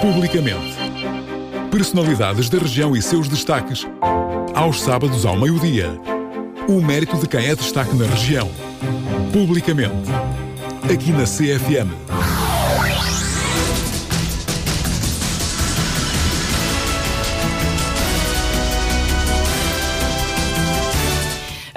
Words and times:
Publicamente. 0.00 0.76
Personalidades 1.70 2.48
da 2.48 2.58
região 2.58 2.96
e 2.96 3.02
seus 3.02 3.28
destaques. 3.28 3.86
Aos 4.54 4.80
sábados 4.80 5.26
ao 5.26 5.36
meio-dia. 5.36 5.90
O 6.66 6.80
mérito 6.80 7.18
de 7.18 7.28
quem 7.28 7.46
é 7.46 7.54
destaque 7.54 7.94
na 7.94 8.06
região. 8.06 8.50
Publicamente. 9.30 10.10
Aqui 10.90 11.12
na 11.12 11.24
CFM. 11.24 11.90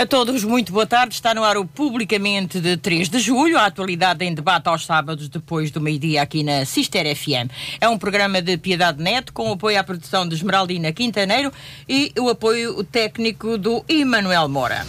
A 0.04 0.06
todos, 0.06 0.44
muito 0.44 0.74
boa 0.74 0.86
tarde. 0.86 1.16
Está 1.16 1.34
no 1.34 1.46
ar 1.46 1.56
o 1.56 1.66
Publicamente 1.66 2.60
de 2.60 2.76
3 2.76 3.08
de 3.08 3.20
julho, 3.20 3.58
a 3.58 3.68
atualidade 3.68 4.26
em 4.26 4.34
debate 4.34 4.68
aos 4.68 4.86
sábados 4.86 5.30
depois 5.30 5.72
do 5.72 5.80
meio-dia 5.80 6.22
aqui 6.22 6.44
na 6.44 6.66
Sister 6.66 7.06
FM. 7.16 7.50
É 7.80 7.88
um 7.88 7.98
programa 7.98 8.42
de 8.42 8.58
Piedade 8.58 9.02
Neto 9.02 9.32
com 9.32 9.50
apoio 9.50 9.80
à 9.80 9.84
produção 9.84 10.28
de 10.28 10.36
Esmeraldina 10.36 10.92
Quintaneiro 10.92 11.54
e 11.88 12.12
o 12.20 12.28
apoio 12.28 12.84
técnico 12.84 13.58
do 13.58 13.82
Emanuel 13.88 14.50
Moura. 14.50 14.86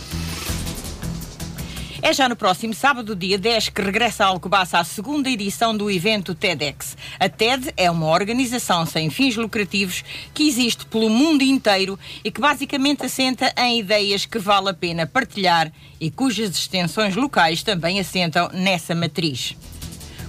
É 2.06 2.12
já 2.12 2.28
no 2.28 2.36
próximo 2.36 2.74
sábado, 2.74 3.16
dia 3.16 3.38
10, 3.38 3.70
que 3.70 3.80
regressa 3.80 4.24
a 4.24 4.26
Alcobaça 4.26 4.78
a 4.78 4.84
segunda 4.84 5.30
edição 5.30 5.74
do 5.74 5.90
evento 5.90 6.34
TEDx. 6.34 6.98
A 7.18 7.30
TED 7.30 7.72
é 7.78 7.90
uma 7.90 8.08
organização 8.08 8.84
sem 8.84 9.08
fins 9.08 9.36
lucrativos 9.36 10.04
que 10.34 10.46
existe 10.46 10.84
pelo 10.84 11.08
mundo 11.08 11.40
inteiro 11.40 11.98
e 12.22 12.30
que 12.30 12.42
basicamente 12.42 13.06
assenta 13.06 13.50
em 13.56 13.80
ideias 13.80 14.26
que 14.26 14.38
vale 14.38 14.68
a 14.68 14.74
pena 14.74 15.06
partilhar 15.06 15.72
e 15.98 16.10
cujas 16.10 16.50
extensões 16.50 17.16
locais 17.16 17.62
também 17.62 17.98
assentam 17.98 18.50
nessa 18.52 18.94
matriz. 18.94 19.56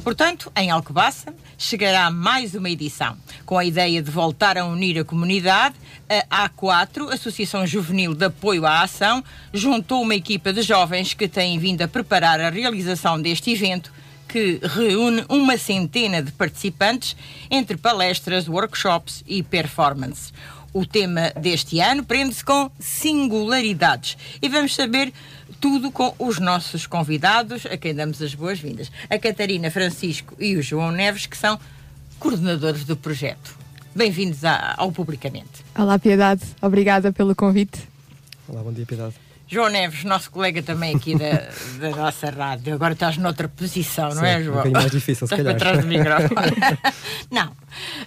Portanto, 0.02 0.50
em 0.56 0.72
Alcobaça, 0.72 1.36
chegará 1.58 2.10
mais 2.10 2.56
uma 2.56 2.70
edição, 2.70 3.18
com 3.46 3.58
a 3.58 3.66
ideia 3.66 4.02
de 4.02 4.12
voltar 4.12 4.58
a 4.58 4.66
unir 4.66 5.00
a 5.00 5.04
comunidade. 5.04 5.76
A 6.30 6.50
A4, 6.50 7.12
Associação 7.12 7.66
Juvenil 7.66 8.14
de 8.14 8.26
Apoio 8.26 8.66
à 8.66 8.82
Ação, 8.82 9.24
juntou 9.54 10.02
uma 10.02 10.16
equipa 10.16 10.54
de 10.54 10.62
jovens 10.62 11.14
que 11.14 11.28
têm 11.28 11.58
vindo 11.58 11.82
a 11.82 11.88
preparar 11.88 12.40
a 12.40 12.50
realização 12.50 13.22
deste 13.22 13.52
evento, 13.52 13.92
que 14.28 14.60
reúne 14.62 15.26
uma 15.30 15.58
centena 15.58 16.22
de 16.22 16.32
participantes 16.32 17.16
entre 17.50 17.78
palestras, 17.78 18.48
workshops 18.48 19.24
e 19.28 19.42
performances. 19.42 20.34
O 20.74 20.86
tema 20.86 21.32
deste 21.40 21.80
ano 21.80 22.04
prende-se 22.04 22.44
com 22.44 22.70
singularidades 22.78 24.18
e 24.42 24.50
vamos 24.50 24.76
saber 24.76 25.14
tudo 25.66 25.90
com 25.90 26.14
os 26.20 26.38
nossos 26.38 26.86
convidados, 26.86 27.66
a 27.66 27.76
quem 27.76 27.96
damos 27.96 28.22
as 28.22 28.36
boas-vindas. 28.36 28.92
A 29.10 29.18
Catarina 29.18 29.72
Francisco 29.72 30.36
e 30.40 30.56
o 30.56 30.62
João 30.62 30.92
Neves, 30.92 31.26
que 31.26 31.36
são 31.36 31.60
coordenadores 32.20 32.86
do 32.86 32.96
projeto. 32.96 33.58
Bem-vindos 33.96 34.42
ao 34.44 34.92
Publicamente. 34.92 35.66
Olá, 35.76 35.98
Piedade. 35.98 36.44
Obrigada 36.62 37.12
pelo 37.12 37.34
convite. 37.34 37.82
Olá, 38.48 38.62
bom 38.62 38.72
dia, 38.72 38.86
Piedade. 38.86 39.16
João 39.48 39.70
Neves, 39.70 40.04
nosso 40.04 40.32
colega 40.32 40.64
também 40.64 40.96
aqui 40.96 41.16
da, 41.16 41.50
da 41.80 41.96
nossa 41.96 42.32
rádio. 42.32 42.74
Agora 42.74 42.94
estás 42.94 43.16
noutra 43.18 43.48
posição, 43.48 44.10
não 44.10 44.22
Sim, 44.22 44.26
é, 44.26 44.44
João? 44.44 44.68
Um 44.68 44.72
mais 44.72 44.92
difícil, 44.92 45.28
se 45.28 45.36
calhar. 45.36 45.56
Atrás 45.56 45.82
do 45.82 45.88
microfone. 45.88 46.58
não, 47.30 47.52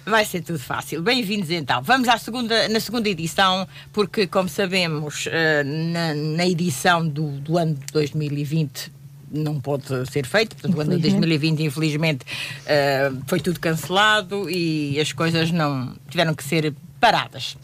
vai 0.05 0.25
ser 0.25 0.41
tudo 0.41 0.59
fácil. 0.59 1.01
Bem-vindos 1.01 1.49
então. 1.49 1.81
Vamos 1.81 2.09
à 2.09 2.17
segunda, 2.17 2.67
na 2.67 2.81
segunda 2.81 3.07
edição, 3.07 3.65
porque, 3.93 4.27
como 4.27 4.49
sabemos, 4.49 5.27
eh, 5.31 5.63
na, 5.63 6.13
na 6.13 6.45
edição 6.45 7.07
do, 7.07 7.31
do 7.39 7.57
ano 7.57 7.75
de 7.75 7.93
2020 7.93 8.91
não 9.31 9.61
pode 9.61 9.85
ser 10.11 10.25
feito. 10.25 10.57
Portanto, 10.57 10.77
o 10.77 10.81
ano 10.81 10.95
de 10.97 11.03
2020, 11.03 11.63
infelizmente, 11.63 12.25
uh, 12.25 13.21
foi 13.27 13.39
tudo 13.39 13.59
cancelado 13.59 14.49
e 14.49 14.99
as 14.99 15.13
coisas 15.13 15.51
não 15.51 15.95
tiveram 16.09 16.33
que 16.33 16.43
ser 16.43 16.73
paradas. 16.99 17.55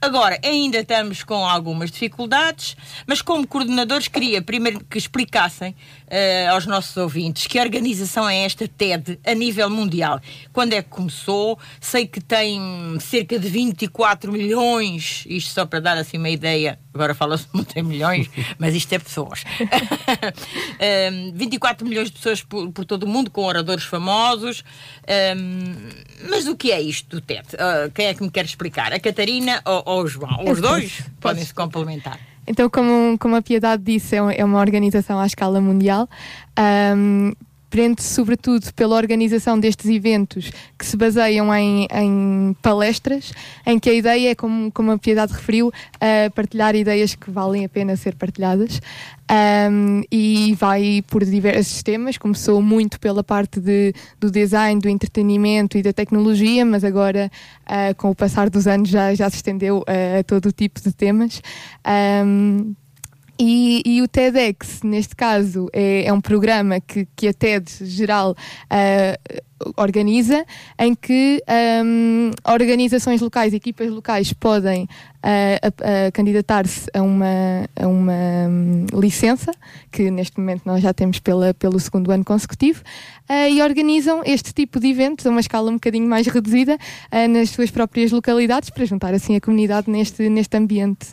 Agora, 0.00 0.38
ainda 0.44 0.78
estamos 0.78 1.24
com 1.24 1.44
algumas 1.44 1.90
dificuldades, 1.90 2.76
mas 3.04 3.20
como 3.20 3.46
coordenadores 3.46 4.06
queria 4.06 4.40
primeiro 4.40 4.84
que 4.84 4.96
explicassem 4.96 5.74
uh, 6.08 6.52
aos 6.52 6.66
nossos 6.66 6.96
ouvintes 6.96 7.46
que 7.46 7.60
organização 7.60 8.28
é 8.28 8.44
esta 8.44 8.66
TED 8.66 9.18
a 9.24 9.34
nível 9.34 9.70
mundial. 9.70 10.20
Quando 10.52 10.72
é 10.72 10.82
que 10.82 10.88
começou? 10.88 11.58
Sei 11.80 12.06
que 12.06 12.20
tem 12.20 12.60
cerca 13.00 13.38
de 13.38 13.48
24 13.48 14.32
milhões, 14.32 15.24
isto 15.28 15.52
só 15.52 15.66
para 15.66 15.80
dar 15.80 15.96
assim 15.96 16.18
uma 16.18 16.30
ideia, 16.30 16.78
agora 16.92 17.14
fala-se 17.14 17.46
muito 17.52 17.76
em 17.78 17.82
milhões, 17.82 18.28
mas 18.58 18.74
isto 18.74 18.92
é 18.92 18.98
pessoas. 18.98 19.44
um, 21.12 21.32
24 21.34 21.86
milhões 21.86 22.08
de 22.08 22.16
pessoas 22.16 22.42
por, 22.42 22.70
por, 22.72 22.84
todo 22.84 23.04
o 23.04 23.08
mundo, 23.08 23.30
com 23.30 23.44
oradores 23.44 23.84
famosos. 23.84 24.64
Um, 25.36 25.74
mas 26.28 26.46
o 26.46 26.56
que 26.56 26.72
é 26.72 26.80
isto 26.80 27.08
do 27.16 27.20
TED? 27.20 27.46
Uh, 27.54 27.90
quem 27.92 28.06
é 28.06 28.14
que 28.14 28.22
me 28.22 28.30
quer 28.30 28.44
explicar? 28.44 28.92
A 28.92 29.00
Catarina 29.00 29.60
ou, 29.64 29.82
ou 29.86 30.02
o 30.02 30.08
João? 30.08 30.44
Os 30.50 30.60
dois 30.60 31.02
podem 31.20 31.44
se 31.44 31.54
complementar. 31.54 32.18
Então, 32.48 32.68
como, 32.70 33.18
como 33.18 33.36
a 33.36 33.42
Piedade 33.42 33.82
disse, 33.82 34.16
é 34.16 34.44
uma 34.44 34.58
organização 34.58 35.20
à 35.20 35.26
escala 35.26 35.60
mundial. 35.60 36.08
Um, 36.96 37.32
prende-se 37.70 38.08
sobretudo 38.14 38.72
pela 38.74 38.96
organização 38.96 39.58
destes 39.58 39.86
eventos 39.86 40.50
que 40.78 40.86
se 40.86 40.96
baseiam 40.96 41.54
em, 41.54 41.86
em, 41.92 42.56
palestras, 42.62 43.32
em 43.66 43.78
que 43.78 43.90
a 43.90 43.94
ideia 43.94 44.30
é, 44.30 44.34
como, 44.34 44.70
como 44.72 44.92
a 44.92 44.98
Piedade 44.98 45.32
referiu, 45.32 45.68
uh, 45.68 46.30
partilhar 46.34 46.74
ideias 46.74 47.14
que 47.14 47.30
valem 47.30 47.64
a 47.64 47.68
pena 47.68 47.96
ser 47.96 48.14
partilhadas. 48.14 48.80
Um, 49.30 50.00
e 50.10 50.54
vai 50.54 51.04
por 51.06 51.22
diversos 51.22 51.82
temas, 51.82 52.16
começou 52.16 52.62
muito 52.62 52.98
pela 52.98 53.22
parte 53.22 53.60
de, 53.60 53.92
do 54.18 54.30
design, 54.30 54.80
do 54.80 54.88
entretenimento 54.88 55.76
e 55.76 55.82
da 55.82 55.92
tecnologia, 55.92 56.64
mas 56.64 56.82
agora, 56.82 57.30
uh, 57.64 57.94
com 57.96 58.08
o 58.08 58.14
passar 58.14 58.48
dos 58.48 58.66
anos, 58.66 58.88
já, 58.88 59.14
já 59.14 59.28
se 59.28 59.36
estendeu 59.36 59.80
uh, 59.80 60.20
a 60.20 60.24
todo 60.24 60.50
tipo 60.50 60.80
de 60.80 60.92
temas. 60.92 61.42
Um, 62.24 62.74
e, 63.38 63.82
e, 63.84 64.02
o 64.02 64.08
TEDx, 64.08 64.82
neste 64.82 65.14
caso, 65.14 65.68
é, 65.72 66.04
é, 66.04 66.12
um 66.12 66.20
programa 66.20 66.80
que, 66.80 67.06
que 67.14 67.28
a 67.28 67.32
TED 67.32 67.70
geral 67.84 68.32
uh, 68.32 69.42
organiza, 69.76 70.44
em 70.78 70.94
que 70.94 71.42
um, 71.84 72.30
organizações 72.44 73.20
locais, 73.20 73.52
equipas 73.52 73.90
locais 73.90 74.32
podem 74.32 74.88
uh, 75.18 76.12
candidatar-se 76.12 76.88
a 76.94 77.02
uma, 77.02 77.68
a 77.76 77.86
uma 77.86 78.12
um, 78.48 78.86
licença, 78.98 79.50
que 79.90 80.10
neste 80.10 80.38
momento 80.38 80.62
nós 80.64 80.82
já 80.82 80.92
temos 80.92 81.18
pela, 81.18 81.52
pelo 81.54 81.78
segundo 81.80 82.10
ano 82.10 82.24
consecutivo, 82.24 82.82
uh, 83.28 83.48
e 83.50 83.62
organizam 83.62 84.22
este 84.24 84.52
tipo 84.52 84.78
de 84.80 84.88
eventos 84.88 85.26
a 85.26 85.30
uma 85.30 85.40
escala 85.40 85.70
um 85.70 85.74
bocadinho 85.74 86.08
mais 86.08 86.26
reduzida 86.26 86.74
uh, 86.76 87.28
nas 87.28 87.50
suas 87.50 87.70
próprias 87.70 88.12
localidades 88.12 88.70
para 88.70 88.84
juntar 88.84 89.14
assim 89.14 89.36
a 89.36 89.40
comunidade 89.40 89.90
neste, 89.90 90.28
neste 90.28 90.56
ambiente 90.56 91.08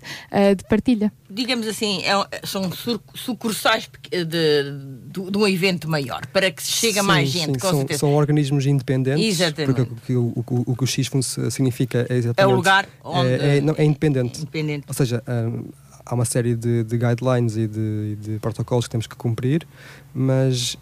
de 0.58 0.64
partilha. 0.68 1.12
Digamos 1.30 1.68
assim, 1.68 2.04
é, 2.04 2.46
são 2.46 2.70
sucursais 3.14 3.90
de, 4.12 4.26
de, 4.26 5.32
de, 5.32 5.38
um 5.38 5.48
evento 5.48 5.90
maior, 5.90 6.26
para 6.28 6.52
que 6.52 6.62
chegue 6.62 7.00
a 7.00 7.04
mais 7.04 7.30
gente, 7.30 7.46
sim, 7.46 7.60
com 7.60 7.68
são, 7.68 7.78
certeza. 7.80 8.00
São 8.00 8.14
organismos 8.36 8.66
independentes. 8.66 9.24
Exatamente. 9.24 9.86
Porque 9.86 10.16
o, 10.16 10.34
o, 10.36 10.44
o, 10.48 10.72
o 10.72 10.76
que 10.76 10.84
o 10.84 10.88
X 10.88 11.10
significa 11.50 12.06
é 12.10 12.16
exatamente. 12.16 12.40
É 12.40 12.48
o 12.48 12.56
lugar 12.56 12.88
onde. 13.04 13.30
É, 13.30 13.58
é, 13.58 13.62
não, 13.62 13.74
é 13.78 13.84
independente. 13.84 14.42
independente. 14.42 14.86
Ou 14.88 14.94
seja, 14.94 15.24
um, 15.28 15.66
há 16.06 16.14
uma 16.14 16.26
série 16.26 16.56
de, 16.56 16.84
de 16.84 16.98
guidelines 16.98 17.56
e 17.56 17.68
de, 17.68 18.16
de, 18.16 18.40
protocolos 18.40 18.86
que 18.86 18.92
temos 18.92 19.08
que 19.08 19.16
cumprir, 19.16 19.66
mas 20.14 20.78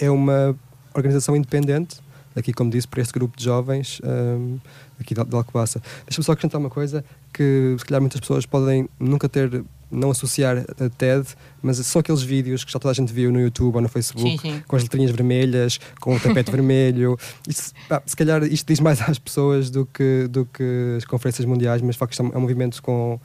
é 0.00 0.10
uma 0.10 0.56
organização 0.94 1.36
independente, 1.36 1.98
aqui, 2.34 2.52
como 2.52 2.70
disse, 2.70 2.88
para 2.88 3.00
este 3.00 3.12
grupo 3.12 3.36
de 3.36 3.44
jovens 3.44 4.00
um, 4.04 4.58
aqui 5.00 5.14
de, 5.14 5.24
de 5.24 5.36
Alcobaça. 5.36 5.80
Deixa-me 6.06 6.24
só 6.24 6.32
acrescentar 6.32 6.60
uma 6.60 6.70
coisa 6.70 7.04
que, 7.32 7.76
se 7.78 7.84
calhar, 7.84 8.00
muitas 8.00 8.20
pessoas 8.20 8.46
podem 8.46 8.88
nunca 8.98 9.28
ter 9.28 9.64
não 9.94 10.10
associar 10.10 10.58
a 10.58 10.88
TED, 10.88 11.26
mas 11.62 11.78
são 11.78 12.00
aqueles 12.00 12.22
vídeos 12.22 12.64
que 12.64 12.72
já 12.72 12.78
toda 12.78 12.92
a 12.92 12.94
gente 12.94 13.12
viu 13.12 13.32
no 13.32 13.40
YouTube 13.40 13.76
ou 13.76 13.80
no 13.80 13.88
Facebook, 13.88 14.30
sim, 14.30 14.38
sim. 14.38 14.62
com 14.66 14.76
as 14.76 14.82
letrinhas 14.82 15.10
vermelhas, 15.10 15.78
com 16.00 16.14
o 16.14 16.20
tapete 16.20 16.50
vermelho. 16.52 17.18
Isso, 17.48 17.72
pá, 17.88 18.02
se 18.04 18.16
calhar 18.16 18.42
isto 18.44 18.66
diz 18.66 18.80
mais 18.80 19.00
às 19.00 19.18
pessoas 19.18 19.70
do 19.70 19.86
que, 19.86 20.28
do 20.28 20.44
que 20.46 20.96
as 20.98 21.04
conferências 21.04 21.46
mundiais, 21.46 21.80
mas 21.80 21.94
de 21.94 21.98
facto 21.98 22.20
é 22.20 22.36
um 22.36 22.40
movimento 22.40 22.82
com 22.82 23.18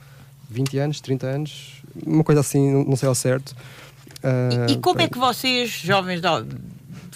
20 0.48 0.78
anos, 0.78 1.00
30 1.00 1.26
anos, 1.26 1.82
uma 2.06 2.24
coisa 2.24 2.40
assim, 2.40 2.84
não 2.84 2.96
sei 2.96 3.08
ao 3.08 3.14
certo. 3.14 3.50
Uh, 4.22 4.68
e, 4.68 4.72
e, 4.72 4.78
como 4.78 5.00
é 5.00 5.08
que 5.08 5.18
vocês, 5.18 5.70
jovens 5.70 6.20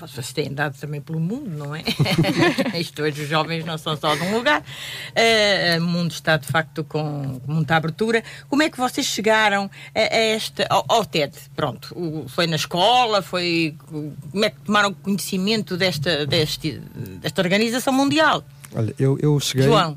vocês 0.01 0.33
têm 0.33 0.49
andado 0.49 0.79
também 0.79 1.01
pelo 1.01 1.21
mundo, 1.21 1.51
não 1.51 1.75
é? 1.75 1.83
Isto 2.79 3.03
hoje 3.03 3.23
os 3.23 3.29
jovens 3.29 3.65
não 3.65 3.79
são 3.79 3.97
só 3.97 4.15
de 4.15 4.23
um 4.23 4.35
lugar. 4.37 4.61
Uh, 4.61 5.83
o 5.83 5.87
mundo 5.87 6.13
está 6.13 6.37
de 6.37 6.47
facto 6.47 6.85
com 6.85 7.41
muita 7.47 7.77
abertura. 7.77 8.23
Como 8.49 8.63
é 8.63 8.71
que 8.71 8.79
vocês 8.79 9.07
chegaram 9.07 9.71
a, 9.95 9.99
a 9.99 10.17
esta, 10.17 10.67
ao, 10.69 10.85
ao, 10.89 11.05
TED? 11.05 11.35
Pronto, 11.55 11.95
o, 11.97 12.29
foi 12.29 12.47
na 12.47 12.57
escola? 12.57 13.23
Foi, 13.23 13.75
como 14.31 14.45
é 14.45 14.51
que 14.51 14.61
tomaram 14.61 14.93
conhecimento 14.93 15.77
desta, 15.77 16.27
deste, 16.27 16.81
desta 17.21 17.43
organização 17.43 17.93
mundial? 17.93 18.45
Olha, 18.75 18.93
eu, 18.99 19.17
eu 19.23 19.39
cheguei, 19.39 19.69
uh, 19.69 19.95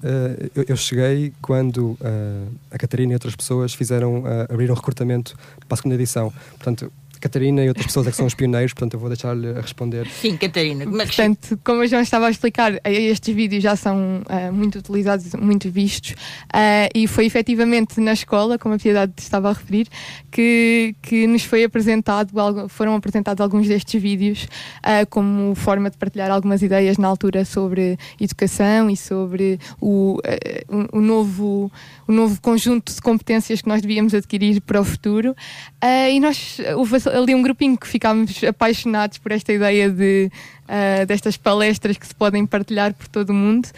eu, 0.53 0.65
eu, 0.67 0.77
cheguei 0.77 1.33
quando 1.41 1.97
uh, 1.99 2.55
a 2.69 2.77
Catarina 2.77 3.13
e 3.13 3.15
outras 3.15 3.35
pessoas 3.35 3.73
fizeram 3.73 4.19
uh, 4.19 4.45
abrir 4.49 4.69
um 4.69 4.75
recrutamento 4.75 5.35
para 5.67 5.73
a 5.73 5.77
segunda 5.77 5.95
edição. 5.95 6.31
Portanto, 6.51 6.93
Catarina 7.19 7.63
e 7.63 7.67
outras 7.67 7.85
pessoas 7.87 8.07
é 8.07 8.11
que 8.11 8.17
são 8.17 8.25
os 8.25 8.33
pioneiros, 8.33 8.73
portanto 8.73 8.93
eu 8.93 8.99
vou 8.99 9.09
deixar-lhe 9.09 9.49
a 9.49 9.61
responder. 9.61 10.07
Sim, 10.07 10.37
Catarina. 10.37 10.85
Como 10.85 11.01
é 11.01 11.05
Portanto, 11.05 11.59
como 11.63 11.81
o 11.81 11.87
João 11.87 12.01
estava 12.01 12.27
a 12.27 12.29
explicar, 12.29 12.73
eh, 12.83 12.93
estes 12.93 13.33
vídeos 13.33 13.63
já 13.63 13.75
são 13.75 14.21
uh, 14.21 14.53
muito 14.53 14.79
utilizados, 14.79 15.33
muito 15.33 15.69
vistos, 15.69 16.11
uh, 16.11 16.89
e 16.93 17.07
foi 17.07 17.25
efetivamente 17.25 17.99
na 17.99 18.13
escola, 18.13 18.57
como 18.57 18.75
a 18.75 18.77
Piedade 18.77 19.13
estava 19.17 19.49
a 19.49 19.53
referir, 19.53 19.87
que, 20.31 20.95
que 21.01 21.27
nos 21.27 21.43
foi 21.43 21.63
apresentado, 21.63 22.31
foram 22.69 22.95
apresentados 22.95 23.41
alguns 23.41 23.67
destes 23.67 24.01
vídeos 24.01 24.43
uh, 24.43 25.07
como 25.09 25.55
forma 25.55 25.89
de 25.89 25.97
partilhar 25.97 26.29
algumas 26.31 26.61
ideias 26.61 26.97
na 26.97 27.07
altura 27.07 27.45
sobre 27.45 27.97
educação 28.19 28.89
e 28.89 28.97
sobre 28.97 29.59
o, 29.81 30.19
o, 30.91 31.01
novo, 31.01 31.71
o 32.07 32.11
novo 32.11 32.39
conjunto 32.41 32.93
de 32.93 33.01
competências 33.01 33.61
que 33.61 33.67
nós 33.67 33.81
devíamos 33.81 34.13
adquirir 34.13 34.61
para 34.61 34.81
o 34.81 34.83
futuro. 34.83 35.35
e 36.11 36.19
nós, 36.19 36.57
houve 36.75 36.95
ali 37.09 37.33
um 37.33 37.41
grupinho 37.41 37.77
que 37.77 37.87
ficámos 37.87 38.43
apaixonados 38.43 39.17
por 39.17 39.31
esta 39.31 39.51
ideia 39.53 39.89
de, 39.89 40.31
uh, 40.63 41.05
destas 41.05 41.37
palestras 41.37 41.97
que 41.97 42.07
se 42.07 42.15
podem 42.15 42.45
partilhar 42.45 42.93
por 42.93 43.07
todo 43.07 43.29
o 43.29 43.33
mundo. 43.33 43.69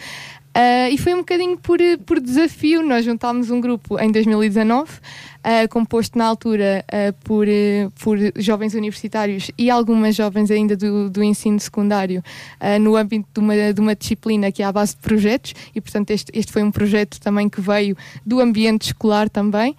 Uh, 0.50 0.90
e 0.90 0.98
foi 0.98 1.14
um 1.14 1.18
bocadinho 1.18 1.56
por, 1.56 1.78
por 2.04 2.18
desafio. 2.18 2.82
Nós 2.82 3.04
juntámos 3.04 3.50
um 3.50 3.60
grupo 3.60 3.98
em 4.00 4.10
2019, 4.10 4.90
uh, 4.90 5.68
composto 5.70 6.18
na 6.18 6.26
altura 6.26 6.84
uh, 6.88 7.12
por, 7.22 7.46
por 8.02 8.18
jovens 8.34 8.74
universitários 8.74 9.52
e 9.56 9.70
algumas 9.70 10.16
jovens 10.16 10.50
ainda 10.50 10.76
do, 10.76 11.08
do 11.08 11.22
ensino 11.22 11.60
secundário, 11.60 12.22
no 12.80 12.96
âmbito 12.96 13.28
de 13.32 13.40
uma, 13.40 13.72
de 13.72 13.80
uma 13.80 13.94
disciplina 13.94 14.50
que 14.50 14.62
é 14.62 14.66
a 14.66 14.72
base 14.72 14.96
de 14.96 15.02
projetos, 15.02 15.54
e 15.74 15.80
portanto 15.80 16.10
este, 16.10 16.30
este 16.34 16.52
foi 16.52 16.62
um 16.62 16.70
projeto 16.70 17.20
também 17.20 17.48
que 17.48 17.60
veio 17.60 17.96
do 18.26 18.40
ambiente 18.40 18.86
escolar 18.86 19.28
também. 19.28 19.76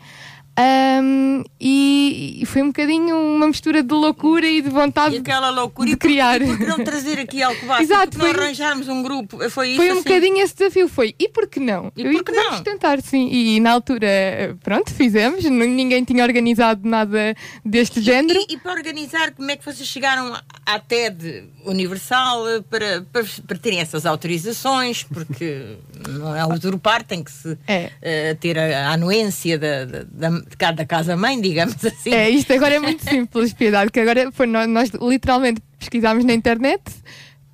Um, 0.59 1.43
e, 1.59 2.39
e, 2.41 2.45
foi 2.45 2.61
um 2.61 2.67
bocadinho 2.67 3.15
uma 3.15 3.47
mistura 3.47 3.81
de 3.81 3.93
loucura 3.93 4.45
e 4.45 4.61
de 4.61 4.69
vontade 4.69 5.15
e 5.15 5.19
aquela 5.19 5.49
loucura 5.49 5.89
de 5.89 5.95
criar. 5.95 6.41
E 6.41 6.45
por, 6.45 6.57
que 6.57 6.65
não 6.65 6.83
trazer 6.83 7.19
aqui 7.19 7.41
algo 7.41 7.65
básico? 7.65 7.83
Exato, 7.93 8.17
foi, 8.17 8.33
não 8.33 8.41
arranjarmos 8.41 8.87
um 8.89 9.01
grupo? 9.01 9.37
Foi? 9.49 9.75
Foi 9.77 9.89
um 9.89 9.93
assim? 9.93 10.03
bocadinho 10.03 10.43
esse 10.43 10.55
desafio. 10.55 10.89
Foi 10.89 11.15
e 11.17 11.29
por 11.29 11.47
que 11.47 11.59
não? 11.59 11.91
E 11.95 12.03
por 12.03 12.23
que 12.25 12.31
não? 12.33 12.61
tentar, 12.63 13.01
sim. 13.01 13.29
E, 13.31 13.59
na 13.61 13.71
altura, 13.71 14.57
pronto, 14.61 14.93
fizemos. 14.93 15.43
Ninguém 15.45 16.03
tinha 16.03 16.23
organizado 16.23 16.87
nada 16.87 17.33
deste 17.63 17.99
e, 17.99 18.03
género. 18.03 18.39
E, 18.49 18.57
para 18.57 18.73
organizar, 18.73 19.31
como 19.31 19.49
é 19.49 19.55
que 19.55 19.63
vocês 19.63 19.87
chegaram 19.87 20.37
à 20.65 20.79
TED 20.79 21.45
Universal 21.65 22.63
para, 22.69 23.01
para, 23.11 23.23
para 23.47 23.57
terem 23.57 23.79
essas 23.79 24.05
autorizações? 24.05 25.03
Porque 25.03 25.77
não 26.09 26.35
é 26.35 26.45
usurpar, 26.45 27.03
tem 27.03 27.23
que 27.23 27.31
se 27.31 27.57
é. 27.67 27.91
uh, 28.31 28.35
ter 28.37 28.57
a, 28.57 28.89
a 28.89 28.93
anuência 28.93 29.57
da, 29.57 29.85
da 29.85 30.29
de 30.29 30.57
cada 30.57 30.85
casa-mãe, 30.85 31.39
digamos 31.39 31.83
assim. 31.85 32.13
É, 32.13 32.29
isto 32.29 32.51
agora 32.53 32.75
é 32.75 32.79
muito 32.79 33.03
simples, 33.03 33.53
Piedade, 33.53 33.91
que 33.91 33.99
agora 33.99 34.31
foi, 34.31 34.47
nós, 34.47 34.67
nós 34.67 34.89
literalmente 35.01 35.61
pesquisámos 35.77 36.23
na 36.23 36.33
internet 36.33 36.81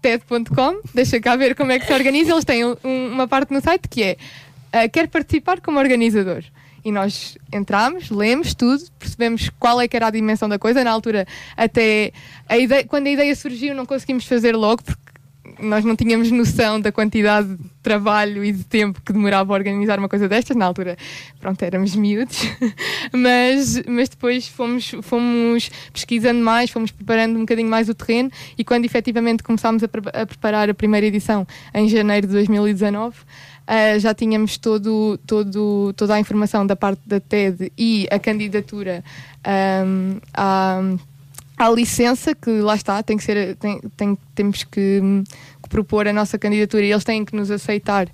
TED.com, 0.02 0.82
deixa 0.94 1.20
cá 1.20 1.36
ver 1.36 1.56
como 1.56 1.72
é 1.72 1.80
que 1.80 1.86
se 1.86 1.94
organiza. 1.94 2.32
Eles 2.32 2.46
têm 2.46 2.66
um, 2.66 2.76
uma 2.84 3.28
parte 3.28 3.52
no 3.52 3.62
site 3.62 3.88
que 3.90 4.04
é 4.04 4.18
uh, 4.74 4.90
quer 4.92 5.08
participar 5.08 5.62
como 5.62 5.80
organizador. 5.80 6.44
E 6.88 6.92
nós 6.92 7.38
entramos, 7.52 8.10
lemos 8.10 8.56
tudo, 8.56 8.82
percebemos 8.98 9.50
qual 9.60 9.82
é 9.82 9.90
que 9.90 9.98
era 9.98 10.08
a 10.08 10.10
dimensão 10.10 10.48
da 10.48 10.58
coisa. 10.58 10.86
Na 10.86 10.92
altura, 10.92 11.28
até 11.58 12.14
a 12.48 12.58
ideia, 12.58 12.86
quando 12.86 13.08
a 13.08 13.10
ideia 13.10 13.36
surgiu, 13.36 13.76
não 13.76 13.86
conseguimos 13.86 14.26
fazer 14.26 14.56
logo, 14.56 14.82
porque 14.84 15.07
nós 15.60 15.84
não 15.84 15.96
tínhamos 15.96 16.32
noção 16.32 16.80
da 16.80 16.92
quantidade 16.92 17.56
de 17.56 17.70
trabalho 17.82 18.44
e 18.44 18.52
de 18.52 18.64
tempo 18.64 19.02
que 19.02 19.14
demorava 19.14 19.54
a 19.54 19.56
organizar 19.56 20.00
uma 20.00 20.10
coisa 20.10 20.28
destas. 20.28 20.56
Na 20.56 20.66
altura, 20.66 20.98
pronto, 21.40 21.62
éramos 21.64 21.96
miúdos, 21.96 22.40
mas, 23.14 23.82
mas 23.88 24.10
depois 24.10 24.48
fomos, 24.48 24.92
fomos 25.02 25.70
pesquisando 25.92 26.40
mais, 26.40 26.70
fomos 26.70 26.92
preparando 26.92 27.38
um 27.38 27.42
bocadinho 27.42 27.70
mais 27.70 27.90
o 27.90 27.94
terreno 27.94 28.32
e 28.58 28.64
quando 28.64 28.86
efetivamente 28.86 29.44
começámos 29.44 29.84
a, 29.84 29.88
pre 29.88 30.02
a 30.14 30.26
preparar 30.26 30.70
a 30.70 30.74
primeira 30.74 31.06
edição 31.06 31.48
em 31.74 31.88
janeiro 31.88 32.28
de 32.28 32.34
2019. 32.34 33.18
Uh, 33.18 33.24
eh, 33.70 34.00
já 34.00 34.14
tínhamos 34.14 34.58
todo, 34.58 35.20
todo, 35.28 35.92
toda 35.94 36.16
a 36.16 36.20
informação 36.20 36.66
da 36.66 36.76
parte 36.76 37.02
da 37.06 37.20
TED 37.20 37.70
e 37.78 38.08
a 38.10 38.18
candidatura 38.18 39.04
um, 39.86 40.20
ehm, 40.34 40.98
Há 41.58 41.70
licença 41.70 42.36
que 42.36 42.52
lá 42.62 42.76
está, 42.76 43.02
tem 43.02 43.18
que 43.18 43.24
ser, 43.24 43.56
tem, 43.56 43.82
tem, 43.96 44.18
temos 44.36 44.64
que, 44.64 45.02
que, 45.64 45.70
propor 45.70 46.08
a 46.08 46.14
nossa 46.14 46.38
candidatura 46.38 46.86
e 46.86 46.92
eles 46.92 47.04
têm 47.04 47.26
que 47.26 47.36
nos 47.36 47.50
aceitar 47.50 48.08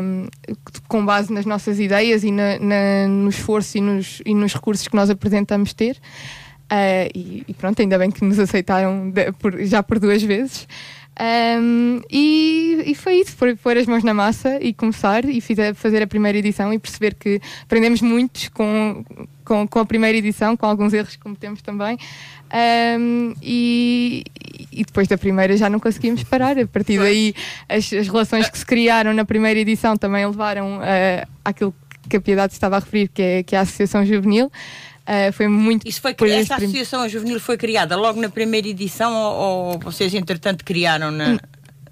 um, 0.00 0.28
com 0.86 1.04
base 1.04 1.32
nas 1.32 1.44
nossas 1.44 1.80
ideias 1.80 2.22
e 2.22 2.30
na, 2.30 2.60
na, 2.60 3.08
no 3.08 3.28
esforço 3.28 3.78
e 3.78 3.80
nos, 3.80 4.22
e 4.24 4.32
nos 4.32 4.54
recursos 4.54 4.86
que 4.86 4.94
nós 4.94 5.10
apresentamos 5.10 5.72
ter. 5.72 5.96
Uh, 6.70 7.10
e, 7.14 7.44
e, 7.48 7.54
pronto, 7.54 7.82
ainda 7.82 7.98
bem 7.98 8.10
que 8.10 8.24
nos 8.24 8.38
aceitaram 8.38 9.10
de, 9.10 9.32
por, 9.32 9.60
já 9.64 9.82
por 9.82 9.98
duas 9.98 10.22
vezes. 10.22 10.66
Um, 11.20 12.00
e, 12.10 12.84
e, 12.86 12.94
foi 12.94 13.16
isso, 13.16 13.36
foi 13.36 13.54
pôr 13.54 13.76
as 13.76 13.86
mãos 13.86 14.02
na 14.02 14.14
massa 14.14 14.58
e 14.62 14.72
começar 14.72 15.24
e 15.26 15.42
fazer 15.74 16.02
a 16.02 16.06
primeira 16.06 16.38
edição 16.38 16.72
e 16.72 16.78
perceber 16.78 17.14
que 17.14 17.38
aprendemos 17.62 18.00
muito 18.00 18.50
com, 18.52 19.04
com, 19.44 19.68
com 19.68 19.78
a 19.78 19.84
primeira 19.84 20.16
edição, 20.16 20.56
com 20.56 20.64
alguns 20.64 20.94
erros 20.94 21.14
que 21.14 21.22
cometemos 21.22 21.60
também. 21.60 21.98
Um, 22.52 23.34
e, 23.40 24.24
e, 24.70 24.84
depois 24.84 25.08
da 25.08 25.16
primeira 25.16 25.56
já 25.56 25.70
não 25.70 25.80
conseguimos 25.80 26.22
parar. 26.24 26.58
A 26.58 26.66
partir 26.66 26.98
daí, 26.98 27.34
as, 27.68 27.90
as 27.92 28.06
relações 28.06 28.50
que 28.50 28.58
se 28.58 28.66
criaram 28.66 29.14
na 29.14 29.24
primeira 29.24 29.58
edição 29.58 29.96
também 29.96 30.26
levaram 30.26 30.78
uh, 30.78 31.28
àquilo 31.44 31.74
que 32.08 32.16
a 32.16 32.20
Piedade 32.20 32.52
estava 32.52 32.76
a 32.76 32.80
referir, 32.80 33.08
que 33.08 33.22
é, 33.22 33.42
que 33.42 33.54
é 33.54 33.58
a 33.58 33.62
Associação 33.62 34.04
Juvenil. 34.04 34.46
Uh, 35.02 35.32
foi 35.32 35.48
muito. 35.48 35.88
Isso 35.88 36.00
foi, 36.00 36.14
esta 36.30 36.56
associação 36.56 37.08
juvenil 37.08 37.40
foi 37.40 37.56
criada 37.56 37.96
logo 37.96 38.20
na 38.20 38.28
primeira 38.28 38.68
edição 38.68 39.12
ou, 39.12 39.72
ou 39.72 39.78
vocês, 39.80 40.14
entretanto, 40.14 40.64
criaram 40.64 41.10
na. 41.10 41.40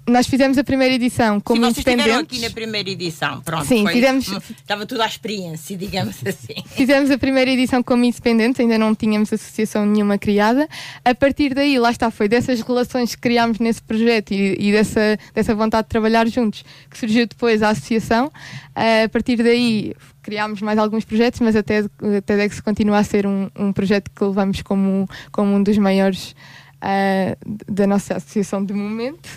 Nós 0.07 0.27
fizemos 0.27 0.57
a 0.57 0.63
primeira 0.63 0.93
edição 0.95 1.39
como 1.39 1.61
Sim, 1.61 1.69
independentes. 1.69 2.15
aqui 2.15 2.39
na 2.39 2.49
primeira 2.49 2.89
edição, 2.89 3.39
pronto. 3.41 3.65
Sim, 3.65 3.83
foi, 3.83 3.93
fizemos. 3.93 4.27
Estava 4.49 4.85
tudo 4.85 5.01
à 5.01 5.05
experiência, 5.05 5.77
digamos 5.77 6.15
assim. 6.25 6.55
Fizemos 6.65 7.11
a 7.11 7.17
primeira 7.17 7.51
edição 7.51 7.83
como 7.83 8.03
independentes, 8.03 8.59
ainda 8.59 8.77
não 8.77 8.95
tínhamos 8.95 9.31
associação 9.31 9.85
nenhuma 9.85 10.17
criada. 10.17 10.67
A 11.05 11.13
partir 11.13 11.53
daí, 11.53 11.77
lá 11.77 11.91
está, 11.91 12.09
foi 12.09 12.27
dessas 12.27 12.61
relações 12.61 13.15
que 13.15 13.21
criámos 13.21 13.59
nesse 13.59 13.81
projeto 13.81 14.31
e, 14.31 14.55
e 14.59 14.71
dessa, 14.71 15.17
dessa 15.33 15.53
vontade 15.53 15.83
de 15.83 15.89
trabalhar 15.89 16.27
juntos 16.27 16.65
que 16.89 16.97
surgiu 16.97 17.27
depois 17.27 17.61
a 17.61 17.69
associação. 17.69 18.31
A 18.75 19.07
partir 19.09 19.37
daí, 19.37 19.93
criámos 20.21 20.61
mais 20.61 20.79
alguns 20.79 21.05
projetos, 21.05 21.39
mas 21.41 21.55
até 21.55 21.83
TEDx 22.25 22.59
continua 22.59 22.97
a 22.97 23.03
ser 23.03 23.27
um, 23.27 23.49
um 23.55 23.71
projeto 23.71 24.09
que 24.09 24.23
levamos 24.23 24.61
como, 24.61 25.07
como 25.31 25.55
um 25.55 25.61
dos 25.61 25.77
maiores 25.77 26.35
uh, 26.81 27.71
da 27.71 27.87
nossa 27.87 28.15
associação 28.15 28.63
de 28.63 28.73
momento. 28.73 29.29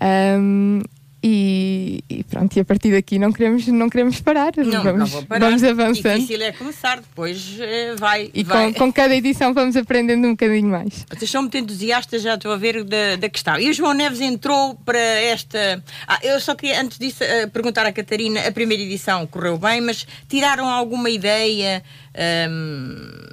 Um, 0.00 0.82
e, 1.24 2.02
e, 2.10 2.24
pronto, 2.24 2.56
e 2.56 2.60
a 2.60 2.64
partir 2.64 2.90
daqui 2.90 3.16
não 3.16 3.30
queremos, 3.30 3.64
não 3.68 3.88
queremos 3.88 4.20
parar. 4.20 4.52
Não, 4.56 4.82
vamos, 4.82 5.12
não 5.12 5.24
parar. 5.24 5.46
vamos 5.46 5.62
avançando. 5.62 6.16
Difícil 6.16 6.42
é 6.42 6.50
começar, 6.50 6.96
depois 6.96 7.58
eh, 7.60 7.94
vai. 7.96 8.28
E 8.34 8.42
vai. 8.42 8.72
Com, 8.72 8.86
com, 8.86 8.92
cada 8.92 9.14
edição 9.14 9.54
vamos 9.54 9.76
aprendendo 9.76 10.26
um 10.26 10.32
bocadinho 10.32 10.68
mais. 10.68 11.06
Vocês 11.08 11.30
são 11.30 11.42
muito 11.42 11.56
entusiastas, 11.56 12.22
já 12.22 12.34
estou 12.34 12.50
a 12.50 12.56
ver, 12.56 12.82
da, 12.82 13.14
da 13.14 13.28
questão. 13.28 13.56
E 13.56 13.70
o 13.70 13.72
João 13.72 13.92
Neves 13.92 14.20
entrou 14.20 14.74
para 14.84 14.98
esta. 14.98 15.80
Ah, 16.08 16.18
eu 16.24 16.40
só 16.40 16.56
queria, 16.56 16.80
antes 16.80 16.98
disso, 16.98 17.22
uh, 17.22 17.48
perguntar 17.50 17.86
à 17.86 17.92
Catarina: 17.92 18.40
a 18.40 18.50
primeira 18.50 18.82
edição 18.82 19.24
correu 19.28 19.56
bem, 19.56 19.80
mas 19.80 20.04
tiraram 20.28 20.68
alguma 20.68 21.08
ideia? 21.08 21.84
Um 22.18 23.31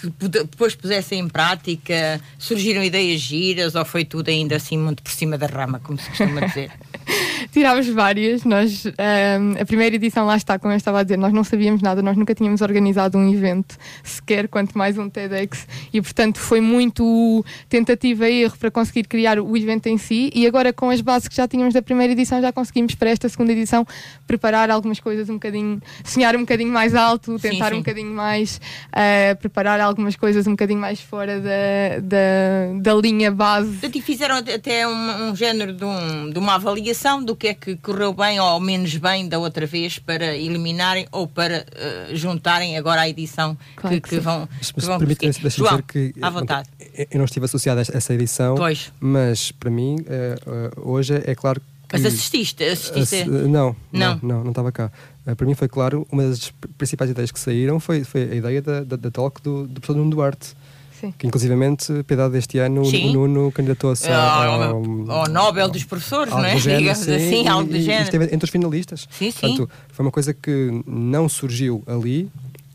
que 0.00 0.28
depois 0.28 0.74
pusessem 0.74 1.20
em 1.20 1.28
prática? 1.28 2.20
Surgiram 2.38 2.82
ideias 2.82 3.20
giras 3.20 3.74
ou 3.74 3.84
foi 3.84 4.04
tudo 4.04 4.28
ainda 4.28 4.56
assim 4.56 4.78
muito 4.78 5.02
por 5.02 5.12
cima 5.12 5.38
da 5.38 5.46
rama, 5.46 5.80
como 5.80 5.98
se 5.98 6.08
costuma 6.08 6.40
dizer? 6.46 6.70
Tirámos 7.52 7.88
várias. 7.88 8.44
Nós, 8.44 8.84
um, 8.86 9.60
a 9.60 9.64
primeira 9.64 9.96
edição, 9.96 10.26
lá 10.26 10.36
está, 10.36 10.58
como 10.58 10.72
eu 10.72 10.76
estava 10.76 11.00
a 11.00 11.02
dizer, 11.02 11.16
nós 11.16 11.32
não 11.32 11.44
sabíamos 11.44 11.82
nada, 11.82 12.02
nós 12.02 12.16
nunca 12.16 12.34
tínhamos 12.34 12.60
organizado 12.60 13.18
um 13.18 13.32
evento 13.32 13.76
sequer, 14.02 14.48
quanto 14.48 14.76
mais 14.76 14.98
um 14.98 15.08
TEDx, 15.08 15.66
e 15.92 16.00
portanto 16.00 16.38
foi 16.38 16.60
muito 16.60 17.44
tentativa 17.68 18.28
e 18.28 18.42
erro 18.42 18.56
para 18.58 18.70
conseguir 18.70 19.04
criar 19.04 19.38
o 19.38 19.56
evento 19.56 19.86
em 19.88 19.98
si. 19.98 20.30
E 20.34 20.46
agora, 20.46 20.72
com 20.72 20.90
as 20.90 21.00
bases 21.00 21.28
que 21.28 21.36
já 21.36 21.46
tínhamos 21.48 21.74
da 21.74 21.82
primeira 21.82 22.12
edição, 22.12 22.40
já 22.40 22.52
conseguimos 22.52 22.94
para 22.94 23.10
esta 23.10 23.28
segunda 23.28 23.52
edição 23.52 23.86
preparar 24.26 24.70
algumas 24.70 25.00
coisas 25.00 25.28
um 25.28 25.34
bocadinho, 25.34 25.80
sonhar 26.04 26.36
um 26.36 26.40
bocadinho 26.40 26.72
mais 26.72 26.94
alto, 26.94 27.38
tentar 27.38 27.66
sim, 27.66 27.70
sim. 27.70 27.74
um 27.76 27.78
bocadinho 27.78 28.12
mais, 28.12 28.60
uh, 28.88 29.36
preparar 29.36 29.80
algumas 29.80 30.16
coisas 30.16 30.46
um 30.46 30.52
bocadinho 30.52 30.80
mais 30.80 31.00
fora 31.00 31.40
da, 31.40 32.00
da, 32.02 32.80
da 32.80 32.94
linha 32.94 33.30
base. 33.30 33.78
E 33.94 34.00
fizeram 34.00 34.36
até 34.36 34.86
um, 34.86 35.30
um 35.30 35.36
género 35.36 35.72
de, 35.72 35.84
um, 35.84 36.30
de 36.30 36.38
uma 36.38 36.54
avaliação 36.56 37.23
do 37.24 37.34
que 37.34 37.48
é 37.48 37.54
que 37.54 37.76
correu 37.76 38.12
bem 38.12 38.38
ou 38.38 38.60
menos 38.60 38.96
bem 38.96 39.28
da 39.28 39.38
outra 39.38 39.66
vez 39.66 39.98
para 39.98 40.36
eliminarem 40.36 41.06
ou 41.10 41.26
para 41.26 41.64
uh, 42.10 42.16
juntarem 42.16 42.76
agora 42.76 43.02
a 43.02 43.08
edição 43.08 43.56
claro 43.76 43.96
que, 43.96 44.02
que, 44.02 44.08
que 44.16 44.20
vão. 44.20 44.48
Mas, 44.58 44.72
mas 44.76 44.84
vão 44.84 44.98
permitem 44.98 45.30
dizer 45.30 45.82
que 45.82 46.14
à 46.20 46.30
vontade. 46.30 46.68
eu 47.10 47.18
não 47.18 47.24
estive 47.24 47.46
associado 47.46 47.80
a 47.80 47.82
essa 47.82 48.14
edição, 48.14 48.54
pois. 48.54 48.92
mas 49.00 49.50
para 49.52 49.70
mim 49.70 49.96
uh, 49.96 50.80
uh, 50.84 50.90
hoje 50.90 51.14
é 51.24 51.34
claro 51.34 51.60
que. 51.60 51.66
Mas 51.92 52.04
assististe? 52.04 52.64
assististe? 52.64 53.24
Não, 53.24 53.76
não, 53.92 54.18
não, 54.22 54.42
não 54.42 54.50
estava 54.50 54.72
cá. 54.72 54.90
para 55.36 55.46
mim 55.46 55.54
foi 55.54 55.68
claro, 55.68 56.06
uma 56.10 56.28
das 56.28 56.52
principais 56.76 57.10
ideias 57.10 57.30
que 57.30 57.38
saíram 57.38 57.78
foi, 57.78 58.02
foi 58.02 58.22
a 58.22 58.34
ideia 58.34 58.60
da, 58.60 58.82
da, 58.82 58.96
da 58.96 59.10
talk 59.10 59.40
do, 59.42 59.66
do 59.66 59.80
professor 59.80 59.96
Nuno 59.96 60.10
Duarte 60.10 60.54
Sim. 61.00 61.12
Que 61.18 61.26
inclusivamente, 61.26 61.92
piedade 62.04 62.32
deste 62.32 62.58
ano, 62.58 62.82
o 62.82 62.84
Sim. 62.86 63.12
Nuno 63.12 63.50
candidatou-se 63.52 64.08
Ao, 64.08 64.62
ao, 64.62 65.10
ao 65.10 65.28
Nobel 65.28 65.68
dos 65.68 65.84
professores, 65.84 66.32
não 66.32 66.44
é? 66.44 66.56
género, 66.58 66.80
Digamos 66.80 66.98
sim, 67.04 67.14
assim, 67.14 67.44
e- 67.44 67.48
algo 67.48 67.68
do 67.70 67.80
género. 67.80 68.04
esteve 68.04 68.24
entre 68.26 68.44
os 68.44 68.50
finalistas. 68.50 69.08
Sim, 69.10 69.30
sim. 69.30 69.40
Portanto, 69.40 69.70
foi 69.92 70.04
uma 70.06 70.12
coisa 70.12 70.32
que 70.32 70.82
não 70.86 71.28
surgiu 71.28 71.82
ali, 71.86 72.30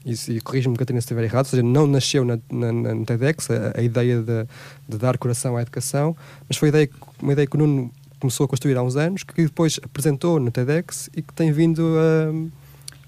e, 0.05 0.13
e 0.33 0.41
corrijo-me, 0.41 0.75
Catarina, 0.77 1.01
se 1.01 1.05
estiver 1.05 1.23
errado, 1.23 1.45
ou 1.45 1.49
seja, 1.51 1.63
não 1.63 1.87
nasceu 1.87 2.23
na, 2.25 2.37
na, 2.51 2.71
na- 2.71 2.95
no 2.95 3.05
TEDx 3.05 3.49
a, 3.51 3.73
a 3.77 3.81
ideia 3.81 4.21
de, 4.21 4.45
de 4.87 4.97
dar 4.97 5.17
coração 5.17 5.55
à 5.57 5.61
educação, 5.61 6.15
mas 6.47 6.57
foi 6.57 6.69
ideia, 6.69 6.89
uma 7.21 7.33
ideia 7.33 7.47
que 7.47 7.55
o 7.55 7.59
Nuno 7.59 7.91
começou 8.19 8.45
a 8.45 8.47
construir 8.49 8.75
há 8.77 8.83
uns 8.83 8.95
anos, 8.97 9.23
que 9.23 9.43
depois 9.43 9.79
apresentou 9.81 10.39
no 10.39 10.51
TEDx 10.51 11.09
e 11.15 11.21
que 11.21 11.33
tem 11.33 11.51
vindo 11.51 11.95
a. 11.97 12.33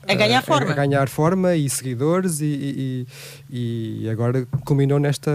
A 0.08 0.13
ganhar 0.15 0.41
forma. 0.41 0.72
A, 0.72 0.74
ganhar 0.75 1.08
forma 1.10 1.55
e 1.55 1.70
seguidores, 1.70 2.41
e, 2.41 3.05
e- 3.50 4.01
e- 4.03 4.10
agora 4.10 4.46
culminou 4.65 5.00
nesta. 5.00 5.31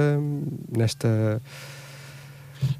nesta 0.76 1.40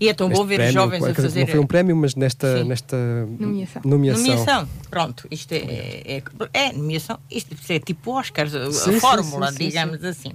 E 0.00 0.08
é 0.08 0.14
tão 0.14 0.28
bom 0.28 0.44
ver 0.44 0.54
os 0.54 0.56
prémio, 0.58 0.72
jovens 0.72 1.04
a 1.04 1.14
fazer. 1.14 1.40
Não 1.40 1.46
foi 1.46 1.60
um 1.60 1.66
prémio, 1.66 1.94
mas 1.96 2.14
nesta, 2.16 2.58
Sim. 2.58 2.64
nesta 2.68 2.96
Nomeação. 3.38 3.82
nomeação. 3.84 4.22
Nomeação. 4.26 4.68
Pronto, 4.90 5.28
isto 5.30 5.52
é, 5.52 6.02
é, 6.04 6.22
é 6.52 6.72
nomeação, 6.72 7.18
isto 7.30 7.54
é 7.72 7.78
tipo 7.78 8.10
Oscars, 8.18 8.54
a, 8.54 8.64
a 8.66 8.72
Sim, 8.72 8.92
sim, 8.92 9.00
fórmula, 9.00 9.52
sim, 9.52 9.58
sim, 9.58 9.68
digamos 9.68 10.02
assim. 10.02 10.32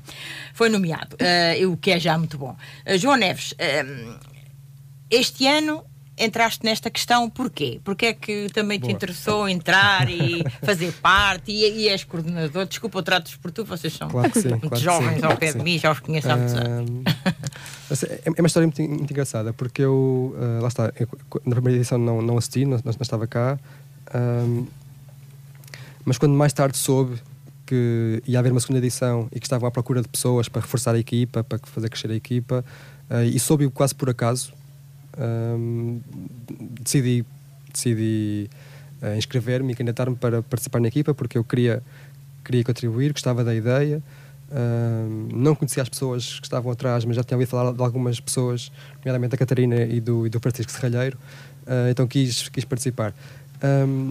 Foi 0.53 0.69
nomeado, 0.69 1.15
eh, 1.19 1.65
o 1.67 1.75
que 1.75 1.91
é 1.91 1.99
já 1.99 2.17
muito 2.17 2.37
bom. 2.37 2.55
Eh, 2.85 2.97
João 2.97 3.17
Neves, 3.17 3.53
eh, 3.57 3.83
este 5.09 5.47
ano 5.47 5.83
entraste 6.21 6.63
nesta 6.63 6.89
questão 6.89 7.29
porquê? 7.29 7.79
Porque 7.83 8.07
é 8.07 8.13
que 8.13 8.47
também 8.53 8.77
te 8.77 8.83
Boa. 8.83 8.93
interessou 8.93 9.49
entrar 9.49 10.09
e 10.09 10.43
fazer 10.63 10.91
parte 10.93 11.51
e, 11.51 11.65
e 11.65 11.89
és 11.89 12.03
coordenador? 12.03 12.65
Desculpa, 12.65 12.99
eu 12.99 13.03
trato-vos 13.03 13.37
por 13.37 13.51
tu, 13.51 13.65
vocês 13.65 13.93
são 13.93 14.09
Claro 14.09 14.31
sim, 14.33 14.49
muito 14.49 14.69
claro 14.69 14.83
jovens 14.83 15.07
sim, 15.09 15.15
ao 15.15 15.21
claro 15.21 15.37
pé 15.37 15.51
que 15.51 15.57
de 15.57 15.63
mim, 15.63 15.79
já 15.79 15.91
os 15.91 15.99
conheço 15.99 16.29
há 16.29 16.37
muitos 16.37 16.55
anos. 16.55 17.03
É 17.91 18.29
é 18.37 18.41
uma 18.41 18.47
história 18.47 18.65
muito, 18.65 18.81
muito 18.81 19.11
engraçada 19.11 19.51
porque 19.51 19.81
eu, 19.81 20.33
ah, 20.39 20.61
lá 20.61 20.67
está, 20.69 20.93
eu, 20.97 21.09
na 21.45 21.55
primeira 21.55 21.77
edição 21.77 21.97
não, 21.97 22.21
não 22.21 22.37
assisti, 22.37 22.63
não, 22.63 22.79
não 22.83 22.91
estava 23.01 23.27
cá, 23.27 23.59
ahm, 24.13 24.65
mas 26.05 26.17
quando 26.17 26.33
mais 26.33 26.53
tarde 26.53 26.77
soube 26.77 27.19
que 27.65 28.21
ia 28.25 28.39
haver 28.39 28.51
uma 28.51 28.61
segunda 28.61 28.79
edição 28.79 29.27
e 29.31 29.39
que 29.39 29.45
estavam 29.45 29.67
à 29.67 29.71
procura 29.71 30.01
de 30.01 30.07
pessoas 30.07 30.47
para 30.47 30.61
reforçar 30.61 30.95
a 30.95 30.99
equipa, 30.99 31.43
para 31.43 31.59
fazer 31.63 31.89
crescer 31.89 32.11
a 32.11 32.15
equipa, 32.15 32.63
ah, 33.09 33.25
e 33.25 33.37
soube 33.39 33.69
quase 33.69 33.93
por 33.93 34.09
acaso, 34.09 34.53
ahm, 35.17 35.99
decidi, 36.81 37.25
decidi 37.71 38.49
ah, 39.01 39.15
inscrever-me 39.15 39.73
e 39.73 39.75
candidatar-me 39.75 40.15
para 40.15 40.41
participar 40.41 40.79
na 40.79 40.87
equipa 40.87 41.13
porque 41.13 41.37
eu 41.37 41.43
queria, 41.43 41.81
queria 42.43 42.63
contribuir, 42.63 43.11
gostava 43.13 43.43
da 43.43 43.53
ideia. 43.55 44.01
Ahm, 44.51 45.29
não 45.33 45.55
conhecia 45.55 45.81
as 45.81 45.89
pessoas 45.89 46.39
que 46.39 46.45
estavam 46.45 46.71
atrás, 46.71 47.05
mas 47.05 47.15
já 47.15 47.23
tinha 47.23 47.37
ouvido 47.37 47.49
falar 47.49 47.71
de 47.71 47.81
algumas 47.81 48.19
pessoas, 48.19 48.71
nomeadamente 48.99 49.33
a 49.35 49.37
Catarina 49.37 49.81
e 49.83 49.99
do, 50.01 50.27
e 50.27 50.29
do 50.29 50.39
Francisco 50.39 50.71
Serralheiro, 50.71 51.17
Ah, 51.67 51.89
então 51.89 52.05
quis, 52.07 52.49
quis 52.49 52.65
participar. 52.65 53.13
Ahm, 53.61 54.09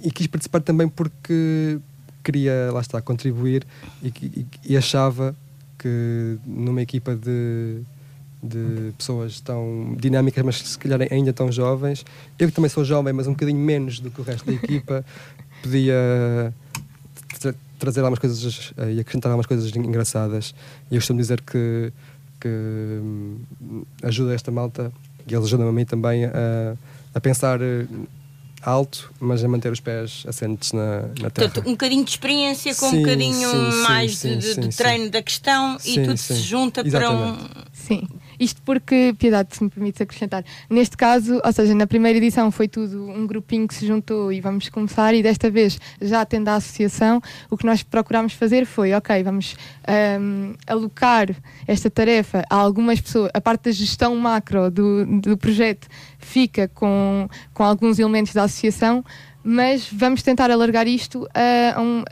e 0.00 0.10
quis 0.10 0.26
participar 0.26 0.60
também 0.62 0.88
porque 0.88 1.78
queria, 2.24 2.70
lá 2.72 2.80
está, 2.80 3.02
contribuir 3.02 3.66
e, 4.02 4.08
e- 4.08 4.46
e 4.64 4.76
achava 4.76 5.34
que 5.78 6.38
numa 6.46 6.80
equipa 6.80 7.14
de, 7.16 7.82
de 8.42 8.92
pessoas 8.96 9.40
tão 9.40 9.94
dinâmicas, 9.98 10.44
mas 10.44 10.56
se 10.56 10.78
calhar 10.78 11.00
ainda 11.10 11.32
tão 11.32 11.52
jovens, 11.52 12.04
eu 12.38 12.48
que 12.48 12.54
também 12.54 12.68
sou 12.70 12.84
jovem, 12.84 13.12
mas 13.12 13.26
um 13.26 13.32
bocadinho 13.32 13.58
menos 13.58 14.00
do 14.00 14.10
que 14.10 14.20
o 14.20 14.24
resto 14.24 14.46
da 14.46 14.52
equipa, 14.52 15.04
podia 15.62 16.54
tra- 17.38 17.54
trazer 17.78 18.00
algumas 18.00 18.18
coisas 18.18 18.72
eh, 18.78 18.92
e 18.94 19.00
acrescentar 19.00 19.30
algumas 19.30 19.46
coisas 19.46 19.74
engraçadas. 19.76 20.54
E 20.90 20.94
eu 20.94 21.00
costumo 21.00 21.18
dizer 21.20 21.40
que, 21.42 21.92
que 22.40 22.48
hum, 22.48 23.36
ajuda 24.02 24.34
esta 24.34 24.50
malta, 24.50 24.90
e 25.28 25.34
eles 25.34 25.44
ajudam 25.46 25.68
a 25.68 25.72
mim 25.72 25.84
também 25.84 26.24
a, 26.24 26.76
a 27.14 27.20
pensar 27.20 27.60
eh, 27.60 27.86
alto, 28.62 29.10
mas 29.20 29.42
a 29.44 29.48
manter 29.48 29.70
os 29.72 29.80
pés 29.80 30.24
assentes 30.26 30.72
na, 30.72 31.02
na 31.02 31.30
terra. 31.30 31.48
Portanto, 31.50 31.60
um 31.66 31.72
bocadinho 31.72 32.04
de 32.04 32.10
experiência 32.10 32.74
com 32.74 32.86
um 32.86 32.90
Sim, 32.90 33.02
bocadinho 33.02 33.48
sim, 33.48 33.82
mais 33.82 34.16
sim, 34.18 34.28
de, 34.38 34.40
de- 34.40 34.54
sim, 34.54 34.60
de 34.62 34.72
sim. 34.72 34.82
treino 34.82 35.10
da 35.10 35.22
questão 35.22 35.76
e 35.84 35.94
tudo 36.00 36.16
sim. 36.16 36.34
se 36.34 36.40
junta 36.42 36.84
para 36.84 37.10
um. 37.10 37.36
Sim, 37.72 38.06
isto 38.40 38.62
porque, 38.62 39.14
Piedade, 39.18 39.54
se 39.54 39.62
me 39.62 39.68
permites 39.68 40.00
acrescentar, 40.00 40.42
neste 40.68 40.96
caso, 40.96 41.40
ou 41.44 41.52
seja, 41.52 41.74
na 41.74 41.86
primeira 41.86 42.16
edição 42.16 42.50
foi 42.50 42.66
tudo 42.66 43.06
um 43.08 43.26
grupinho 43.26 43.68
que 43.68 43.74
se 43.74 43.86
juntou 43.86 44.32
e 44.32 44.40
vamos 44.40 44.70
começar, 44.70 45.14
e 45.14 45.22
desta 45.22 45.50
vez, 45.50 45.78
já 46.00 46.24
tendo 46.24 46.48
a 46.48 46.54
associação, 46.54 47.20
o 47.50 47.56
que 47.56 47.66
nós 47.66 47.82
procurámos 47.82 48.32
fazer 48.32 48.64
foi, 48.64 48.94
ok, 48.94 49.22
vamos 49.22 49.54
ahm, 49.86 50.54
alocar 50.66 51.28
esta 51.66 51.90
tarefa 51.90 52.42
a 52.48 52.56
algumas 52.56 52.98
pessoas, 52.98 53.30
a 53.34 53.40
parte 53.40 53.64
da 53.64 53.72
gestão 53.72 54.16
macro 54.16 54.70
do, 54.70 55.04
do 55.20 55.36
projeto 55.36 55.86
fica 56.18 56.66
com, 56.68 57.28
com 57.52 57.62
alguns 57.62 57.98
elementos 57.98 58.32
da 58.32 58.44
associação, 58.44 59.04
mas 59.42 59.88
vamos 59.90 60.22
tentar 60.22 60.50
alargar 60.50 60.86
isto 60.86 61.26
um- 61.80 62.02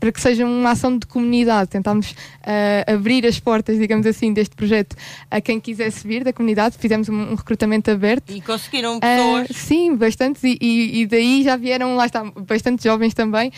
para 0.00 0.10
que 0.12 0.20
seja 0.20 0.44
uma 0.46 0.70
ação 0.70 0.96
de 0.98 1.06
comunidade. 1.06 1.70
Tentámos 1.70 2.14
ah, 2.42 2.92
abrir 2.92 3.26
as 3.26 3.38
portas, 3.38 3.78
digamos 3.78 4.06
assim, 4.06 4.32
deste 4.32 4.54
projeto 4.56 4.96
a 5.30 5.40
quem 5.40 5.60
quisesse 5.60 6.06
vir 6.06 6.24
da 6.24 6.32
comunidade. 6.32 6.76
Fizemos 6.78 7.08
um, 7.08 7.32
um 7.32 7.34
recrutamento 7.34 7.90
aberto. 7.90 8.30
E 8.30 8.40
conseguiram 8.40 8.96
Ah, 8.96 9.00
pessoas. 9.00 9.48
sim, 9.56 9.94
bastantes, 9.96 10.42
e, 10.44 10.56
e- 10.60 11.00
e 11.02 11.06
daí 11.06 11.42
já 11.42 11.56
vieram, 11.56 11.94
lá 11.96 12.06
está, 12.06 12.24
bastantes 12.24 12.84
jovens 12.84 13.12
também, 13.14 13.52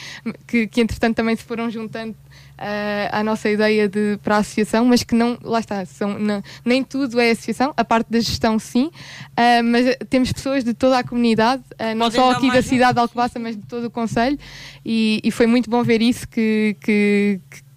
que, 0.46 0.66
que 0.66 0.80
entretanto 0.80 1.14
também 1.16 1.36
se 1.36 1.44
foram 1.44 1.70
juntando 1.70 2.14
ah, 2.28 2.29
à 3.10 3.22
nossa 3.24 3.48
ideia 3.48 3.88
de, 3.88 4.18
para 4.22 4.36
a 4.36 4.38
associação, 4.38 4.84
mas 4.84 5.02
que 5.02 5.14
não, 5.14 5.38
lá 5.42 5.60
está, 5.60 5.84
são, 5.86 6.18
não- 6.18 6.42
nem 6.64 6.82
tudo 6.84 7.18
é 7.20 7.30
associação, 7.30 7.72
a 7.76 7.84
parte 7.84 8.10
da 8.10 8.20
gestão 8.20 8.58
sim, 8.58 8.90
ah, 9.36 9.62
mas 9.62 9.96
temos 10.08 10.32
pessoas 10.32 10.62
de 10.62 10.74
toda 10.74 10.98
a 10.98 11.04
comunidade, 11.04 11.62
ah, 11.78 11.94
não 11.94 12.06
só 12.10 12.30
aqui 12.32 12.46
da 12.48 12.52
mais 12.54 12.66
cidade 12.66 12.94
de 12.94 13.00
Alcobaça, 13.00 13.38
mas 13.38 13.56
de 13.56 13.62
todo 13.66 13.84
o 13.86 13.90
Conselho, 13.90 14.38
e, 14.84 15.20
e 15.24 15.30
foi 15.30 15.46
muito 15.46 15.70
bom 15.70 15.82
ver 15.82 16.02
isso, 16.02 16.28
que, 16.28 16.76
que, 16.80 17.40
que- 17.50 17.69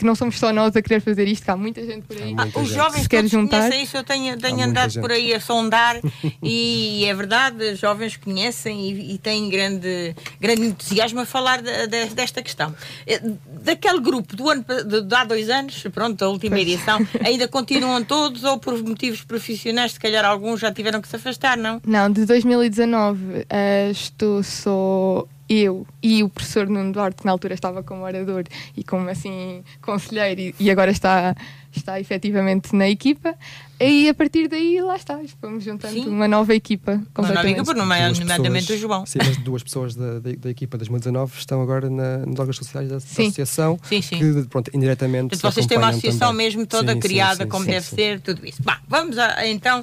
que 0.00 0.06
não 0.06 0.14
somos 0.14 0.38
só 0.38 0.52
nós 0.52 0.74
a 0.74 0.80
querer 0.82 1.00
fazer 1.00 1.28
isto, 1.28 1.44
que 1.44 1.50
há 1.50 1.56
muita 1.56 1.84
gente 1.84 2.02
por 2.06 2.16
aí. 2.16 2.34
Muita 2.34 2.58
Os 2.58 2.68
gente. 2.68 2.76
jovens 2.76 3.06
todos 3.06 3.30
juntar. 3.30 3.70
isso, 3.74 3.96
eu 3.96 4.02
tenho, 4.02 4.36
tenho 4.38 4.60
andado 4.64 4.90
gente. 4.90 5.02
por 5.02 5.12
aí 5.12 5.32
a 5.34 5.40
sondar 5.40 6.00
e 6.42 7.04
é 7.04 7.14
verdade, 7.14 7.72
os 7.72 7.78
jovens 7.78 8.16
conhecem 8.16 8.90
e, 8.90 9.14
e 9.14 9.18
têm 9.18 9.48
grande, 9.50 10.16
grande 10.40 10.62
entusiasmo 10.66 11.20
a 11.20 11.26
falar 11.26 11.60
de- 11.62 11.86
de- 11.86 12.14
desta 12.14 12.42
questão. 12.42 12.74
Eh, 13.06 13.20
Daquele 13.62 14.00
grupo 14.00 14.34
do 14.34 14.48
ano 14.48 14.64
de, 14.86 15.02
de 15.02 15.14
há 15.14 15.22
dois 15.24 15.50
anos, 15.50 15.84
pronto, 15.92 16.24
a 16.24 16.28
última 16.28 16.56
Pois. 16.56 16.66
edição, 16.66 16.98
ainda 17.22 17.46
continuam 17.46 18.02
todos 18.02 18.42
ou 18.42 18.58
por 18.58 18.76
motivos 18.82 19.20
profissionais, 19.22 19.92
se 19.92 20.00
calhar 20.00 20.24
alguns 20.24 20.60
já 20.60 20.72
tiveram 20.72 21.00
que 21.02 21.08
se 21.08 21.16
afastar, 21.16 21.58
não? 21.58 21.80
Não, 21.86 22.10
de 22.10 22.24
2019 22.24 23.46
ah, 23.50 23.90
estou 23.90 24.42
só 24.42 25.26
eu 25.50 25.84
e 26.00 26.22
o 26.22 26.28
professor 26.28 26.68
Nuno 26.68 26.92
Duarte, 26.92 27.16
que 27.22 27.26
na 27.26 27.32
altura 27.32 27.54
estava 27.54 27.82
como 27.82 28.04
orador 28.04 28.44
e 28.76 28.84
como 28.84 29.08
assim 29.10 29.64
conselheiro 29.82 30.40
e, 30.40 30.54
e 30.60 30.70
agora 30.70 30.92
está, 30.92 31.34
está 31.74 31.98
efetivamente 31.98 32.74
na 32.74 32.88
equipa. 32.88 33.34
E 33.80 34.08
a 34.08 34.14
partir 34.14 34.46
daí, 34.46 34.80
lá 34.80 34.94
está, 34.94 35.18
fomos 35.40 35.64
juntando 35.64 35.94
Sim. 35.94 36.06
uma 36.06 36.28
nova 36.28 36.54
equipa. 36.54 37.02
Uma 37.18 37.28
nova 37.32 37.50
equipa, 37.50 37.74
Duas 37.74 38.18
nomeadamente 38.18 38.72
o 38.74 38.78
João. 38.78 39.04
Sim, 39.06 39.18
mas 39.24 39.36
duas 39.38 39.62
pessoas 39.64 39.94
da, 39.96 40.20
da, 40.20 40.30
da 40.32 40.50
equipa 40.50 40.76
de 40.78 40.84
2019 40.84 41.36
estão 41.38 41.60
agora 41.60 41.90
na, 41.90 42.18
nos 42.18 42.38
órgãos 42.38 42.56
sociais 42.56 42.88
da, 42.88 42.94
da 42.96 43.00
Sim. 43.00 43.22
associação, 43.24 43.76
Sim, 43.82 44.00
sim. 44.02 44.18
que 44.18 44.48
pronto, 44.48 44.70
indiretamente. 44.72 45.30
Portanto, 45.30 45.52
vocês 45.52 45.66
têm 45.66 45.78
uma 45.78 45.88
associação 45.88 46.28
também. 46.28 46.46
mesmo 46.46 46.64
toda 46.66 46.92
Sim, 46.92 47.00
sim, 47.00 47.08
criada, 47.08 47.42
sim, 47.44 47.48
como 47.50 47.64
sim, 47.64 47.70
deve 47.72 47.86
sim. 47.86 47.96
ser, 47.96 48.20
tudo 48.20 48.46
isso. 48.46 48.62
Bah, 48.62 48.80
vamos 48.86 49.18
a- 49.18 49.46
então 49.48 49.82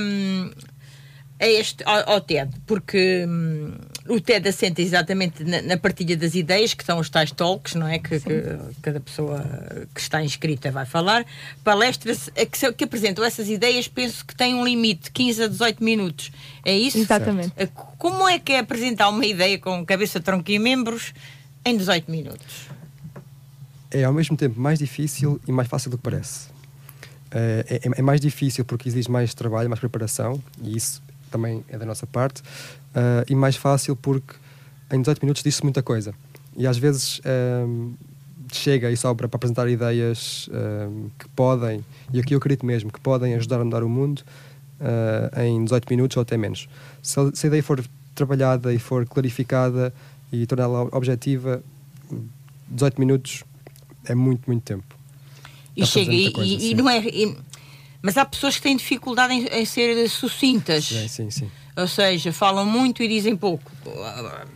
hum, 0.00 0.50
a 1.38 1.46
este, 1.46 1.84
ao, 1.84 2.14
ao 2.14 2.20
TED, 2.20 2.50
porque 2.66 3.24
hum, 3.28 3.72
o 4.10 4.20
TED 4.20 4.48
assenta 4.48 4.82
exatamente 4.82 5.44
na, 5.44 5.62
na 5.62 5.76
partilha 5.76 6.16
das 6.16 6.34
ideias, 6.34 6.74
que 6.74 6.84
são 6.84 6.98
os 6.98 7.08
tais 7.08 7.30
talks, 7.30 7.74
não 7.74 7.86
é? 7.86 7.98
Que, 7.98 8.18
que 8.20 8.42
cada 8.82 9.00
pessoa 9.00 9.42
que 9.94 10.00
está 10.00 10.22
inscrita 10.22 10.70
vai 10.70 10.84
falar. 10.84 11.24
Palestras 11.64 12.28
que, 12.50 12.72
que 12.72 12.84
apresentam 12.84 13.24
essas 13.24 13.48
ideias, 13.48 13.88
penso 13.88 14.24
que 14.24 14.34
têm 14.34 14.54
um 14.54 14.64
limite, 14.64 15.10
15 15.12 15.44
a 15.44 15.46
18 15.48 15.82
minutos. 15.84 16.32
É 16.64 16.76
isso? 16.76 16.98
Exatamente. 16.98 17.52
Como 17.98 18.28
é 18.28 18.38
que 18.38 18.52
é 18.52 18.58
apresentar 18.58 19.08
uma 19.08 19.24
ideia 19.24 19.58
com 19.58 19.84
cabeça, 19.86 20.20
tronco 20.20 20.50
e 20.50 20.58
membros 20.58 21.14
em 21.64 21.76
18 21.76 22.10
minutos? 22.10 22.68
É 23.90 24.04
ao 24.04 24.12
mesmo 24.12 24.36
tempo 24.36 24.60
mais 24.60 24.78
difícil 24.78 25.40
e 25.46 25.52
mais 25.52 25.68
fácil 25.68 25.90
do 25.90 25.96
que 25.98 26.02
parece. 26.04 26.48
Eh, 27.30 27.64
É, 27.68 27.76
é- 27.88 27.98
é 27.98 28.02
mais 28.02 28.20
difícil 28.20 28.64
porque 28.64 28.88
exige 28.88 29.10
mais 29.10 29.34
trabalho, 29.34 29.68
mais 29.68 29.78
preparação, 29.80 30.42
e 30.62 30.76
isso 30.76 31.00
também 31.30 31.64
é 31.68 31.78
da 31.78 31.86
nossa 31.86 32.06
parte, 32.06 32.42
eh, 32.94 33.24
e 33.28 33.34
mais 33.34 33.56
fácil 33.56 33.96
porque 33.96 34.34
em 34.92 35.00
18 35.00 35.22
minutos 35.22 35.42
diz-se 35.42 35.62
muita 35.62 35.82
coisa. 35.82 36.14
E 36.56 36.66
às 36.66 36.76
vezes 36.76 37.20
chega 38.52 38.90
e 38.90 38.96
sobra 38.96 39.28
para 39.28 39.36
apresentar 39.36 39.68
ideias 39.68 40.50
que 41.16 41.28
podem, 41.28 41.84
e 42.12 42.18
aqui 42.18 42.34
eu 42.34 42.38
acredito 42.38 42.66
mesmo, 42.66 42.92
que 42.92 43.00
podem 43.00 43.34
ajudar 43.34 43.60
a 43.60 43.64
mudar 43.64 43.84
o 43.84 43.88
mundo 43.88 44.22
eh, 44.80 45.44
em 45.44 45.62
18 45.62 45.86
minutos 45.90 46.16
ou 46.16 46.22
até 46.22 46.38
menos. 46.38 46.66
Se 47.02 47.20
a, 47.20 47.30
se 47.34 47.46
a 47.46 47.48
ideia 47.48 47.62
for 47.62 47.84
trabalhada 48.14 48.72
e 48.72 48.78
for 48.78 49.06
clarificada 49.06 49.92
e 50.32 50.46
torná-la 50.46 50.84
objetiva, 50.84 51.62
18 52.66 52.98
minutos 52.98 53.44
é 54.06 54.14
muito, 54.14 54.46
muito 54.46 54.62
tempo. 54.62 54.96
E 55.76 55.84
chega, 55.84 56.10
e, 56.10 56.32
coisa, 56.32 56.50
e, 56.50 56.70
e, 56.70 56.74
não 56.74 56.88
é. 56.88 56.98
E, 56.98 57.36
mas 58.00 58.16
há 58.16 58.24
pessoas 58.24 58.56
que 58.56 58.62
têm 58.62 58.74
dificuldade 58.74 59.34
em, 59.34 59.44
em 59.48 59.64
ser 59.66 60.08
sucintas. 60.08 60.86
Sim, 60.86 61.08
sim, 61.08 61.30
sim. 61.30 61.50
Ou 61.80 61.88
seja, 61.88 62.32
falam 62.32 62.66
muito 62.66 63.02
e 63.02 63.08
dizem 63.08 63.36
pouco. 63.36 63.70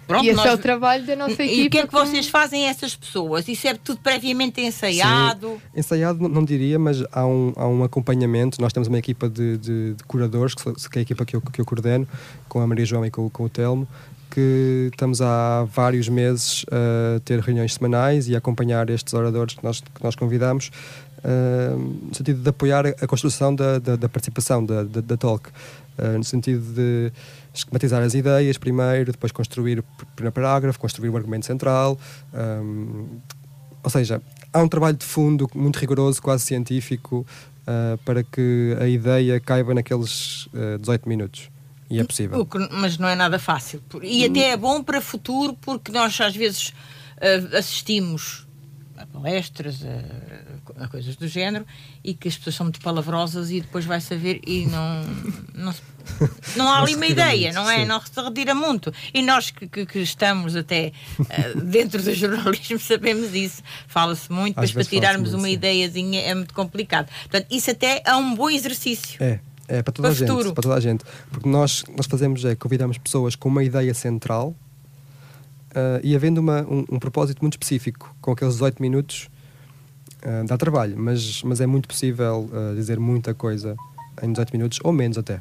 Pronto, 0.07 0.25
e 0.25 0.29
esse 0.29 0.37
nós... 0.37 0.47
é 0.47 0.53
o 0.53 0.59
trabalho 0.59 1.07
da 1.07 1.17
nossa 1.17 1.43
equipe. 1.43 1.63
E 1.63 1.67
o 1.67 1.71
que 1.71 1.79
é 1.79 1.87
que 1.87 1.93
vocês 1.93 2.29
fazem 2.29 2.67
a 2.67 2.71
essas 2.71 2.95
pessoas? 2.95 3.49
Isso 3.49 3.67
é 3.67 3.75
tudo 3.75 4.01
previamente 4.01 4.61
ensaiado? 4.61 5.49
Sim. 5.49 5.81
Ensaiado 5.81 6.23
não, 6.23 6.29
não, 6.29 6.45
diria, 6.45 6.79
mas 6.79 7.03
há 7.11 7.27
um, 7.27 7.53
há 7.57 7.67
um 7.67 7.83
acompanhamento. 7.83 8.61
Nós 8.61 8.73
temos 8.73 8.89
uma 8.89 8.99
equipa 8.99 9.29
de, 9.29 9.57
de, 9.59 9.95
de 9.95 10.05
curadores, 10.05 10.55
que, 10.55 10.91
que 10.91 10.99
é 10.99 11.01
a 11.01 11.03
equipa 11.03 11.25
que 11.25 11.37
eu, 11.37 11.41
que 11.41 11.61
eu 11.61 11.65
coordeno, 11.65 12.07
com 12.49 12.61
a 12.61 12.67
Maria 12.67 12.85
João 12.85 13.05
e 13.07 13.11
com, 13.11 13.29
com 13.31 13.45
o 13.45 13.49
Telmo, 13.49 13.89
que 14.31 14.91
estamos 14.93 15.23
há 15.23 15.65
vários 15.65 16.09
meses 16.09 16.67
a 16.71 17.21
ter 17.21 17.41
reuniões 17.41 17.75
semanais 17.75 18.29
e 18.29 18.35
a 18.35 18.39
acompanhar 18.39 18.91
estes 18.91 19.15
oradores 19.15 19.55
que 19.55 19.65
nós, 19.65 19.81
que 19.81 20.03
nós 20.03 20.17
convidamos, 20.17 20.71
uh, 21.19 21.79
no 21.79 22.15
sentido 22.15 22.43
de 22.43 22.49
apoiar 22.49 22.87
a 22.87 23.07
construção 23.07 23.55
da, 23.55 23.79
da, 23.79 23.97
da 23.97 24.09
participação 24.09 24.65
da, 24.65 24.83
da, 24.83 25.01
da 25.01 25.17
talk. 25.17 25.51
Uh, 25.97 26.19
no 26.19 26.25
sentido 26.25 26.61
de 26.75 27.13
esquematizar 27.53 28.03
as 28.03 28.15
ideias 28.15 28.59
primeiro, 28.59 29.13
depois 29.13 29.31
construir 29.31 29.79
o 29.79 29.85
primeiro 30.17 30.33
parágrafo, 30.33 30.79
construir 30.79 31.09
o 31.09 31.17
argumento 31.17 31.47
central. 31.47 31.99
Um, 32.33 33.21
ou 33.83 33.91
seja, 33.91 34.21
há 34.53 34.61
um 34.61 34.69
trabalho 34.69 34.97
de 34.97 35.05
fundo 35.05 35.49
muito 35.55 35.79
rigoroso, 35.79 36.21
quase 36.21 36.45
científico, 36.45 37.25
uh, 37.61 37.97
para 37.99 38.25
que 38.25 38.77
a 38.81 38.89
ideia 38.89 39.39
caiba 39.39 39.73
naqueles 39.73 40.47
uh, 40.47 40.79
18 40.81 41.09
minutos. 41.09 41.49
E 41.89 42.01
é 42.01 42.05
possível. 42.05 42.49
Mas 42.73 42.99
não 42.99 43.07
é 43.07 43.15
nada 43.15 43.39
fácil. 43.39 43.81
E 44.03 44.25
até 44.25 44.51
é 44.51 44.57
bom 44.57 44.83
para 44.83 44.99
o 44.99 45.03
futuro, 45.03 45.57
porque 45.61 45.93
nós 45.93 46.19
às 46.21 46.35
vezes 46.35 46.73
assistimos 47.57 48.49
a 48.97 49.07
palestras, 49.07 49.85
a, 49.85 50.54
a, 50.77 50.89
coisas 50.89 51.17
do 51.17 51.27
género, 51.27 51.67
e 52.03 52.15
que 52.15 52.29
as 52.29 52.37
pessoas 52.37 52.57
são 52.57 52.65
muito 52.65 52.81
palavrosas 52.81 53.51
e 53.51 53.61
depois 53.61 53.85
vai 53.85 54.01
saber 54.01 54.41
e 54.47 54.67
não, 54.67 55.03
não, 55.55 55.75
não 56.57 56.71
há 56.71 56.81
ali 56.81 56.95
uma 56.95 57.07
ideia, 57.07 57.53
muito, 57.53 57.55
não 57.55 57.71
é? 57.71 57.81
Sim. 57.81 57.87
Não 57.87 58.01
se 58.01 58.21
retira 58.21 58.55
muito. 58.55 58.93
E 59.13 59.23
nós 59.23 59.51
que, 59.51 59.67
que, 59.67 59.87
que 59.87 59.99
estamos 60.01 60.57
até 60.57 60.93
uh, 61.19 61.61
dentro 61.61 62.03
do 62.03 62.13
jornalismo 62.15 62.79
sabemos 62.79 63.35
isso. 63.35 63.63
Fala-se 63.87 64.31
muito, 64.31 64.57
mas 64.57 64.73
para 64.73 64.85
tirarmos 64.85 65.31
muito, 65.31 65.41
uma 65.41 65.49
sim. 65.49 65.55
ideiazinha 65.55 66.21
é 66.23 66.35
muito 66.35 66.55
complicado. 66.55 67.09
Portanto, 67.23 67.47
isso 67.51 67.71
até 67.71 68.03
é 68.05 68.15
um 68.15 68.35
bom 68.35 68.51
exercício. 68.51 69.23
É. 69.23 69.41
É 69.67 69.83
para 69.83 69.93
toda 69.93 70.09
para 70.09 70.15
a 70.15 70.19
gente, 70.19 70.29
futuro. 70.29 70.53
para 70.53 70.63
toda 70.63 70.75
a 70.75 70.81
gente. 70.81 71.05
Porque 71.31 71.49
nós, 71.49 71.85
nós 71.97 72.07
fazemos 72.07 72.45
é 72.45 72.55
convidamos 72.55 72.99
pessoas 72.99 73.35
com 73.35 73.49
uma 73.49 73.65
ideia 73.65 73.95
central 73.95 74.55
uh, 75.75 76.01
e 76.03 76.15
havendo 76.15 76.39
uma, 76.39 76.63
um, 76.63 76.85
um, 76.91 76.99
propósito 76.99 77.41
muito 77.41 77.55
específico, 77.55 78.15
com 78.21 78.33
aqueles 78.33 78.55
18 78.55 78.81
minutos, 78.81 79.29
uh, 80.25 80.47
dá 80.47 80.57
trabalho, 80.57 80.95
mas, 80.97 81.43
mas 81.43 81.61
é 81.61 81.67
muito 81.67 81.89
possível 81.89 82.49
uh, 82.53 82.75
dizer 82.75 82.99
muita 82.99 83.35
coisa 83.35 83.77
em 84.23 84.31
18 84.31 84.53
minutos, 84.53 84.79
ou 84.83 84.93
menos 84.93 85.19
até. 85.19 85.41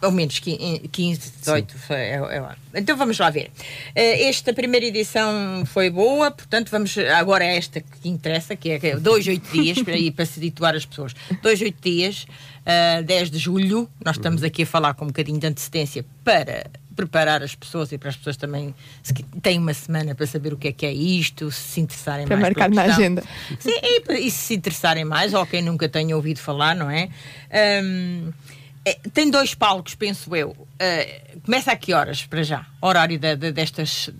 Ou 0.00 0.12
menos 0.12 0.38
15, 0.38 1.32
18. 1.40 1.74
É, 1.90 2.14
é, 2.14 2.56
então 2.74 2.96
vamos 2.96 3.18
lá 3.18 3.30
ver. 3.30 3.50
Esta 3.96 4.54
primeira 4.54 4.86
edição 4.86 5.64
foi 5.66 5.90
boa, 5.90 6.30
portanto, 6.30 6.70
vamos 6.70 6.96
agora 6.96 7.42
a 7.42 7.48
esta 7.48 7.80
que 7.80 8.08
interessa, 8.08 8.54
que 8.54 8.70
é 8.70 8.96
dois, 8.96 9.26
oito 9.26 9.50
dias, 9.50 9.82
para, 9.82 9.96
para 10.14 10.24
se 10.24 10.38
situar 10.38 10.76
as 10.76 10.86
pessoas. 10.86 11.16
Dois, 11.42 11.60
oito 11.60 11.82
dias 11.82 12.26
uh, 12.62 12.98
ah, 12.98 13.02
10 13.02 13.30
de 13.30 13.38
julho. 13.38 13.88
Nós 14.04 14.16
estamos 14.16 14.42
aqui 14.42 14.62
a 14.62 14.66
falar 14.66 14.94
com 14.94 15.04
um 15.04 15.08
bocadinho 15.08 15.38
de 15.38 15.46
antecedência 15.46 16.04
para 16.24 16.66
preparar 16.94 17.42
as 17.42 17.54
pessoas 17.54 17.90
e 17.92 17.98
para 17.98 18.10
as 18.10 18.16
pessoas 18.16 18.36
também 18.36 18.74
têm 19.42 19.58
uma 19.58 19.74
semana 19.74 20.14
para 20.14 20.26
saber 20.26 20.52
o 20.52 20.56
que 20.56 20.68
é 20.68 20.72
que 20.72 20.86
é 20.86 20.92
isto, 20.92 21.50
se 21.50 21.72
se 21.72 21.80
interessarem 21.80 22.26
para 22.26 22.36
mais. 22.36 22.54
Para 22.54 22.68
marcar 22.68 22.86
na 22.86 22.94
agenda. 22.94 23.22
Sim, 23.58 23.70
e, 23.82 24.26
e, 24.26 24.30
se 24.30 24.38
se 24.38 24.54
interessarem 24.54 25.04
mais, 25.04 25.34
ou 25.34 25.46
quem 25.46 25.62
nunca 25.62 25.88
tenha 25.88 26.14
ouvido 26.14 26.38
falar, 26.38 26.76
não 26.76 26.90
é? 26.90 27.08
Um, 27.82 28.30
é, 28.84 28.98
tem 29.12 29.30
dois 29.30 29.54
palcos, 29.54 29.94
penso 29.94 30.34
eu. 30.34 30.50
Uh, 30.50 31.40
começa 31.44 31.72
a 31.72 31.76
que 31.76 31.92
horas, 31.92 32.26
para 32.26 32.42
já? 32.42 32.66
Horário 32.80 33.18
de, 33.18 33.36
de, 33.36 33.52
destas, 33.52 34.10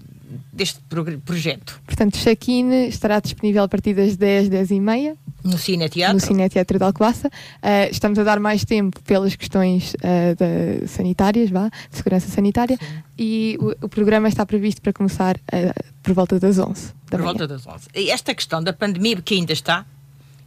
deste 0.53 0.81
projeto? 1.25 1.81
Portanto, 1.85 2.15
o 2.15 2.19
check-in 2.19 2.87
estará 2.87 3.21
disponível 3.21 3.65
a 3.65 3.69
partir 3.69 3.95
das 3.95 4.17
10, 4.17 4.49
10 4.49 4.71
e 4.71 4.81
meia. 4.81 5.17
No 5.45 5.59
Cine 5.59 5.89
Teatro? 5.89 6.15
No 6.15 6.21
Cine 6.21 6.49
Teatro 6.49 6.79
de 6.79 6.85
Alcobaça. 6.85 7.29
Uh, 7.29 7.91
estamos 7.91 8.19
a 8.19 8.25
dar 8.25 8.39
mais 8.39 8.65
tempo 8.65 9.01
pelas 9.03 9.35
questões 9.35 9.95
uh, 9.95 10.37
de, 10.37 10.87
sanitárias, 10.87 11.51
vá, 11.51 11.69
de 11.91 11.97
segurança 11.97 12.29
sanitária, 12.29 12.77
Sim. 12.77 13.03
e 13.19 13.59
o, 13.61 13.87
o, 13.87 13.89
programa 13.89 14.29
está 14.29 14.47
previsto 14.47 14.81
para 14.81 14.93
começar 14.93 15.37
uh, 15.37 15.93
por 16.03 16.15
volta 16.15 16.39
das 16.39 16.59
11 16.59 16.87
da 16.87 16.93
Por 17.11 17.19
manhã. 17.19 17.25
volta 17.25 17.49
das 17.49 17.67
11. 17.67 17.89
E 17.95 18.11
esta 18.11 18.35
questão 18.35 18.63
da 18.63 18.73
pandemia, 18.73 19.21
que 19.21 19.35
ainda 19.35 19.53
está, 19.53 19.85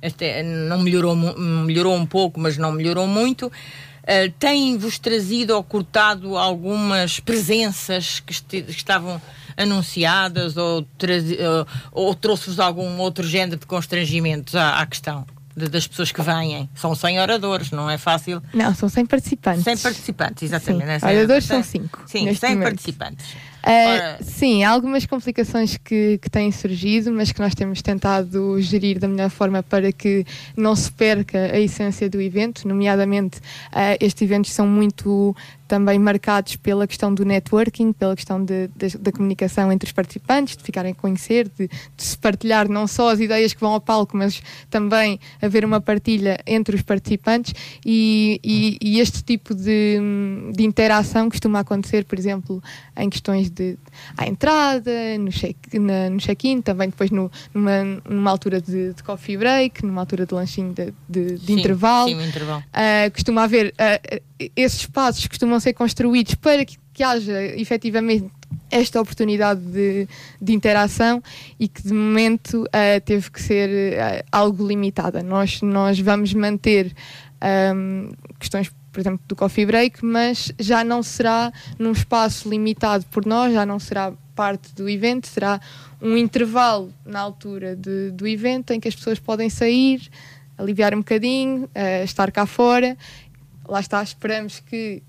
este, 0.01 0.43
não 0.43 0.81
melhorou, 0.81 1.15
melhorou 1.15 1.95
um 1.95 2.05
pouco, 2.05 2.39
mas 2.39 2.57
não 2.57 2.71
melhorou 2.71 3.07
muito, 3.07 3.51
tem-vos 4.37 4.99
trazido 4.99 5.55
ou 5.55 5.63
cortado 5.63 6.37
algumas 6.37 7.19
presenças 7.19 8.19
que, 8.19 8.61
que 8.61 8.71
estavam 8.71 9.19
anunciadas 9.57 10.57
ou, 10.57 10.85
ou, 11.93 12.07
ou 12.07 12.15
trouxe-vos 12.15 12.59
algum 12.59 12.97
outro 12.99 13.27
género 13.27 13.59
de 13.59 13.65
constrangimentos 13.65 14.55
à, 14.55 14.81
à 14.81 14.85
questão? 14.85 15.25
Das 15.55 15.87
pessoas 15.87 16.11
que 16.11 16.21
vêm. 16.21 16.69
São 16.75 16.93
100 16.93 17.21
oradores, 17.21 17.71
não 17.71 17.89
é 17.89 17.97
fácil? 17.97 18.43
Não, 18.53 18.75
são 18.75 18.89
100 18.89 19.05
participantes. 19.05 19.63
100 19.63 19.77
participantes, 19.77 20.43
exatamente. 20.43 20.99
Sim. 20.99 21.05
Oradores 21.05 21.45
são 21.45 21.63
5. 21.63 22.03
Sim, 22.07 22.33
100 22.33 22.49
momento. 22.49 22.63
participantes. 22.65 23.25
Uh, 23.65 24.23
sim, 24.23 24.63
há 24.63 24.69
algumas 24.69 25.07
complicações 25.07 25.75
que, 25.75 26.19
que 26.21 26.29
têm 26.29 26.51
surgido, 26.51 27.11
mas 27.11 27.31
que 27.31 27.41
nós 27.41 27.55
temos 27.55 27.81
tentado 27.81 28.61
gerir 28.61 28.99
da 28.99 29.07
melhor 29.07 29.31
forma 29.31 29.63
para 29.63 29.91
que 29.91 30.23
não 30.55 30.75
se 30.75 30.91
perca 30.91 31.39
a 31.39 31.59
essência 31.59 32.07
do 32.07 32.21
evento, 32.21 32.67
nomeadamente 32.67 33.39
uh, 33.39 33.97
estes 33.99 34.21
eventos 34.21 34.51
são 34.51 34.67
muito 34.67 35.35
também 35.67 35.97
marcados 35.97 36.55
pela 36.55 36.87
questão 36.87 37.13
do 37.13 37.25
networking, 37.25 37.91
pela 37.91 38.15
questão 38.15 38.43
de, 38.43 38.69
de, 38.75 38.97
da 38.97 39.11
comunicação 39.11 39.71
entre 39.71 39.87
os 39.87 39.91
participantes, 39.91 40.55
de 40.55 40.63
ficarem 40.63 40.91
a 40.91 40.95
conhecer, 40.95 41.49
de, 41.49 41.67
de, 41.67 42.03
se 42.03 42.17
partilhar 42.17 42.69
não 42.69 42.87
só 42.87 43.09
as 43.09 43.19
ideias 43.19 43.53
que 43.53 43.59
vão 43.59 43.71
ao 43.71 43.81
palco, 43.81 44.15
mas 44.15 44.41
também 44.69 45.19
haver 45.41 45.65
uma 45.65 45.81
partilha 45.81 46.39
entre 46.45 46.75
os 46.75 46.81
participantes 46.81 47.53
e, 47.85 48.39
e, 48.43 48.77
e 48.81 48.99
este 48.99 49.23
tipo 49.23 49.53
de, 49.53 49.99
interação 50.59 51.29
costuma 51.29 51.59
acontecer, 51.59 52.05
por 52.05 52.17
exemplo, 52.17 52.61
em 52.95 53.09
questões 53.09 53.49
de 53.49 53.77
à 54.17 54.27
entrada, 54.27 54.91
no 55.19 55.31
check-in, 55.31 55.79
no 56.11 56.19
check 56.19 56.35
também 56.63 56.89
depois 56.89 57.09
no, 57.09 57.31
numa, 57.53 57.83
numa 58.07 58.29
altura 58.29 58.61
de, 58.61 58.93
coffee 59.03 59.37
break, 59.37 59.85
numa 59.85 60.01
altura 60.01 60.25
de 60.25 60.33
lanchinho 60.33 60.73
de 61.07 61.37
sim, 61.39 61.59
intervalo. 61.59 62.09
Sim, 62.09 62.27
intervalo. 62.27 62.63
Uh, 62.69 63.11
costuma 63.11 63.43
haver, 63.43 63.73
uh, 63.73 64.21
esses 64.55 64.81
espaços 64.81 65.25
costumam 65.27 65.54
ser 65.59 65.73
construídos 65.73 66.35
para 66.35 66.65
que, 66.65 66.77
que 66.93 67.03
haja 67.03 67.41
efetivamente 67.57 68.29
esta 68.69 68.99
oportunidade 68.99 69.61
de, 69.61 70.07
de, 70.41 70.53
interação 70.53 71.21
e 71.59 71.67
que 71.67 71.81
de 71.81 71.93
momento 71.93 72.63
uh, 72.63 73.01
teve 73.03 73.29
que 73.29 73.41
ser 73.41 73.69
uh, 73.69 74.25
algo 74.31 74.65
limitada. 74.67 75.21
Nós, 75.21 75.61
nós 75.61 75.99
vamos 75.99 76.33
manter 76.33 76.93
um, 77.73 78.11
questões 78.39 78.71
por 78.91 79.01
exemplo, 79.01 79.19
do 79.27 79.35
coffee 79.35 79.65
break, 79.65 80.05
mas 80.05 80.53
já 80.57 80.81
não 80.81 81.03
será 81.03 81.51
num 81.77 81.91
espaço 81.91 82.49
limitado 82.49 83.05
por 83.07 83.25
nós, 83.25 83.53
já 83.53 83.65
não 83.65 83.77
será 83.77 84.13
parte 84.33 84.73
do 84.73 84.87
evento, 84.87 85.27
será 85.27 85.59
um 86.01 86.15
intervalo 86.15 86.93
na 87.05 87.19
altura 87.19 87.75
de, 87.75 88.11
do 88.11 88.25
evento 88.25 88.71
em 88.71 88.79
que 88.79 88.87
as 88.87 88.95
pessoas 88.95 89.19
podem 89.19 89.49
sair, 89.49 90.09
aliviar 90.57 90.93
um 90.93 90.99
bocadinho, 90.99 91.65
uh, 91.65 92.03
estar 92.05 92.31
cá 92.31 92.45
fora. 92.45 92.97
Lá 93.67 93.81
está, 93.81 94.01
esperamos 94.01 94.61
que 94.61 95.03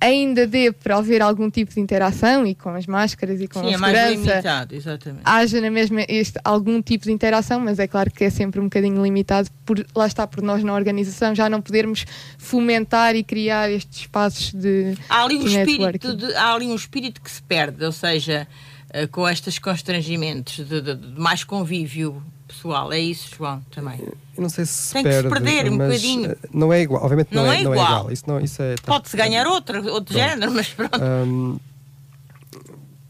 ainda 0.00 0.46
dê 0.46 0.72
para 0.72 0.96
haver 0.96 1.20
algum 1.20 1.50
tipo 1.50 1.74
de 1.74 1.80
interação 1.80 2.46
e 2.46 2.54
com 2.54 2.70
as 2.70 2.86
máscaras 2.86 3.40
e 3.40 3.46
com 3.46 3.60
Sim, 3.60 3.66
a 3.66 3.68
é 3.68 3.72
segurança. 3.72 4.00
Mais 4.00 4.18
limitado, 4.18 4.74
exatamente. 4.74 5.22
Haja 5.24 5.60
na 5.60 5.70
mesma 5.70 6.04
este, 6.08 6.40
algum 6.42 6.80
tipo 6.80 7.04
de 7.04 7.12
interação, 7.12 7.60
mas 7.60 7.78
é 7.78 7.86
claro 7.86 8.10
que 8.10 8.24
é 8.24 8.30
sempre 8.30 8.58
um 8.58 8.64
bocadinho 8.64 9.02
limitado, 9.02 9.50
por, 9.64 9.84
lá 9.94 10.06
está 10.06 10.26
por 10.26 10.42
nós 10.42 10.64
na 10.64 10.74
organização 10.74 11.34
já 11.34 11.50
não 11.50 11.60
podermos 11.60 12.06
fomentar 12.38 13.14
e 13.14 13.22
criar 13.22 13.70
estes 13.70 14.00
espaços 14.00 14.52
de. 14.54 14.96
Há 15.08 15.22
ali 15.22 15.36
um, 15.36 15.46
espírito, 15.46 16.16
de, 16.16 16.34
há 16.34 16.54
ali 16.54 16.66
um 16.66 16.74
espírito 16.74 17.20
que 17.20 17.30
se 17.30 17.42
perde, 17.42 17.84
ou 17.84 17.92
seja, 17.92 18.48
uh, 18.94 19.06
com 19.08 19.28
estes 19.28 19.58
constrangimentos 19.58 20.56
de, 20.66 20.80
de, 20.80 20.94
de 20.94 21.20
mais 21.20 21.44
convívio 21.44 22.22
pessoal. 22.60 22.92
É 22.92 22.98
isso, 22.98 23.34
João, 23.36 23.62
também. 23.70 23.98
Eu 24.00 24.42
não 24.42 24.48
sei 24.48 24.66
se 24.66 24.92
Tem 24.92 25.02
que 25.02 25.12
se 25.12 25.28
perder 25.28 25.70
um 25.70 25.78
bocadinho. 25.78 26.30
Eh, 26.30 26.36
não 26.52 26.72
é 26.72 26.82
igual, 26.82 27.02
obviamente 27.02 27.34
não, 27.34 27.44
não 27.44 27.52
é, 27.52 27.56
é, 27.56 27.60
igual. 27.60 27.74
Não 27.74 27.82
é 27.82 27.86
igual. 27.86 28.12
Isso 28.12 28.24
não, 28.26 28.40
isso 28.40 28.62
é, 28.62 28.74
tá, 28.76 28.82
Pode-se 28.84 29.16
ganhar 29.16 29.46
outro, 29.46 29.90
outro 29.90 30.12
género, 30.14 30.52
mas 30.52 30.68
pronto. 30.68 31.00
Um, 31.02 31.58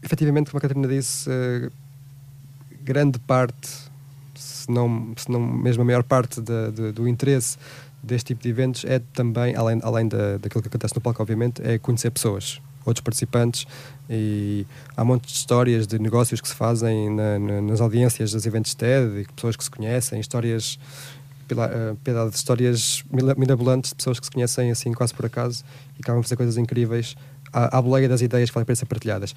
efetivamente, 0.01 0.49
como 0.49 0.59
a 0.59 0.61
Catarina 0.61 0.87
disse, 0.87 1.29
uh, 1.29 1.71
grande 2.81 3.19
parte, 3.19 3.69
se 4.35 4.71
não, 4.71 5.13
se 5.17 5.29
não 5.29 5.39
mesmo 5.39 5.83
a 5.83 5.85
maior 5.85 6.03
parte 6.03 6.41
de, 6.41 6.71
de, 6.71 6.91
do 6.91 7.07
interesse 7.07 7.57
deste 8.01 8.27
tipo 8.27 8.41
de 8.41 8.49
eventos 8.49 8.83
é 8.85 8.99
também, 9.13 9.55
além, 9.55 9.79
além 9.83 10.07
da, 10.07 10.37
daquilo 10.37 10.61
que 10.61 10.67
acontece 10.67 10.95
no 10.95 11.01
palco, 11.01 11.21
obviamente, 11.21 11.61
é 11.61 11.77
conhecer 11.77 12.09
pessoas 12.09 12.59
outros 12.85 13.03
participantes 13.03 13.65
e 14.09 14.65
há 14.95 15.03
montes 15.03 15.31
de 15.31 15.37
histórias 15.37 15.87
de 15.87 15.97
negócios 15.99 16.41
que 16.41 16.47
se 16.47 16.55
fazem 16.55 17.09
na, 17.09 17.39
na, 17.39 17.61
nas 17.61 17.81
audiências 17.81 18.31
dos 18.31 18.45
eventos 18.45 18.73
TED 18.73 19.21
e 19.21 19.33
pessoas 19.33 19.55
que 19.55 19.63
se 19.63 19.71
conhecem, 19.71 20.19
histórias 20.19 20.77
uh, 21.51 21.95
piedade 22.03 22.31
de 22.31 22.35
histórias 22.35 23.03
mirabolantes 23.37 23.91
de 23.91 23.95
pessoas 23.95 24.19
que 24.19 24.25
se 24.25 24.31
conhecem 24.31 24.71
assim 24.71 24.93
quase 24.93 25.13
por 25.13 25.25
acaso 25.25 25.63
e 25.97 26.01
acabam 26.01 26.19
a 26.19 26.23
fazer 26.23 26.35
coisas 26.35 26.57
incríveis 26.57 27.15
à, 27.51 27.77
à 27.77 27.81
boleia 27.81 28.07
das 28.07 28.21
ideias 28.21 28.49
que 28.49 28.53
podem 28.53 28.75
ser 28.75 28.85
partilhadas. 28.85 29.35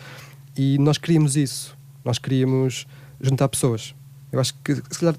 E 0.57 0.78
nós 0.78 0.98
queríamos 0.98 1.37
isso, 1.37 1.76
nós 2.04 2.18
queríamos 2.18 2.87
juntar 3.20 3.48
pessoas. 3.48 3.94
Eu 4.30 4.40
acho 4.40 4.54
que, 4.64 4.74
se 4.74 4.98
calhar, 4.98 5.16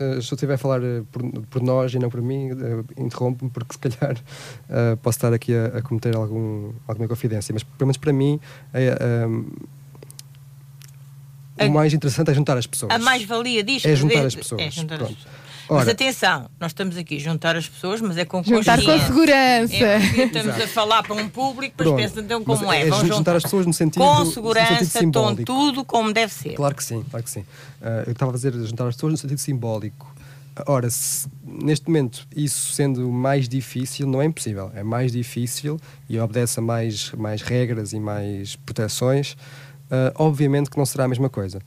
uh, 0.00 0.22
se 0.22 0.32
eu 0.32 0.36
estiver 0.36 0.54
a 0.54 0.58
falar 0.58 0.80
uh, 0.80 1.04
por, 1.10 1.22
por, 1.48 1.62
nós 1.62 1.92
e 1.92 1.98
não 1.98 2.08
por 2.08 2.22
mim, 2.22 2.52
uh, 2.52 2.84
interrompo-me, 2.96 3.50
porque 3.50 3.74
se 3.74 3.78
calhar 3.78 4.16
posso 5.02 5.18
estar 5.18 5.32
aqui 5.32 5.54
a, 5.54 5.78
a, 5.78 5.82
cometer 5.82 6.16
algum, 6.16 6.72
alguma 6.86 7.08
confidência. 7.08 7.52
Mas, 7.52 7.62
pelo 7.62 7.86
menos 7.86 7.96
para 7.96 8.12
mim, 8.12 8.40
é, 8.72 9.26
o 11.66 11.70
mais 11.70 11.92
interessante 11.92 12.30
é 12.30 12.34
juntar 12.34 12.56
as 12.56 12.66
pessoas. 12.66 12.92
A 12.92 12.98
mais-valia 12.98 13.62
disto 13.62 13.86
é 13.86 13.96
juntar 13.96 14.26
as 14.26 14.34
pessoas. 14.34 14.62
É 14.62 14.70
juntar 14.70 15.02
as 15.02 15.08
pessoas. 15.08 15.47
Ora, 15.68 15.80
mas 15.80 15.88
atenção, 15.88 16.48
nós 16.58 16.70
estamos 16.70 16.96
aqui 16.96 17.16
a 17.16 17.20
juntar 17.20 17.54
as 17.54 17.68
pessoas, 17.68 18.00
mas 18.00 18.16
é 18.16 18.24
com 18.24 18.42
Juntar 18.42 18.82
com 18.82 18.98
segurança. 18.98 19.74
É 19.74 19.98
estamos 19.98 20.48
Exato. 20.48 20.62
a 20.62 20.68
falar 20.68 21.02
para 21.02 21.14
um 21.14 21.28
público, 21.28 21.74
depois 21.76 22.02
pensam 22.02 22.22
então 22.22 22.42
como 22.42 22.64
mas 22.64 22.78
é. 22.78 22.80
é 22.80 22.90
juntar, 22.90 23.06
juntar 23.06 23.36
as 23.36 23.42
pessoas 23.42 23.66
no 23.66 23.72
sentido 23.74 24.02
Com 24.02 24.24
segurança, 24.24 25.00
com 25.04 25.34
tudo 25.36 25.84
como 25.84 26.12
deve 26.12 26.32
ser. 26.32 26.54
Claro 26.54 26.74
que 26.74 26.82
sim, 26.82 27.04
claro 27.10 27.22
que 27.22 27.30
sim. 27.30 27.40
Uh, 27.40 28.04
eu 28.06 28.12
estava 28.12 28.32
a 28.32 28.34
dizer 28.34 28.52
juntar 28.54 28.86
as 28.86 28.94
pessoas 28.94 29.12
no 29.12 29.16
sentido 29.18 29.38
simbólico. 29.38 30.14
Ora, 30.66 30.88
se, 30.90 31.28
neste 31.44 31.86
momento, 31.86 32.26
isso 32.34 32.72
sendo 32.72 33.08
mais 33.10 33.48
difícil, 33.48 34.06
não 34.06 34.20
é 34.20 34.24
impossível, 34.24 34.72
é 34.74 34.82
mais 34.82 35.12
difícil 35.12 35.78
e 36.08 36.18
obedece 36.18 36.58
a 36.58 36.62
mais, 36.62 37.12
mais 37.12 37.42
regras 37.42 37.92
e 37.92 38.00
mais 38.00 38.56
proteções, 38.56 39.32
uh, 39.32 40.12
obviamente 40.16 40.70
que 40.70 40.78
não 40.78 40.86
será 40.86 41.04
a 41.04 41.08
mesma 41.08 41.28
coisa 41.28 41.60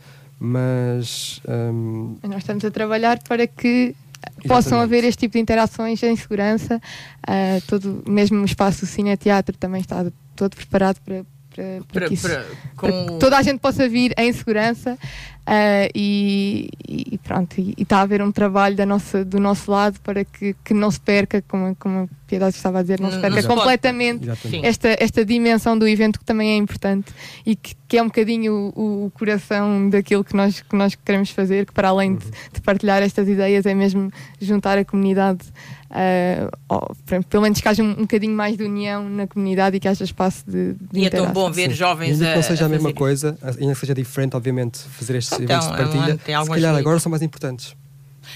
mas. 0.44 1.40
Um... 1.48 2.18
Nós 2.24 2.40
estamos 2.40 2.66
a 2.66 2.72
trabalhar 2.72 3.20
para 3.22 3.46
que 3.46 3.94
Exatamente. 4.24 4.48
possam 4.48 4.80
haver 4.80 5.04
este 5.04 5.20
tipo 5.20 5.34
de 5.34 5.40
interações 5.40 6.02
em 6.02 6.16
segurança. 6.16 6.82
Uh, 7.30 7.62
todo, 7.68 8.04
mesmo 8.08 8.42
o 8.42 8.46
espaço 8.46 8.88
cine-teatro 8.88 9.56
também 9.56 9.82
está 9.82 10.04
todo 10.36 10.56
preparado 10.56 11.00
para, 11.06 11.24
para, 11.54 11.64
para, 11.94 12.08
que, 12.08 12.16
isso, 12.16 12.28
para 12.28 12.92
que 12.92 13.20
toda 13.20 13.38
a 13.38 13.42
gente 13.44 13.60
possa 13.60 13.88
vir 13.88 14.16
em 14.18 14.34
segurança 14.34 14.98
Uh, 15.52 15.92
e, 15.94 16.70
e, 16.88 17.18
pronto, 17.18 17.60
e 17.60 17.76
está 17.78 17.98
a 17.98 18.02
haver 18.04 18.22
um 18.22 18.32
trabalho 18.32 18.74
da 18.74 18.86
nossa, 18.86 19.26
do 19.26 19.38
nosso 19.38 19.70
lado 19.70 20.00
para 20.00 20.24
que, 20.24 20.56
que 20.64 20.74
não 20.74 20.90
se 20.90 21.02
perca, 21.02 21.44
como, 21.46 21.76
como 21.76 22.04
a 22.04 22.08
Piedade 22.26 22.56
estava 22.56 22.80
a 22.80 22.82
dizer, 22.82 23.02
não 23.02 23.12
se 23.12 23.20
perca 23.20 23.42
não 23.42 23.58
completamente 23.58 24.30
esta, 24.64 24.96
esta 24.98 25.26
dimensão 25.26 25.78
do 25.78 25.86
evento 25.86 26.20
que 26.20 26.24
também 26.24 26.52
é 26.52 26.56
importante 26.56 27.12
e 27.46 27.58
que, 27.58 27.76
que 27.86 27.98
é 27.98 28.02
um 28.02 28.06
bocadinho 28.06 28.72
o, 28.74 29.08
o, 29.08 29.12
coração 29.12 29.90
daquilo 29.90 30.24
que 30.24 30.34
nós, 30.34 30.62
que 30.62 30.74
nós 30.74 30.96
queremos 30.96 31.32
fazer, 31.32 31.66
que 31.66 31.74
para 31.74 31.90
além 31.90 32.16
de, 32.16 32.24
uhum. 32.24 32.32
de 32.54 32.62
partilhar 32.62 33.04
estas 33.04 33.28
ideias 33.28 33.66
é 33.66 33.74
mesmo 33.74 34.10
juntar 34.40 34.78
a 34.78 34.86
comunidade 34.86 35.52
Uh, 35.92 36.48
oh, 36.70 36.96
pelo 37.30 37.44
menos 37.44 37.60
que 37.60 37.68
haja 37.68 37.84
um, 37.84 37.90
um 37.90 37.96
bocadinho 38.04 38.34
mais 38.34 38.56
de 38.56 38.64
união 38.64 39.10
na 39.10 39.28
comunidade 39.28 39.76
e 39.76 39.80
que 39.80 39.90
haja 39.90 40.06
espaço 40.06 40.46
de, 40.50 40.74
de 40.74 41.00
E 41.02 41.06
é 41.06 41.10
tão 41.10 41.34
bom 41.34 41.52
ver 41.52 41.70
Sim. 41.70 41.76
jovens 41.76 42.14
ainda 42.14 42.30
que 42.30 42.36
não 42.36 42.44
seja 42.44 42.64
a, 42.64 42.66
a 42.68 42.70
mesma 42.70 42.94
coisa, 42.94 43.38
ainda 43.60 43.74
que 43.74 43.80
seja 43.80 43.94
diferente, 43.94 44.34
obviamente, 44.34 44.80
fazer 44.80 45.18
estes 45.18 45.34
então, 45.34 45.41
eventos 45.42 45.68
de 45.68 45.78
partilha, 45.78 46.20
se 46.44 46.50
calhar 46.50 46.76
agora 46.76 47.00
são 47.00 47.10
mais 47.10 47.22
importantes. 47.22 47.76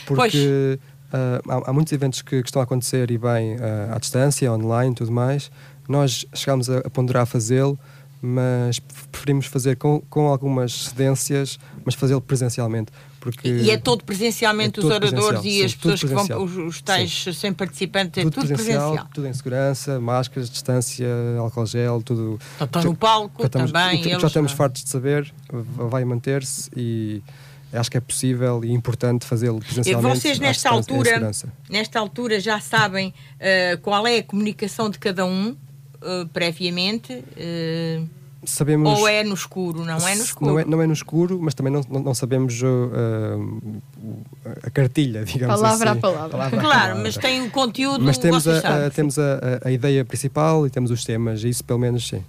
Porque 0.05 0.79
uh, 1.13 1.51
há, 1.51 1.69
há, 1.69 1.73
muitos 1.73 1.93
eventos 1.93 2.21
que, 2.21 2.41
que, 2.41 2.47
estão 2.47 2.61
a 2.61 2.63
acontecer 2.63 3.11
e 3.11 3.17
bem 3.17 3.55
uh, 3.55 3.95
à 3.95 3.99
distância, 3.99 4.51
online 4.51 4.93
tudo 4.95 5.11
mais. 5.11 5.51
Nós 5.87 6.25
chegámos 6.33 6.69
a, 6.69 6.79
a 6.79 6.89
ponderar 6.89 7.25
fazê-lo, 7.25 7.77
mas 8.21 8.79
preferimos 9.11 9.45
fazer 9.45 9.75
com, 9.77 10.01
com 10.09 10.27
algumas 10.27 10.73
cedências, 10.85 11.59
mas 11.83 11.95
fazê-lo 11.95 12.21
presencialmente. 12.21 12.91
Porque 13.25 13.49
e 13.49 13.71
é 13.71 13.77
todo 13.77 14.03
presencialmente 14.03 14.79
é 14.79 14.83
todo 14.83 14.91
os 14.91 14.95
oradores 14.95 15.41
e 15.45 15.65
as 15.65 15.73
pessoas 15.73 15.99
que 15.99 16.05
vão, 16.05 16.43
os, 16.43 16.57
os 16.57 16.81
tais 16.83 17.23
sim. 17.23 17.33
sem 17.33 17.51
participantes, 17.51 18.19
é 18.19 18.21
tudo, 18.21 18.33
tudo 18.35 18.47
presencial, 18.49 18.81
presencial, 18.81 19.09
Tudo 19.11 19.27
em 19.27 19.33
segurança, 19.33 19.99
máscaras, 19.99 20.47
distância, 20.47 21.07
álcool 21.39 21.65
gel, 21.65 22.03
tudo. 22.03 22.39
Então, 22.57 22.65
estão 22.67 22.83
no 22.83 22.95
palco 22.95 23.41
já 23.41 23.47
estamos, 23.47 23.71
também. 23.71 24.15
O, 24.15 24.19
já 24.19 24.27
estamos 24.27 24.51
fartos 24.51 24.83
de 24.83 24.91
saber, 24.91 25.33
vai 25.51 26.05
manter-se 26.05 26.69
e 26.77 27.23
acho 27.73 27.89
que 27.89 27.97
é 27.97 27.99
possível 27.99 28.63
e 28.63 28.71
importante 28.71 29.25
fazê-lo 29.25 29.59
presencialmente. 29.59 30.19
Vocês 30.19 30.37
nesta 30.37 30.69
altura, 30.69 31.31
nesta 31.67 31.99
altura 31.99 32.39
já 32.39 32.59
sabem 32.59 33.09
uh, 33.09 33.81
qual 33.81 34.05
é 34.05 34.19
a 34.19 34.23
comunicação 34.23 34.87
de 34.87 34.99
cada 34.99 35.25
um 35.25 35.49
uh, 35.49 36.27
previamente. 36.31 37.11
Uh, 37.11 38.07
sabemos. 38.43 38.99
Ou 38.99 39.07
é 39.07 39.23
no 39.23 39.33
escuro, 39.33 39.83
não 39.83 40.07
é 40.07 40.15
no 40.15 40.23
escuro? 40.23 40.51
Não 40.51 40.59
é, 40.59 40.65
não 40.65 40.81
é 40.81 40.87
no 40.87 40.93
escuro, 40.93 41.39
mas 41.41 41.53
também 41.53 41.71
não, 41.71 41.81
não, 41.89 42.13
sabemos 42.13 42.61
uh, 42.61 43.81
a 44.63 44.69
cartilha, 44.69 45.23
digamos 45.25 45.59
palavra 45.59 45.91
assim. 45.91 45.99
A 45.99 46.01
palavra. 46.01 46.29
palavra 46.29 46.59
claro, 46.59 46.77
palavra. 46.77 47.03
mas 47.03 47.17
tem 47.17 47.41
o 47.41 47.49
conteúdo. 47.49 48.03
Mas 48.03 48.17
temos, 48.17 48.47
a, 48.47 48.87
a, 48.87 48.89
temos 48.89 49.17
a, 49.17 49.39
a, 49.63 49.71
ideia 49.71 50.03
principal 50.03 50.65
e 50.65 50.69
temos 50.69 50.91
os 50.91 51.03
temas, 51.03 51.43
isso 51.43 51.63
pelo 51.63 51.79
menos 51.79 52.07
sim. 52.07 52.23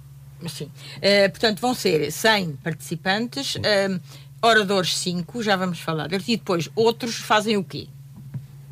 Sim. 0.47 0.65
Uh, 0.65 1.29
portanto, 1.31 1.59
vão 1.59 1.73
ser 1.73 2.11
100 2.11 2.57
participantes, 2.63 3.55
uh, 3.55 3.99
oradores 4.41 4.95
5, 4.97 5.41
já 5.41 5.55
vamos 5.55 5.79
falar 5.79 6.07
deles, 6.07 6.27
e 6.27 6.37
depois 6.37 6.69
outros 6.75 7.15
fazem 7.15 7.57
o 7.57 7.63
quê? 7.63 7.87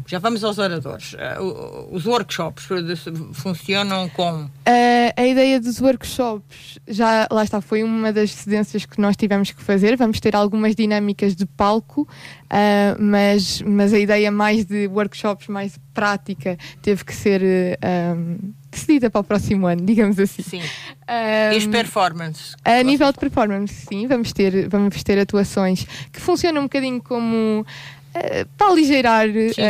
Já 0.08 0.20
vamos 0.20 0.44
aos 0.44 0.58
oradores. 0.58 1.14
Uh, 1.14 1.88
os 1.92 2.06
workshops 2.06 2.68
funcionam 3.34 4.08
com. 4.10 4.44
Uh, 4.44 4.50
a 5.16 5.26
ideia 5.26 5.60
dos 5.60 5.82
workshops, 5.82 6.80
já 6.88 7.28
lá 7.32 7.44
está, 7.44 7.60
foi 7.62 7.84
uma 7.84 8.14
das 8.14 8.32
cedências 8.32 8.86
que 8.86 9.02
nós 9.02 9.16
tivemos 9.16 9.52
que 9.52 9.64
fazer. 9.64 9.98
Vamos 9.98 10.20
ter 10.20 10.36
algumas 10.36 10.76
dinâmicas 10.76 11.36
de 11.36 11.46
palco, 11.46 12.08
mas, 13.00 13.62
mas 13.62 13.94
a 13.94 14.00
ideia 14.00 14.32
mais 14.32 14.66
de 14.66 14.88
workshops, 14.88 15.48
mais 15.48 15.80
prática, 15.94 16.58
teve 16.82 17.04
que 17.04 17.14
ser. 17.14 17.42
Um, 18.16 18.54
decidida 18.76 19.10
para 19.10 19.22
o 19.22 19.24
próximo 19.24 19.66
ano, 19.66 19.82
digamos 19.86 20.20
assim. 20.20 20.44
Sim. 20.44 20.62
Um, 20.62 21.54
e 21.54 21.58
as 21.58 21.66
performances? 21.66 22.56
A 22.64 22.84
nível 22.84 23.12
de 23.12 23.18
performance, 23.18 23.74
sim, 23.88 24.06
vamos 24.08 24.34
ter, 24.34 24.68
vamos 24.68 25.02
ter 25.04 25.18
atuações 25.18 25.86
que 26.12 26.20
funcionam 26.20 26.62
um 26.62 26.66
bocadinho 26.66 27.02
como 27.02 27.66
eh, 28.18 28.46
para 28.58 28.68
aligeirar 28.68 29.28
sim, 29.28 29.50
sim. 29.50 29.62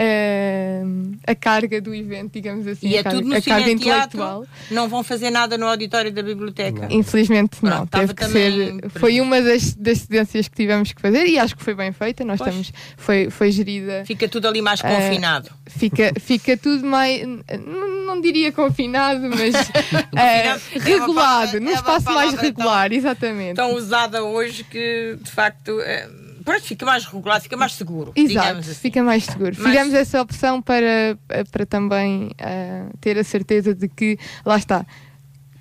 Uh, 0.00 1.16
a 1.26 1.34
carga 1.34 1.78
do 1.78 1.94
evento, 1.94 2.32
digamos 2.32 2.66
assim. 2.66 2.88
E 2.88 2.96
é 2.96 3.02
carga, 3.02 3.18
tudo 3.18 3.28
no 3.28 3.42
carga 3.42 3.70
intelectual. 3.70 4.46
Não 4.70 4.88
vão 4.88 5.04
fazer 5.04 5.28
nada 5.28 5.58
no 5.58 5.66
auditório 5.66 6.10
da 6.10 6.22
biblioteca? 6.22 6.88
Não. 6.88 6.90
Infelizmente 6.90 7.58
não. 7.62 7.86
Teve 7.86 8.14
que 8.14 8.24
ser, 8.24 8.88
foi 8.98 9.20
uma 9.20 9.42
das, 9.42 9.74
das 9.74 9.98
cedências 9.98 10.48
que 10.48 10.56
tivemos 10.56 10.90
que 10.92 11.02
fazer 11.02 11.26
e 11.26 11.38
acho 11.38 11.54
que 11.54 11.62
foi 11.62 11.74
bem 11.74 11.92
feita. 11.92 12.24
Nós 12.24 12.40
estamos, 12.40 12.72
foi, 12.96 13.28
foi 13.28 13.52
gerida. 13.52 14.04
Fica 14.06 14.26
tudo 14.26 14.48
ali 14.48 14.62
mais 14.62 14.80
confinado. 14.80 15.50
Fica, 15.66 16.14
fica 16.18 16.56
tudo 16.56 16.86
mais. 16.86 17.26
Não, 17.26 18.06
não 18.06 18.20
diria 18.22 18.50
confinado, 18.52 19.28
mas 19.28 19.54
uh, 19.68 20.80
regulado, 20.80 21.58
é 21.58 21.60
num 21.60 21.72
espaço 21.72 22.06
mais 22.06 22.32
regular, 22.34 22.90
exatamente. 22.90 23.56
Tão 23.56 23.74
usada 23.74 24.22
hoje 24.22 24.64
que 24.64 25.18
de 25.20 25.30
facto 25.30 25.78
pronto, 26.42 26.62
fica 26.62 26.84
mais 26.84 27.04
regulado, 27.04 27.42
fica 27.42 27.56
mais 27.56 27.74
seguro. 27.74 28.12
Exato, 28.14 28.58
assim. 28.58 28.74
fica 28.74 29.02
mais 29.02 29.24
seguro. 29.24 29.54
Mas... 29.58 29.66
Fizemos 29.66 29.94
essa 29.94 30.20
opção 30.20 30.60
para, 30.62 31.18
para 31.50 31.66
também 31.66 32.26
uh, 32.26 32.96
ter 33.00 33.18
a 33.18 33.24
certeza 33.24 33.74
de 33.74 33.88
que, 33.88 34.18
lá 34.44 34.56
está, 34.56 34.86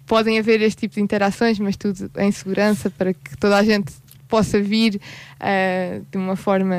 podem 0.05 0.37
haver 0.39 0.61
este 0.61 0.81
tipo 0.81 0.95
de 0.95 1.01
interações, 1.01 1.57
mas 1.59 1.77
tudo 1.77 2.11
em 2.17 2.31
segurança 2.31 2.89
para 2.89 3.13
que 3.13 3.37
toda 3.37 3.57
a 3.57 3.63
gente 3.63 3.93
possa 4.31 4.61
vir 4.61 4.95
uh, 4.95 6.05
de 6.09 6.17
uma 6.17 6.37
forma 6.37 6.75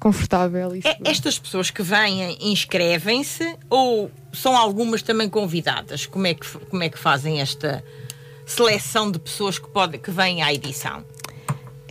confortável. 0.00 0.74
E 0.74 0.82
é, 0.84 0.98
Estas 1.04 1.38
pessoas 1.38 1.70
que 1.70 1.82
vêm 1.82 2.36
inscrevem-se 2.40 3.56
ou 3.70 4.10
são 4.32 4.56
algumas 4.56 5.00
também 5.00 5.28
convidadas? 5.28 6.06
Como 6.06 6.26
é 6.26 6.34
que, 6.34 6.46
como 6.66 6.82
é 6.82 6.88
que 6.88 6.98
fazem 6.98 7.40
esta 7.40 7.84
seleção 8.44 9.10
de 9.10 9.18
pessoas 9.18 9.58
que, 9.58 9.68
pode, 9.68 9.98
que 9.98 10.10
vêm 10.10 10.42
à 10.42 10.52
edição? 10.52 11.04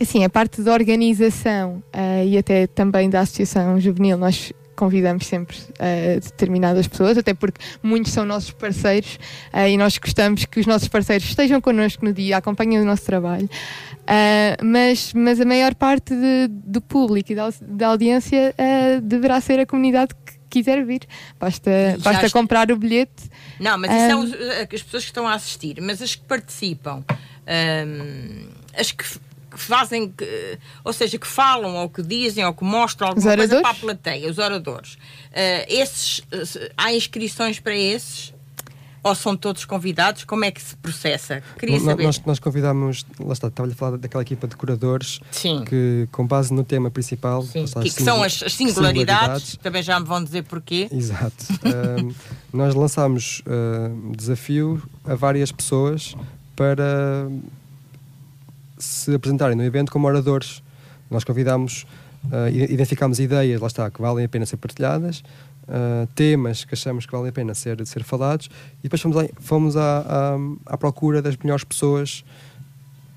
Assim, 0.00 0.24
a 0.24 0.30
parte 0.30 0.62
da 0.62 0.72
organização 0.72 1.82
uh, 1.94 2.24
e 2.24 2.38
até 2.38 2.66
também 2.66 3.10
da 3.10 3.20
Associação 3.20 3.80
Juvenil, 3.80 4.16
nós 4.16 4.52
convidamos 4.78 5.26
sempre 5.26 5.56
uh, 5.56 6.20
determinadas 6.20 6.86
pessoas, 6.86 7.18
até 7.18 7.34
porque 7.34 7.60
muitos 7.82 8.12
são 8.12 8.24
nossos 8.24 8.52
parceiros 8.52 9.18
uh, 9.52 9.66
e 9.66 9.76
nós 9.76 9.98
gostamos 9.98 10.44
que 10.44 10.60
os 10.60 10.66
nossos 10.66 10.86
parceiros 10.86 11.26
estejam 11.28 11.60
connosco 11.60 12.04
no 12.04 12.12
dia, 12.12 12.36
acompanhem 12.36 12.80
o 12.80 12.84
nosso 12.84 13.04
trabalho. 13.04 13.46
Uh, 13.46 14.64
mas, 14.64 15.12
mas 15.12 15.40
a 15.40 15.44
maior 15.44 15.74
parte 15.74 16.14
de, 16.14 16.46
do 16.48 16.80
público 16.80 17.32
e 17.32 17.34
da, 17.34 17.52
da 17.60 17.88
audiência 17.88 18.54
deverá 19.02 19.40
ser 19.40 19.58
a 19.58 19.66
comunidade 19.66 20.14
que 20.24 20.38
quiser 20.48 20.84
vir. 20.84 21.02
Basta, 21.40 21.70
basta 21.98 22.30
comprar 22.30 22.70
o 22.70 22.76
bilhete. 22.76 23.28
Não, 23.58 23.76
mas 23.76 23.90
isso 23.90 24.06
são 24.08 24.22
as 24.22 24.82
pessoas 24.82 25.02
que 25.02 25.10
estão 25.10 25.26
a 25.26 25.34
assistir, 25.34 25.80
mas 25.82 26.00
as 26.00 26.14
que 26.14 26.24
participam, 26.24 27.04
um, 27.48 28.48
as 28.78 28.92
que 28.92 29.04
que 29.04 29.27
fazem, 29.62 30.10
que, 30.10 30.58
ou 30.84 30.92
seja, 30.92 31.18
que 31.18 31.26
falam 31.26 31.76
ou 31.76 31.88
que 31.88 32.02
dizem 32.02 32.44
ou 32.44 32.52
que 32.52 32.64
mostram 32.64 33.08
alguma 33.08 33.36
coisa 33.36 33.60
para 33.60 33.70
a 33.70 33.74
plateia, 33.74 34.30
os 34.30 34.38
oradores. 34.38 34.94
Uh, 34.94 35.64
esses, 35.68 36.18
uh, 36.18 36.70
há 36.76 36.92
inscrições 36.92 37.60
para 37.60 37.76
esses? 37.76 38.34
Ou 39.00 39.14
são 39.14 39.36
todos 39.36 39.64
convidados? 39.64 40.24
Como 40.24 40.44
é 40.44 40.50
que 40.50 40.60
se 40.60 40.76
processa? 40.76 41.40
Queria 41.56 41.78
saber. 41.78 42.02
Nós, 42.02 42.20
nós 42.26 42.38
convidámos, 42.40 43.06
lá 43.20 43.32
está, 43.32 43.46
estava 43.46 43.70
a 43.70 43.74
falar 43.74 43.96
daquela 43.96 44.22
equipa 44.22 44.48
de 44.48 44.56
curadores 44.56 45.20
Sim. 45.30 45.64
que, 45.64 46.08
com 46.10 46.26
base 46.26 46.52
no 46.52 46.64
tema 46.64 46.90
principal, 46.90 47.46
está, 47.54 47.80
Que, 47.80 47.90
que 47.90 48.02
são 48.02 48.22
as, 48.22 48.42
as 48.42 48.52
singularidades, 48.54 49.56
também 49.62 49.82
já 49.84 50.00
me 50.00 50.04
vão 50.04 50.22
dizer 50.22 50.42
porquê. 50.42 50.88
Exato. 50.90 51.46
Nós 52.52 52.74
lançámos 52.74 53.40
ahm, 53.46 54.12
desafio 54.12 54.82
a 55.04 55.14
várias 55.14 55.52
pessoas 55.52 56.16
para 56.56 57.28
se 58.78 59.14
apresentarem 59.14 59.56
no 59.56 59.62
evento 59.64 59.90
como 59.92 60.06
oradores. 60.06 60.62
Nós 61.10 61.24
convidámos, 61.24 61.86
ah, 62.32 62.48
i- 62.50 62.72
identificámos 62.72 63.18
ideias, 63.20 63.60
lá 63.60 63.66
está, 63.66 63.90
que 63.90 64.00
valem 64.00 64.24
a 64.24 64.28
pena 64.28 64.44
ser 64.46 64.56
partilhadas, 64.58 65.22
ah, 65.68 66.06
temas 66.14 66.64
que 66.64 66.74
achamos 66.74 67.06
que 67.06 67.12
valem 67.12 67.28
a 67.30 67.32
pena 67.32 67.54
ser, 67.54 67.84
ser 67.86 68.02
falados, 68.04 68.48
e 68.80 68.82
depois 68.84 69.00
fomos, 69.00 69.28
fomos 69.40 69.76
à, 69.76 69.98
à, 70.66 70.74
à 70.74 70.76
procura 70.76 71.20
das 71.22 71.36
melhores 71.36 71.64
pessoas 71.64 72.24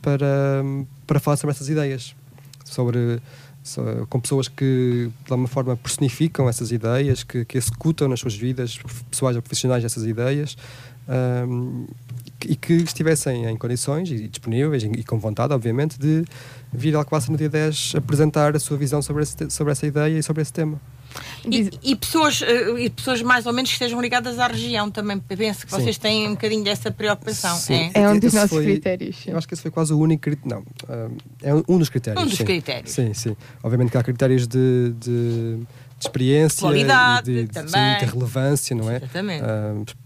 para, 0.01 0.63
para 1.05 1.19
falar 1.19 1.37
sobre 1.37 1.53
essas 1.55 1.69
ideias. 1.69 2.15
Sobre, 2.65 3.19
so- 3.63 4.07
com 4.09 4.19
pessoas 4.19 4.47
que 4.47 5.09
de 5.25 5.31
alguma 5.31 5.47
forma 5.47 5.75
personificam 5.75 6.47
essas 6.47 6.71
ideias, 6.71 7.23
que, 7.23 7.43
que 7.45 7.57
executam 7.57 8.07
nas 8.07 8.19
suas 8.19 8.35
vidas 8.35 8.79
pessoais 9.09 9.35
ou 9.35 9.41
profissionais 9.41 9.83
essas 9.83 10.03
ideias 10.05 10.55
ahm, 11.07 11.85
e 12.47 12.55
que 12.55 12.73
estivessem 12.73 13.45
em 13.45 13.57
condições 13.57 14.09
e 14.09 14.27
disponíveis 14.27 14.83
e, 14.83 15.03
com 15.03 15.19
vontade, 15.19 15.53
obviamente, 15.53 15.97
de 15.97 16.23
vir 16.73 16.93
ao 16.95 17.01
Alcobaça 17.01 17.31
no 17.31 17.37
dia 17.37 17.49
10 17.49 17.93
apresentar 17.95 18.55
a 18.55 18.59
sua 18.59 18.77
visão 18.77 19.01
sobre, 19.01 19.23
esse 19.23 19.49
sobre 19.49 19.71
essa 19.71 19.85
ideia 19.85 20.17
e 20.17 20.23
sobre 20.23 20.41
esse 20.41 20.53
tema. 20.53 20.79
E, 21.45 21.69
e 21.83 21.95
pessoas, 21.95 22.41
eh, 22.41 22.85
e 22.85 22.89
pessoas 22.89 23.21
mais 23.21 23.45
ou 23.45 23.53
menos 23.53 23.69
que 23.69 23.75
estejam 23.75 23.99
ligadas 24.01 24.39
à 24.39 24.47
região 24.47 24.89
também. 24.89 25.19
Penso 25.19 25.65
que 25.65 25.71
Sim. 25.73 25.81
vocês 25.81 25.97
têm 25.97 26.27
um 26.27 26.31
bocadinho 26.31 26.63
dessa 26.63 26.91
preocupação. 26.91 27.55
Sim. 27.57 27.91
É? 27.93 28.01
É 28.01 28.09
um 28.09 28.17
dos 28.17 28.27
Esse 28.27 28.35
nossos 28.35 28.51
foi- 28.51 28.63
critérios. 28.63 29.17
Eu 29.27 29.37
acho 29.37 29.47
que 29.47 29.53
esse 29.53 29.61
foi 29.61 29.71
quase 29.71 29.93
o 29.93 29.99
único 29.99 30.21
critério. 30.21 30.49
Não, 30.49 30.63
ah, 30.87 31.09
é 31.41 31.53
um 31.53 31.77
dos 31.77 31.89
critérios. 31.89 32.23
Um 32.23 32.27
dos 32.27 32.37
sim. 32.37 32.45
critérios. 32.45 32.91
Sim, 32.91 33.13
sim. 33.13 33.35
Obviamente 33.63 33.91
que 33.91 33.97
há 33.97 34.03
critérios 34.03 34.47
de, 34.47 34.93
de, 34.99 35.59
de 36.01 36.07
experiência, 36.07 36.61
Qualidade 36.61 37.31
e 37.31 37.45
de, 37.45 37.47
de, 37.47 37.59
sim, 37.71 37.97
de 37.99 38.05
relevância, 38.11 38.75
não 38.75 38.89
é? 38.89 38.97
Exatamente. 38.97 39.43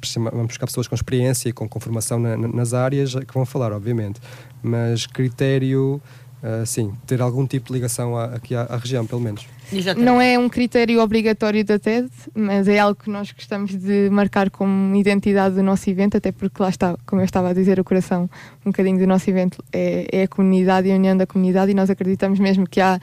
Chama- 0.04 0.30
vamos 0.32 0.48
buscar 0.48 0.66
pessoas 0.68 0.88
com 0.88 0.96
experiência 0.96 1.50
e 1.50 1.54
com, 1.54 1.68
com 1.68 1.80
formação 1.80 2.20
na- 2.20 2.36
na- 2.38 2.48
nas 2.50 2.74
áreas 2.74 3.16
que 3.16 3.34
vão 3.34 3.46
falar, 3.46 3.72
obviamente. 3.72 4.20
Mas 4.62 5.06
critério, 5.06 6.02
ah, 6.44 6.66
sim, 6.66 6.94
ter 7.08 7.22
algum 7.22 7.48
tipo 7.48 7.68
de 7.68 7.74
ligação 7.74 8.18
à- 8.18 8.26
aqui 8.26 8.54
à, 8.56 8.64
à 8.64 8.78
região, 8.78 9.06
pelo 9.06 9.22
menos. 9.22 9.46
Exatamente. 9.74 10.06
Não 10.06 10.22
é 10.22 10.38
um 10.38 10.48
critério 10.48 11.02
obrigatório 11.02 11.66
da 11.66 11.80
TED, 11.80 12.08
mas 12.36 12.68
é 12.68 12.78
algo 12.78 13.00
que 13.02 13.10
nós 13.10 13.32
gostamos 13.32 13.72
de 13.76 14.10
marcar 14.12 14.52
como 14.52 14.96
identidade 14.96 15.56
do 15.56 15.64
nosso 15.64 15.90
evento, 15.90 16.18
até 16.18 16.32
porque 16.32 16.62
lá 16.62 16.70
está, 16.70 16.96
como 17.06 17.20
eu 17.22 17.26
estava 17.26 17.50
a 17.50 17.54
dizer, 17.54 17.80
o 17.80 17.84
coração 17.84 18.30
um 18.64 18.70
bocadinho 18.70 19.00
do 19.00 19.08
nosso 19.08 19.28
evento 19.28 19.64
é, 19.74 20.08
é 20.12 20.24
a 20.24 20.28
comunidade 20.28 20.88
e 20.88 20.92
a 20.92 20.96
união 20.96 21.18
da 21.18 21.26
comunidade, 21.26 21.72
e 21.72 21.74
nós 21.74 21.90
acreditamos 21.90 22.38
mesmo 22.40 22.68
que 22.70 22.80
há 22.80 23.00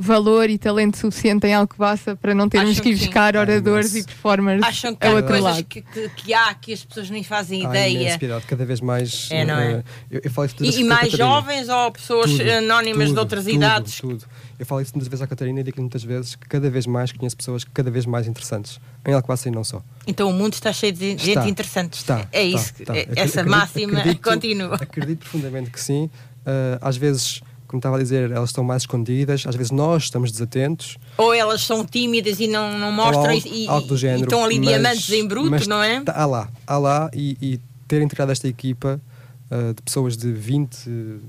valor 0.00 0.48
e 0.50 0.56
talento 0.58 0.96
suficiente 0.96 1.46
em 1.46 1.54
Alcobaça 1.54 2.16
para 2.16 2.34
não 2.34 2.48
termos 2.48 2.70
Acham 2.70 2.82
que 2.82 2.88
ir 2.90 2.98
que 2.98 3.04
buscar 3.06 3.36
oradores 3.36 3.94
e 3.94 4.02
performers 4.04 4.62
Acham 4.62 4.94
que 4.94 5.06
a 5.06 5.10
há 5.10 5.14
outro 5.14 5.28
coisas 5.28 5.44
lado. 5.56 5.64
que, 5.64 5.82
que- 5.82 6.08
que 6.16 6.34
há 6.34 6.54
que 6.54 6.72
as 6.72 6.84
pessoas 6.84 7.10
nem 7.10 7.22
fazem 7.22 7.64
Há 7.66 7.68
ideia. 7.70 8.18
piedade, 8.18 8.46
cada 8.46 8.64
vez 8.64 8.80
mais. 8.80 9.28
É, 9.30 9.44
não 9.44 9.54
é? 9.54 9.74
ah, 9.76 9.84
eu, 10.10 10.20
eu 10.24 10.30
falo 10.30 10.46
isso 10.46 10.56
muitas 10.58 10.76
E, 10.76 10.80
e 10.80 10.84
mais 10.84 11.00
Catarina. 11.10 11.18
jovens 11.28 11.68
ou 11.68 11.92
pessoas 11.92 12.30
Tudo, 12.30 12.50
anónimas 12.50 13.04
de 13.08 13.14
tudo, 13.14 13.18
outras 13.20 13.44
tudo, 13.44 13.54
idades? 13.54 14.00
Tudo. 14.00 14.24
Eu 14.58 14.66
falo 14.66 14.80
isso 14.82 14.92
muitas 14.94 15.08
vezes 15.08 15.22
à 15.22 15.26
Catarina 15.26 15.60
e 15.60 15.62
digo 15.62 15.80
muitas 15.80 16.02
vezes 16.04 16.34
que 16.36 16.46
cada 16.48 16.68
vez 16.68 16.86
mais 16.86 17.12
conheço 17.12 17.36
pessoas 17.36 17.64
cada 17.64 17.90
vez 17.90 18.04
mais 18.06 18.26
interessantes. 18.26 18.78
Em 19.06 19.14
Alcobaça 19.14 19.48
e 19.48 19.50
não 19.50 19.64
só. 19.64 19.82
Então 20.06 20.28
o 20.28 20.32
mundo 20.34 20.52
está 20.52 20.72
cheio 20.72 20.92
de 20.92 21.10
gente 21.12 21.28
Está, 21.30 21.48
interessante. 21.48 21.94
Está, 21.94 22.28
é 22.30 22.44
está, 22.44 22.58
isso, 22.60 22.72
está. 22.80 22.94
é- 22.96 23.00
Acredito- 23.00 23.18
essa 23.18 23.40
acredito- 23.40 23.50
máxima 23.58 23.98
acredito- 24.00 24.22
continua. 24.30 24.74
Acredito 24.76 25.18
profundamente 25.20 25.70
que 25.70 25.80
sim. 25.80 26.10
Ah, 26.44 26.78
às 26.82 26.96
vezes, 26.98 27.40
como 27.70 27.78
estava 27.78 27.94
a 27.94 27.98
dizer, 28.00 28.32
elas 28.32 28.48
estão 28.50 28.64
mais 28.64 28.82
escondidas, 28.82 29.44
às 29.46 29.54
vezes 29.54 29.70
nós 29.70 30.02
estamos 30.02 30.32
desatentos. 30.32 30.98
Ou 31.16 31.32
elas 31.32 31.62
são 31.62 31.84
tímidas 31.86 32.40
e 32.40 32.48
não, 32.48 32.76
não 32.76 32.90
mostram 32.90 33.30
algo, 33.30 33.46
e, 33.46 33.64
e- 33.64 33.68
algo 33.68 33.86
do 33.86 33.94
e 33.94 33.98
género. 33.98 34.24
estão 34.24 34.44
ali 34.44 34.58
mas- 34.58 34.68
diamantes 34.68 35.10
em 35.10 35.24
bruto, 35.28 35.50
mas 35.50 35.66
não 35.68 35.80
é? 35.80 36.00
tá- 36.00 36.12
há 36.20 36.26
lá, 36.26 36.48
há 36.66 36.78
lá 36.78 37.08
e, 37.14 37.38
e 37.40 37.60
ter 37.86 38.02
integrado 38.02 38.32
esta 38.32 38.48
equipa 38.48 39.00
ah, 39.48 39.72
de 39.72 39.80
pessoas 39.82 40.16
de 40.16 40.32
20, 40.32 40.76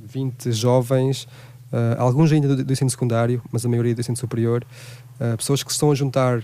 20 0.04 0.52
jovens, 0.52 1.28
ah, 1.72 1.98
alguns 2.00 2.32
ainda 2.32 2.56
do, 2.56 2.64
do 2.64 2.74
ensino 2.74 2.90
secundário, 2.90 3.40
mas 3.52 3.64
a 3.64 3.70
maioria 3.70 3.94
do 3.94 4.02
ensino 4.02 4.18
superior, 4.18 4.66
ah, 5.20 5.38
pessoas 5.38 5.62
que 5.62 5.70
se 5.72 5.76
estão 5.76 5.92
a 5.92 5.96
juntar 5.96 6.44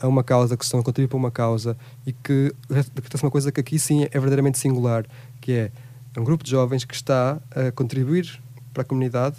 a 0.00 0.06
uma 0.06 0.22
causa, 0.22 0.56
que 0.56 0.62
estão 0.64 0.78
a 0.78 0.84
contribuir 0.84 1.08
para 1.08 1.16
uma 1.18 1.30
causa 1.32 1.76
e 2.06 2.12
que 2.12 2.52
acontece 2.70 3.24
uma 3.24 3.30
coisa 3.30 3.50
que 3.50 3.58
aqui 3.58 3.76
sim 3.76 4.04
é 4.04 4.08
verdadeiramente 4.10 4.56
singular, 4.58 5.04
que 5.40 5.50
é 5.50 5.70
um 6.16 6.22
grupo 6.22 6.44
de 6.44 6.50
jovens 6.50 6.84
que 6.84 6.94
está 6.94 7.40
a 7.50 7.72
contribuir 7.72 8.40
para 8.72 8.82
a 8.82 8.84
comunidade 8.84 9.36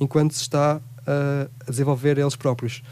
enquanto 0.00 0.32
se 0.32 0.42
está 0.42 0.80
a 1.06 1.70
desenvolver 1.70 2.18
eles 2.18 2.36
próprios. 2.36 2.82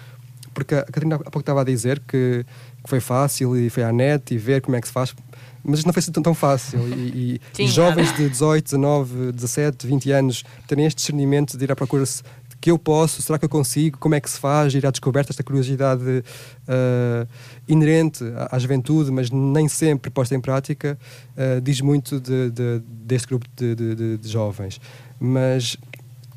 Porque 0.55 0.75
a 0.75 0.83
Catarina 0.85 1.17
há 1.17 1.19
pouco 1.19 1.41
estava 1.41 1.61
a 1.61 1.65
dizer 1.65 2.01
que, 2.01 2.45
que 2.83 2.89
foi 2.91 2.99
fácil 3.01 3.57
e 3.57 3.69
foi 3.69 3.83
à 3.85 3.93
net 3.93 4.33
e 4.35 4.39
ver 4.39 4.63
como 4.63 4.75
é 4.77 4.81
que 4.81 4.87
se 4.89 4.93
faz, 4.93 5.15
mas 5.63 5.81
isto 5.81 5.87
não 5.87 5.93
foi 5.93 6.01
assim 6.01 6.13
tão, 6.13 6.23
tão 6.23 6.35
fácil. 6.35 6.81
E, 6.89 6.93
e- 6.93 7.41
e 7.65 7.67
jovens 7.69 8.11
de 8.17 8.29
18, 8.31 8.65
19, 8.65 9.33
17, 9.33 9.87
20 9.87 10.11
anos 10.13 10.45
terem 10.67 10.87
este 10.87 10.97
discernimento 10.97 11.59
de 11.59 11.65
ir 11.65 11.71
à 11.71 11.77
procura 11.77 12.05
de 12.05 12.57
que 12.59 12.71
eu 12.71 12.79
posso, 12.79 13.21
será 13.21 13.39
que 13.39 13.45
eu 13.45 13.49
consigo, 13.51 13.99
como 13.99 14.15
é 14.15 14.21
que 14.21 14.31
se 14.31 14.39
faz, 14.39 14.73
ir 14.75 14.87
à 14.87 14.91
descoberta, 14.91 15.31
esta 15.31 15.43
curiosidade 15.45 16.25
ah, 16.67 17.27
inerente 17.69 18.25
à, 18.35 18.57
à 18.57 18.59
juventude, 18.59 19.11
mas 19.11 19.31
nem 19.31 19.69
sempre 19.69 20.11
posta 20.11 20.35
em 20.35 20.41
prática, 20.41 20.99
ah, 21.37 21.61
diz 21.63 21.81
muito 21.83 22.19
de, 22.19 22.51
de- 22.51 22.83
deste 22.89 23.29
grupo 23.29 23.47
de- 23.55 24.17
de 24.17 24.29
jovens. 24.29 24.81
Mas, 25.19 25.77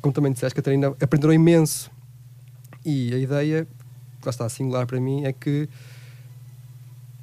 como 0.00 0.12
também 0.12 0.32
disseste, 0.32 0.54
Catarina, 0.54 0.88
aprenderam 1.00 1.32
imenso. 1.32 1.90
E 2.84 3.14
a 3.14 3.18
ideia, 3.18 3.66
que 4.20 4.26
lá 4.26 4.30
está 4.30 4.48
singular 4.48 4.86
para 4.86 5.00
mim, 5.00 5.24
é 5.24 5.32
que 5.32 5.68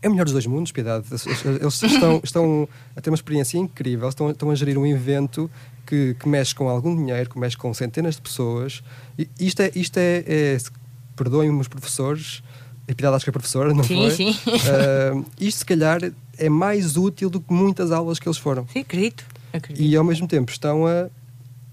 é 0.02 0.08
o 0.08 0.12
melhor 0.12 0.26
dos 0.26 0.34
dois 0.34 0.46
mundos, 0.46 0.72
piedade. 0.72 1.06
Eles, 1.12 1.84
estão, 1.84 2.22
estão 2.24 2.70
a 2.96 3.02
ter 3.02 3.10
uma 3.10 3.16
experiência 3.16 3.58
incrível, 3.58 4.08
estão, 4.10 4.30
estão 4.30 4.52
a 4.52 4.56
gerir 4.56 4.78
um 4.78 4.86
evento 4.86 5.50
que, 5.86 6.16
que 6.20 6.28
mexe 6.28 6.54
com 6.54 6.70
algum 6.70 6.96
dinheiro, 6.96 7.30
que 7.30 7.40
mexe 7.40 7.58
com 7.58 7.74
centenas 7.74 8.16
de 8.16 8.22
pessoas. 8.22 8.84
E 9.18 9.28
isto 9.40 9.62
é, 9.62 9.72
isto 9.76 9.98
é, 9.98 10.24
é 10.28 10.58
perdoem-me 11.16 11.60
os 11.60 11.68
professores, 11.68 12.44
a 12.90 12.94
piedade 12.94 13.16
acho 13.16 13.26
que 13.26 13.30
é 13.30 13.34
professora, 13.34 13.74
não 13.74 13.84
Sim, 13.84 13.96
foi? 13.96 14.12
sim. 14.12 14.36
Ah, 14.46 15.24
isto, 15.40 15.60
se 15.60 15.66
calhar, 15.66 16.00
é 16.38 16.50
mais 16.50 16.96
útil 16.96 17.30
do 17.30 17.42
que 17.42 17.52
muitas 17.52 17.92
aulas 17.92 18.20
que 18.20 18.28
eles 18.28 18.38
foram. 18.38 18.68
Sim, 18.68 18.80
acredito. 18.80 19.26
acredito. 19.52 19.84
E, 19.84 19.96
ao 19.96 20.04
mesmo 20.04 20.28
tempo, 20.28 20.52
estão 20.52 20.86
a, 20.86 21.10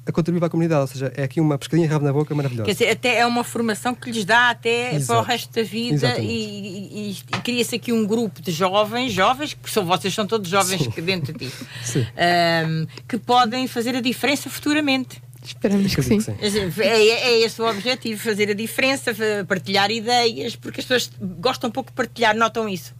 a 0.06 0.12
contribuir 0.12 0.40
para 0.40 0.46
a 0.48 0.50
comunidade. 0.50 0.80
Ou 0.82 0.86
seja, 0.86 1.12
é 1.16 1.22
aqui 1.24 1.40
uma 1.40 1.56
pescadinha 1.58 1.88
rabo 1.88 2.04
na 2.04 2.12
boca 2.12 2.34
maravilhosa. 2.34 2.66
Quer 2.66 2.72
dizer, 2.72 2.88
até 2.90 3.18
é 3.18 3.26
uma 3.26 3.42
formação 3.44 3.94
que 3.94 4.10
lhes 4.10 4.24
dá 4.24 4.50
até 4.50 4.88
para 4.88 4.94
o 4.94 4.96
Exato. 4.98 5.22
resto 5.22 5.52
da 5.54 5.62
vida 5.62 6.18
e, 6.18 6.24
e- 6.26 7.10
e 7.10 7.40
cria-se 7.42 7.74
aqui 7.76 7.92
um 7.92 8.06
grupo 8.06 8.40
de 8.42 8.50
jovens, 8.52 9.12
jovens, 9.12 9.54
que 9.54 9.70
são, 9.70 9.84
vocês 9.84 10.12
são 10.14 10.26
todos 10.26 10.48
jovens 10.50 10.82
Sim. 10.82 10.90
que 10.90 11.00
dentro 11.00 11.32
de 11.32 11.48
ti, 11.48 11.52
Sim. 11.84 12.06
ahm, 12.16 12.86
que 13.08 13.16
podem 13.18 13.66
fazer 13.66 13.96
a 13.96 14.00
diferença 14.00 14.50
futuramente. 14.50 15.22
Esperamos 15.42 15.94
que 15.94 16.02
sim. 16.02 16.16
Dizer, 16.18 16.72
É, 16.80 17.06
é 17.08 17.40
esse 17.42 17.60
o 17.60 17.68
objetivo, 17.68 18.18
fazer 18.22 18.48
a 18.50 18.54
diferença, 18.54 19.12
partilhar 19.46 19.90
ideias, 19.90 20.56
porque 20.56 20.80
as 20.80 20.86
pessoas 20.86 21.10
gostam 21.38 21.68
um 21.68 21.70
pouco 21.70 21.90
de 21.90 21.94
partilhar, 21.96 22.34
notam 22.34 22.66
isso, 22.66 22.94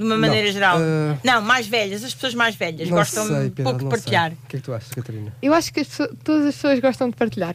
de 0.00 0.06
uma 0.06 0.14
Não, 0.16 0.20
maneira 0.28 0.50
geral. 0.50 0.78
ah, 0.80 1.18
Não, 1.22 1.42
mais 1.42 1.66
velhas, 1.66 2.02
as 2.02 2.14
pessoas 2.14 2.34
mais 2.34 2.54
velhas 2.54 2.88
Não 2.88 2.96
gostam 2.96 3.26
sei, 3.26 3.34
um 3.34 3.38
Piedade, 3.50 3.62
pouco 3.62 3.78
de 3.78 3.84
não 3.84 3.90
partilhar. 3.90 4.30
sei. 4.30 4.38
O 4.42 4.46
que 4.48 4.56
é 4.56 4.58
que 4.58 4.64
tu 4.64 4.72
achas, 4.72 4.90
Catarina? 4.90 5.34
Eu 5.42 5.52
acho 5.52 5.72
que 5.72 5.80
as 5.80 5.88
pessoas- 5.88 6.10
todas 6.24 6.46
as 6.46 6.54
pessoas 6.54 6.80
gostam 6.80 7.10
de 7.10 7.16
partilhar. 7.16 7.54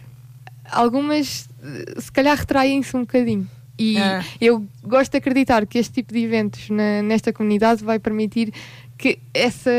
Algumas, 0.71 1.49
eh, 1.63 1.99
se 1.99 2.11
calhar, 2.11 2.37
retraem-se 2.37 2.95
um 2.95 3.01
bocadinho. 3.01 3.49
E 3.77 3.97
Ah. 3.97 4.23
eu 4.39 4.65
gosto 4.83 5.11
de 5.11 5.17
acreditar 5.17 5.65
que 5.65 5.77
este 5.79 5.93
tipo 5.95 6.13
de 6.13 6.19
eventos 6.23 6.69
na- 6.69 7.01
nesta 7.01 7.33
comunidade 7.33 7.83
vai 7.83 7.99
permitir 7.99 8.53
que 8.97 9.19
essa, 9.33 9.69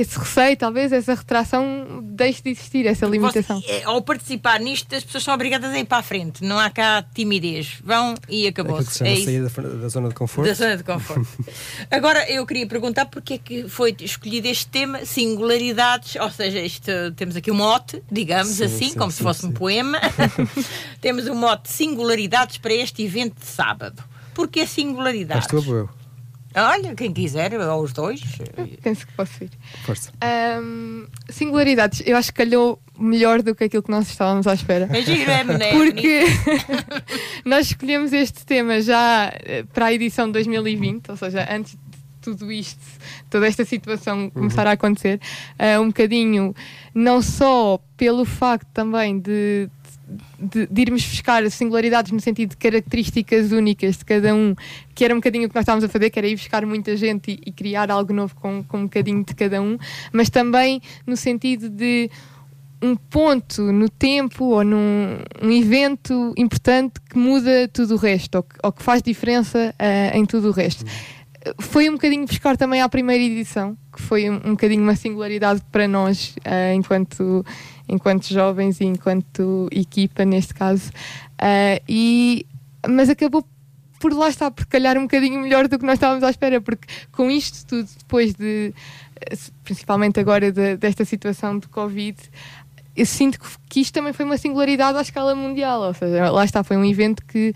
esse 0.00 0.18
receio, 0.18 0.56
talvez, 0.56 0.92
essa 0.92 1.14
retração 1.14 2.00
deixe 2.02 2.42
de 2.42 2.50
existir, 2.50 2.86
essa 2.86 3.06
limitação. 3.06 3.60
Você- 3.60 3.70
é, 3.70 3.84
ao 3.84 4.00
participar 4.02 4.60
nisto, 4.60 4.94
as 4.94 5.02
pessoas 5.04 5.24
são 5.24 5.34
obrigadas 5.34 5.72
a 5.72 5.78
ir 5.78 5.84
para 5.84 5.98
a 5.98 6.02
frente. 6.02 6.44
Não 6.44 6.58
há 6.58 6.70
cá 6.70 7.04
timidez. 7.14 7.78
Vão 7.82 8.14
e 8.28 8.40
É 8.40 8.42
se 8.42 8.48
acabou-se. 8.48 9.04
É 9.04 9.12
isso. 9.14 9.24
sair 9.24 9.42
da, 9.42 9.68
da 9.80 9.88
zona 9.88 10.08
de 10.08 10.14
conforto. 10.14 10.48
Da 10.48 10.54
zona 10.54 10.76
de 10.76 10.84
conforto. 10.84 11.26
Agora, 11.90 12.30
eu 12.30 12.44
queria 12.46 12.66
perguntar 12.66 13.06
porque 13.06 13.34
é 13.34 13.38
que 13.38 13.68
foi 13.68 13.94
escolhido 14.00 14.46
este 14.48 14.66
tema, 14.68 15.04
singularidades, 15.04 16.16
ou 16.16 16.30
seja, 16.30 16.60
isto, 16.60 16.90
temos 17.16 17.36
aqui 17.36 17.50
um 17.50 17.54
mote, 17.56 18.02
digamos 18.10 18.54
Sim, 18.54 18.64
assim, 18.64 18.88
sim, 18.90 18.94
como 18.98 19.10
se 19.10 19.18
sim, 19.18 19.24
fosse 19.24 19.46
um 19.46 19.52
poema. 19.52 19.98
temos 21.00 21.26
um 21.26 21.34
mote 21.34 21.70
singularidades 21.70 22.58
para 22.58 22.72
este 22.74 23.02
evento 23.02 23.34
de 23.40 23.46
sábado. 23.46 24.02
Porquê 24.34 24.66
singularidades? 24.66 25.46
És 25.52 25.64
tu 25.64 25.70
ou 25.70 25.76
eu? 25.76 25.88
Olha, 26.60 26.94
quem 26.94 27.12
quiser, 27.12 27.52
ou 27.58 27.82
os 27.82 27.92
dois. 27.92 28.20
Penso 28.82 29.06
que 29.06 29.12
posso 29.14 29.44
ir. 29.44 29.50
Força. 29.84 30.12
Ahm, 30.20 31.06
singularidades, 31.28 32.02
eu 32.06 32.16
acho 32.16 32.32
que 32.32 32.38
calhou 32.38 32.80
melhor 32.98 33.42
do 33.42 33.54
que 33.54 33.64
aquilo 33.64 33.82
que 33.82 33.90
nós 33.90 34.08
estávamos 34.08 34.46
à 34.46 34.54
espera. 34.54 34.88
É 34.92 35.02
giro, 35.02 35.30
é, 35.30 35.44
Porque 35.72 36.24
nós 37.44 37.66
escolhemos 37.66 38.12
este 38.12 38.44
tema 38.44 38.80
já 38.80 39.32
eh, 39.44 39.64
para 39.72 39.86
a 39.86 39.92
edição 39.92 40.26
de 40.26 40.32
2020, 40.32 41.10
ou 41.10 41.16
seja, 41.16 41.46
antes 41.50 41.76
tudo 42.20 42.50
isto, 42.52 42.80
toda 43.30 43.46
esta 43.46 43.64
situação 43.64 44.28
começar 44.30 44.66
a 44.66 44.72
acontecer, 44.72 45.20
uh, 45.58 45.80
um 45.80 45.88
bocadinho 45.88 46.54
não 46.94 47.22
só 47.22 47.80
pelo 47.96 48.24
facto 48.24 48.66
também 48.74 49.18
de, 49.18 49.68
de, 50.38 50.66
de, 50.66 50.82
irmos 50.82 51.04
buscar 51.04 51.48
singularidades 51.50 52.12
no 52.12 52.20
sentido 52.20 52.50
de 52.50 52.56
características 52.56 53.52
únicas 53.52 53.98
de 53.98 54.04
cada 54.04 54.34
um, 54.34 54.54
que 54.94 55.04
era 55.04 55.14
um 55.14 55.18
bocadinho 55.18 55.46
o 55.46 55.48
que 55.48 55.54
nós 55.54 55.62
estávamos 55.62 55.84
a 55.84 55.88
fazer, 55.88 56.10
que 56.10 56.18
era 56.18 56.28
ir 56.28 56.36
buscar 56.36 56.64
muita 56.64 56.96
gente 56.96 57.32
e, 57.32 57.40
e 57.46 57.52
criar 57.52 57.90
algo 57.90 58.12
novo 58.12 58.34
com, 58.34 58.62
com 58.64 58.78
um 58.78 58.82
bocadinho 58.84 59.24
de 59.24 59.34
cada 59.34 59.60
um, 59.60 59.78
mas 60.12 60.30
também 60.30 60.80
no 61.06 61.16
sentido 61.16 61.68
de 61.68 62.10
um 62.80 62.94
ponto 62.94 63.72
no 63.72 63.88
tempo 63.88 64.44
ou 64.44 64.64
num 64.64 65.18
um 65.42 65.50
evento 65.50 66.32
importante 66.36 67.00
que 67.10 67.18
muda 67.18 67.68
tudo 67.72 67.94
o 67.94 67.96
resto 67.96 68.36
ou 68.36 68.42
que, 68.42 68.56
ou 68.62 68.72
que 68.72 68.82
faz 68.82 69.02
diferença 69.02 69.74
uh, 69.74 70.16
em 70.16 70.24
tudo 70.24 70.48
o 70.48 70.52
resto. 70.52 70.84
Foi 71.60 71.88
um 71.88 71.92
bocadinho 71.92 72.26
buscar 72.26 72.56
também 72.56 72.82
à 72.82 72.88
primeira 72.88 73.22
edição, 73.22 73.76
que 73.92 74.02
foi 74.02 74.28
um, 74.28 74.36
um 74.44 74.50
bocadinho 74.50 74.82
uma 74.82 74.96
singularidade 74.96 75.62
para 75.72 75.88
nós, 75.88 76.36
uh, 76.38 76.74
enquanto, 76.74 77.44
enquanto 77.88 78.26
jovens 78.26 78.80
e 78.80 78.84
enquanto 78.84 79.68
equipa, 79.72 80.24
neste 80.24 80.54
caso. 80.54 80.90
Uh, 81.40 81.82
e, 81.88 82.46
mas 82.86 83.08
acabou 83.08 83.44
por 83.98 84.12
lá 84.12 84.28
estar, 84.28 84.50
por 84.50 84.66
calhar 84.66 84.96
um 84.96 85.02
bocadinho 85.02 85.40
melhor 85.40 85.66
do 85.66 85.78
que 85.78 85.84
nós 85.84 85.94
estávamos 85.94 86.22
à 86.22 86.30
espera, 86.30 86.60
porque 86.60 86.86
com 87.10 87.30
isto 87.30 87.66
tudo, 87.66 87.88
depois 87.98 88.34
de, 88.34 88.72
principalmente 89.64 90.20
agora 90.20 90.52
de, 90.52 90.76
desta 90.76 91.04
situação 91.04 91.58
de 91.58 91.68
Covid, 91.68 92.16
eu 92.96 93.06
sinto 93.06 93.38
que 93.68 93.80
isto 93.80 93.94
também 93.94 94.12
foi 94.12 94.24
uma 94.24 94.36
singularidade 94.36 94.98
à 94.98 95.02
escala 95.02 95.34
mundial, 95.34 95.82
ou 95.82 95.94
seja, 95.94 96.30
lá 96.30 96.44
está, 96.44 96.62
foi 96.64 96.76
um 96.76 96.84
evento 96.84 97.24
que, 97.24 97.54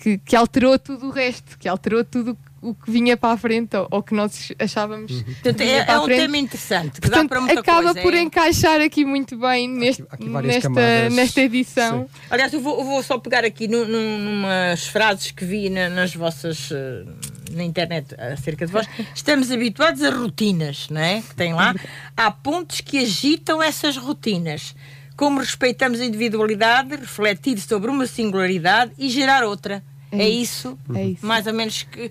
que, 0.00 0.18
que 0.18 0.36
alterou 0.36 0.78
tudo 0.78 1.08
o 1.08 1.10
resto, 1.10 1.58
que 1.58 1.68
alterou 1.68 2.04
tudo 2.04 2.36
o 2.62 2.74
que 2.74 2.90
vinha 2.90 3.16
para 3.16 3.34
a 3.34 3.36
frente 3.36 3.76
ou, 3.76 3.88
ou 3.90 4.02
que 4.02 4.14
nós 4.14 4.52
achávamos. 4.58 5.12
Uhum. 5.12 5.24
Portanto, 5.24 5.60
é, 5.60 5.78
é 5.78 5.98
um 5.98 6.06
tema 6.06 6.36
interessante 6.36 7.00
que 7.00 7.08
Portanto, 7.08 7.22
dá 7.22 7.28
para 7.28 7.40
muita 7.40 7.60
acaba 7.60 7.82
coisa, 7.82 8.02
por 8.02 8.14
é... 8.14 8.20
encaixar 8.20 8.80
aqui 8.80 9.04
muito 9.04 9.36
bem 9.36 9.68
neste, 9.68 10.02
aqui, 10.10 10.34
aqui 10.34 10.46
nesta, 10.46 11.10
nesta 11.10 11.40
edição. 11.40 12.02
Sim. 12.02 12.20
Aliás, 12.30 12.52
eu 12.52 12.60
vou, 12.60 12.78
eu 12.78 12.84
vou, 12.84 13.02
só 13.02 13.18
pegar 13.18 13.44
aqui 13.44 13.66
num, 13.66 13.86
numas 13.86 14.86
frases 14.86 15.30
que 15.30 15.44
vi 15.44 15.70
na, 15.70 15.88
nas 15.88 16.14
vossas. 16.14 16.70
Uh, 16.70 17.40
na 17.50 17.64
internet 17.64 18.14
acerca 18.16 18.64
de 18.64 18.72
vós, 18.72 18.86
estamos 19.12 19.50
habituados 19.50 20.04
a 20.04 20.10
rotinas, 20.10 20.88
não 20.88 21.00
é? 21.00 21.20
Que 21.20 21.34
tem 21.34 21.52
lá. 21.52 21.74
Há 22.16 22.30
pontos 22.30 22.80
que 22.80 22.98
agitam 22.98 23.60
essas 23.60 23.96
rotinas. 23.96 24.74
Como 25.16 25.40
respeitamos 25.40 26.00
a 26.00 26.04
individualidade, 26.04 26.94
refletir 26.94 27.58
sobre 27.58 27.90
uma 27.90 28.06
singularidade 28.06 28.92
e 28.96 29.10
gerar 29.10 29.42
outra. 29.42 29.82
É, 30.12 30.22
é 30.22 30.28
isso, 30.28 30.78
é 30.94 31.06
isso, 31.08 31.26
mais 31.26 31.46
ou 31.46 31.54
menos 31.54 31.82
que. 31.84 32.10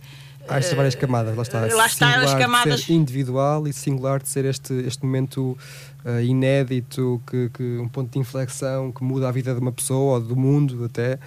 Há 0.49 0.57
estas 0.57 0.73
várias 0.73 0.95
camadas, 0.95 1.35
lá 1.35 1.43
está. 1.43 1.59
Lá 1.59 1.85
está 1.85 2.21
as 2.21 2.33
camadas. 2.33 2.79
De 2.79 2.85
ser 2.87 2.93
individual 2.93 3.67
e 3.67 3.73
singular 3.73 4.21
de 4.21 4.29
ser 4.29 4.45
este, 4.45 4.73
este 4.85 5.05
momento 5.05 5.57
uh, 6.05 6.21
inédito, 6.21 7.21
que, 7.27 7.49
que, 7.49 7.77
um 7.77 7.87
ponto 7.87 8.11
de 8.11 8.19
inflexão 8.19 8.91
que 8.91 9.03
muda 9.03 9.27
a 9.27 9.31
vida 9.31 9.53
de 9.53 9.59
uma 9.59 9.71
pessoa 9.71 10.15
ou 10.15 10.21
do 10.21 10.35
mundo 10.35 10.85
até. 10.85 11.19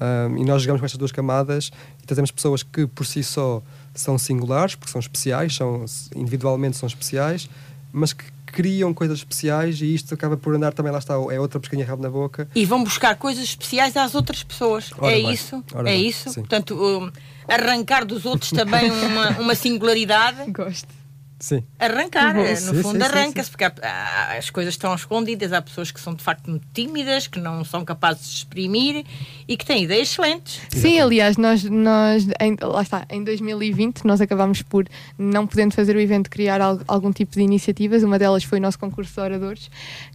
Um, 0.00 0.38
e 0.38 0.44
nós 0.44 0.62
jogamos 0.62 0.80
com 0.80 0.86
estas 0.86 0.98
duas 0.98 1.10
camadas 1.10 1.72
e 2.00 2.06
trazemos 2.06 2.30
pessoas 2.30 2.62
que 2.62 2.86
por 2.86 3.04
si 3.04 3.24
só 3.24 3.60
são 3.94 4.16
singulares, 4.16 4.76
porque 4.76 4.92
são 4.92 5.00
especiais, 5.00 5.56
são, 5.56 5.84
individualmente 6.14 6.76
são 6.76 6.86
especiais, 6.86 7.50
mas 7.92 8.12
que 8.12 8.24
criam 8.46 8.94
coisas 8.94 9.18
especiais 9.18 9.80
e 9.80 9.94
isto 9.94 10.14
acaba 10.14 10.36
por 10.36 10.54
andar 10.54 10.72
também, 10.72 10.92
lá 10.92 10.98
está, 10.98 11.14
é 11.14 11.40
outra 11.40 11.60
pescadinha 11.60 11.86
rabo 11.86 12.02
na 12.02 12.10
boca. 12.10 12.48
E 12.54 12.64
vão 12.64 12.82
buscar 12.82 13.16
coisas 13.16 13.44
especiais 13.44 13.96
às 13.96 14.14
outras 14.14 14.42
pessoas. 14.42 14.90
Ora 14.98 15.12
é 15.12 15.22
bem, 15.22 15.32
isso? 15.32 15.64
É 15.74 15.82
bem, 15.82 16.06
isso? 16.06 16.30
Sim. 16.30 16.40
Portanto, 16.40 16.74
um, 16.74 17.10
arrancar 17.48 18.04
dos 18.04 18.24
outros 18.26 18.50
também 18.50 18.90
uma, 18.90 19.30
uma 19.40 19.54
singularidade. 19.54 20.50
Gosto. 20.52 20.98
Sim. 21.40 21.62
Arrancar, 21.78 22.36
uhum. 22.36 22.42
no 22.42 22.56
sim, 22.56 22.82
fundo 22.82 23.02
arranca-se, 23.02 23.48
porque 23.48 23.64
há, 23.64 24.36
as 24.36 24.50
coisas 24.50 24.74
estão 24.74 24.92
escondidas, 24.92 25.52
há 25.52 25.62
pessoas 25.62 25.92
que 25.92 26.00
são 26.00 26.12
de 26.12 26.22
facto 26.22 26.50
muito 26.50 26.66
tímidas, 26.74 27.28
que 27.28 27.38
não 27.38 27.64
são 27.64 27.84
capazes 27.84 28.28
de 28.28 28.36
exprimir 28.38 29.04
e 29.48 29.56
que 29.56 29.64
têm 29.64 29.84
ideias 29.84 30.10
excelentes. 30.10 30.60
Sim, 30.68 31.00
aliás, 31.00 31.38
nós, 31.38 31.64
nós 31.64 32.26
em, 32.38 32.56
lá 32.60 32.82
está, 32.82 33.06
em 33.10 33.24
2020 33.24 34.04
nós 34.04 34.20
acabámos 34.20 34.60
por, 34.60 34.86
não 35.18 35.46
podendo 35.46 35.74
fazer 35.74 35.96
o 35.96 36.00
evento, 36.00 36.28
criar 36.28 36.60
algum 36.86 37.10
tipo 37.10 37.32
de 37.32 37.40
iniciativas, 37.40 38.02
uma 38.02 38.18
delas 38.18 38.44
foi 38.44 38.58
o 38.58 38.62
nosso 38.62 38.78
concurso 38.78 39.14
de 39.14 39.20
oradores, 39.20 39.70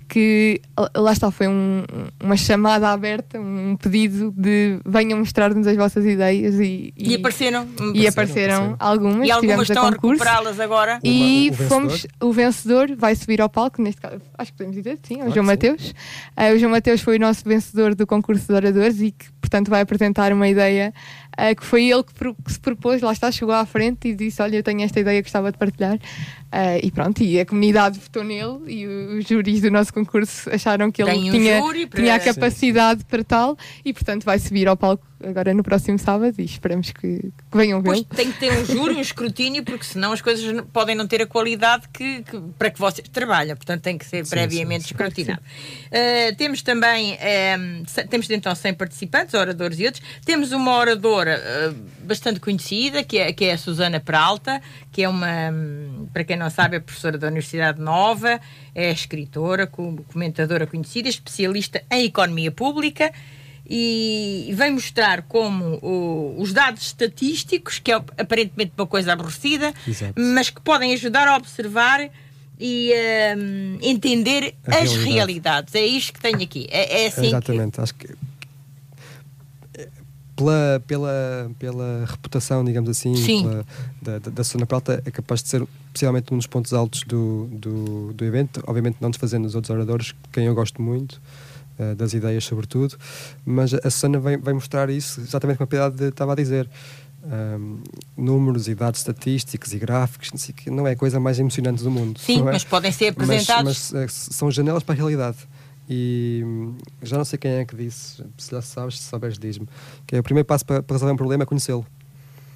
que 0.07 0.61
lá 0.95 1.11
está, 1.11 1.31
foi 1.31 1.47
um, 1.47 1.83
uma 2.21 2.37
chamada 2.37 2.89
aberta, 2.89 3.39
um 3.39 3.75
pedido 3.75 4.31
de 4.37 4.79
venham 4.85 5.17
mostrar-nos 5.17 5.65
as 5.65 5.75
vossas 5.75 6.05
ideias 6.05 6.59
e, 6.59 6.93
e, 6.95 7.11
e 7.11 7.15
apareceram, 7.15 7.67
e 7.95 8.07
apareceram, 8.07 8.73
apareceram 8.73 8.75
algumas, 8.79 9.27
e 9.27 9.31
algumas 9.31 9.69
estão 9.69 9.85
a, 9.85 9.87
a 9.87 9.91
recuperá-las 9.91 10.59
agora. 10.59 10.99
E 11.03 11.49
o 11.51 11.55
fomos, 11.55 12.05
o 12.21 12.31
vencedor 12.31 12.95
vai 12.95 13.15
subir 13.15 13.41
ao 13.41 13.49
palco, 13.49 13.81
neste 13.81 13.99
caso, 13.99 14.21
acho 14.37 14.51
que 14.51 14.57
podemos 14.57 14.77
dizer, 14.77 14.99
sim, 15.01 15.21
é 15.21 15.25
o 15.25 15.31
João 15.31 15.45
Mateus. 15.45 15.95
Uh, 16.37 16.55
o 16.55 16.59
João 16.59 16.71
Mateus 16.71 17.01
foi 17.01 17.17
o 17.17 17.19
nosso 17.19 17.43
vencedor 17.43 17.95
do 17.95 18.05
concurso 18.05 18.45
de 18.45 18.53
oradores 18.53 19.01
e 19.01 19.11
que, 19.11 19.22
portanto, 19.39 19.69
vai 19.69 19.81
apresentar 19.81 20.31
uma 20.33 20.47
ideia 20.47 20.93
uh, 21.33 21.55
que 21.55 21.65
foi 21.65 21.89
ele 21.89 22.03
que, 22.03 22.13
que, 22.13 22.53
se 22.53 22.59
propôs, 22.59 23.01
lá 23.01 23.11
está, 23.11 23.31
chegou 23.31 23.53
à 23.53 23.65
frente 23.65 24.09
e 24.09 24.15
disse: 24.15 24.41
Olha, 24.41 24.57
eu 24.57 24.63
tenho 24.63 24.81
esta 24.81 24.99
ideia 24.99 25.21
que 25.21 25.27
gostava 25.27 25.51
de 25.51 25.57
partilhar. 25.57 25.97
Uh, 26.53 26.77
e 26.83 26.91
pronto, 26.91 27.23
e 27.23 27.39
a 27.39 27.45
comunidade 27.47 27.97
votou 27.97 28.23
nele 28.23 28.59
e 28.67 28.85
os 28.85 29.27
júris 29.27 29.59
do 29.59 29.71
nosso 29.71 29.91
concurso 29.91 30.47
acharam 30.51 30.91
que 30.91 31.01
ele 31.01 31.11
um 31.11 31.31
tinha, 31.31 31.59
tinha 31.89 32.13
a 32.13 32.19
capacidade 32.19 32.99
Sim. 32.99 33.07
para 33.09 33.23
tal 33.23 33.57
e, 33.83 33.91
portanto, 33.91 34.23
vai 34.23 34.37
subir 34.37 34.67
ao 34.67 34.77
palco 34.77 35.03
agora 35.27 35.53
no 35.53 35.63
próximo 35.63 35.97
sábado 35.97 36.35
e 36.37 36.45
esperamos 36.45 36.91
que, 36.91 37.17
que 37.17 37.57
venham 37.57 37.81
ver. 37.81 38.03
Tem 38.03 38.31
que 38.31 38.39
ter 38.39 38.51
um 38.51 38.65
júri, 38.65 38.95
um 38.95 39.01
escrutínio, 39.01 39.63
porque 39.63 39.83
senão 39.83 40.11
as 40.11 40.21
coisas 40.21 40.61
podem 40.71 40.95
não 40.95 41.07
ter 41.07 41.21
a 41.21 41.25
qualidade 41.25 41.87
que, 41.91 42.23
que 42.23 42.39
para 42.57 42.69
que 42.69 42.79
vocês 42.79 43.07
trabalham, 43.09 43.55
portanto 43.55 43.81
tem 43.81 43.97
que 43.97 44.05
ser 44.05 44.25
sim, 44.25 44.31
previamente 44.31 44.83
sim, 44.83 44.93
escrutinado. 44.93 45.41
Uh, 45.41 46.35
temos 46.35 46.61
também, 46.61 47.13
uh, 47.13 48.07
temos 48.09 48.29
então 48.29 48.53
100 48.53 48.73
participantes, 48.73 49.33
oradores 49.33 49.79
e 49.79 49.85
outros. 49.85 50.03
Temos 50.25 50.51
uma 50.51 50.75
oradora 50.77 51.41
uh, 51.41 52.05
bastante 52.05 52.39
conhecida, 52.39 53.03
que 53.03 53.17
é, 53.17 53.31
que 53.31 53.45
é 53.45 53.53
a 53.53 53.57
Susana 53.57 53.99
Peralta, 53.99 54.61
que 54.91 55.03
é 55.03 55.09
uma, 55.09 55.53
para 56.11 56.23
quem 56.23 56.35
não 56.35 56.42
sabe, 56.49 56.77
é 56.77 56.79
professora 56.79 57.17
da 57.17 57.27
Universidade 57.27 57.81
Nova, 57.81 58.39
é 58.73 58.91
escritora, 58.91 59.67
comentadora 59.67 60.65
conhecida, 60.67 61.09
especialista 61.09 61.83
em 61.91 62.05
economia 62.05 62.51
pública 62.51 63.11
e 63.69 64.51
vem 64.53 64.71
mostrar 64.71 65.21
como 65.23 65.79
o, 65.81 66.35
os 66.37 66.51
dados 66.51 66.83
estatísticos, 66.83 67.79
que 67.79 67.91
é 67.91 67.95
aparentemente 67.95 68.73
uma 68.77 68.85
coisa 68.85 69.13
aborrecida, 69.13 69.73
Exato. 69.87 70.13
mas 70.17 70.49
que 70.49 70.61
podem 70.61 70.93
ajudar 70.93 71.27
a 71.27 71.37
observar 71.37 72.09
e 72.59 72.93
um, 73.37 73.77
entender 73.81 74.55
a 74.67 74.77
as 74.77 74.91
realidade. 74.91 75.09
realidades. 75.09 75.75
É 75.75 75.85
isto 75.85 76.13
que 76.13 76.21
tenho 76.21 76.41
aqui. 76.41 76.67
É, 76.69 77.03
é 77.03 77.07
assim 77.07 77.27
Exatamente. 77.27 77.73
Que... 77.73 77.81
Acho 77.81 77.95
que 77.95 78.07
pela, 80.35 80.83
pela, 80.87 81.51
pela 81.59 82.05
reputação, 82.07 82.63
digamos 82.63 82.89
assim, 82.89 83.13
pela, 83.13 83.65
da, 84.01 84.19
da, 84.19 84.31
da 84.31 84.43
Sona 84.43 84.65
Prata, 84.65 85.01
é 85.05 85.11
capaz 85.11 85.43
de 85.43 85.49
ser 85.49 85.67
possivelmente 85.91 86.33
um 86.33 86.37
dos 86.37 86.47
pontos 86.47 86.73
altos 86.73 87.03
do, 87.03 87.47
do, 87.51 88.13
do 88.13 88.25
evento. 88.25 88.63
Obviamente, 88.67 88.97
não 88.99 89.09
desfazendo 89.09 89.45
os 89.45 89.55
outros 89.55 89.69
oradores, 89.69 90.13
quem 90.31 90.45
eu 90.45 90.55
gosto 90.55 90.81
muito. 90.81 91.21
Uh, 91.75 91.95
das 91.95 92.13
ideias, 92.13 92.43
sobretudo, 92.43 92.95
mas 93.43 93.73
a 93.73 93.89
Susana 93.89 94.19
vem, 94.19 94.37
vem 94.37 94.53
mostrar 94.53 94.91
isso 94.91 95.19
exatamente 95.19 95.57
como 95.57 95.65
a 95.65 95.67
Piedade 95.67 96.03
estava 96.03 96.33
a 96.33 96.35
dizer. 96.35 96.69
Um, 97.25 97.79
números 98.15 98.67
e 98.67 98.75
dados 98.75 98.99
estatísticos 98.99 99.73
e 99.73 99.79
gráficos, 99.79 100.29
não, 100.67 100.75
não 100.75 100.87
é 100.87 100.91
a 100.91 100.95
coisa 100.95 101.19
mais 101.19 101.39
emocionante 101.39 101.81
do 101.81 101.89
mundo. 101.89 102.19
Sim, 102.19 102.41
é? 102.41 102.43
mas 102.43 102.63
podem 102.63 102.91
ser 102.91 103.07
apresentados. 103.07 103.91
Mas, 103.91 104.03
mas, 104.03 104.27
uh, 104.27 104.33
são 104.33 104.51
janelas 104.51 104.83
para 104.83 104.93
a 104.93 104.97
realidade. 104.97 105.37
E 105.89 106.43
já 107.01 107.17
não 107.17 107.25
sei 107.25 107.37
quem 107.37 107.51
é 107.51 107.65
que 107.65 107.75
disse, 107.75 108.23
se 108.37 108.51
já 108.51 108.61
sabes, 108.61 108.99
se 108.99 109.09
souberes, 109.09 109.37
diz-me, 109.37 109.67
que 110.07 110.15
é 110.15 110.19
o 110.19 110.23
primeiro 110.23 110.45
passo 110.45 110.65
para, 110.65 110.81
para 110.81 110.95
resolver 110.95 111.13
um 111.13 111.17
problema 111.17 111.43
é 111.43 111.45
conhecê-lo. 111.45 111.85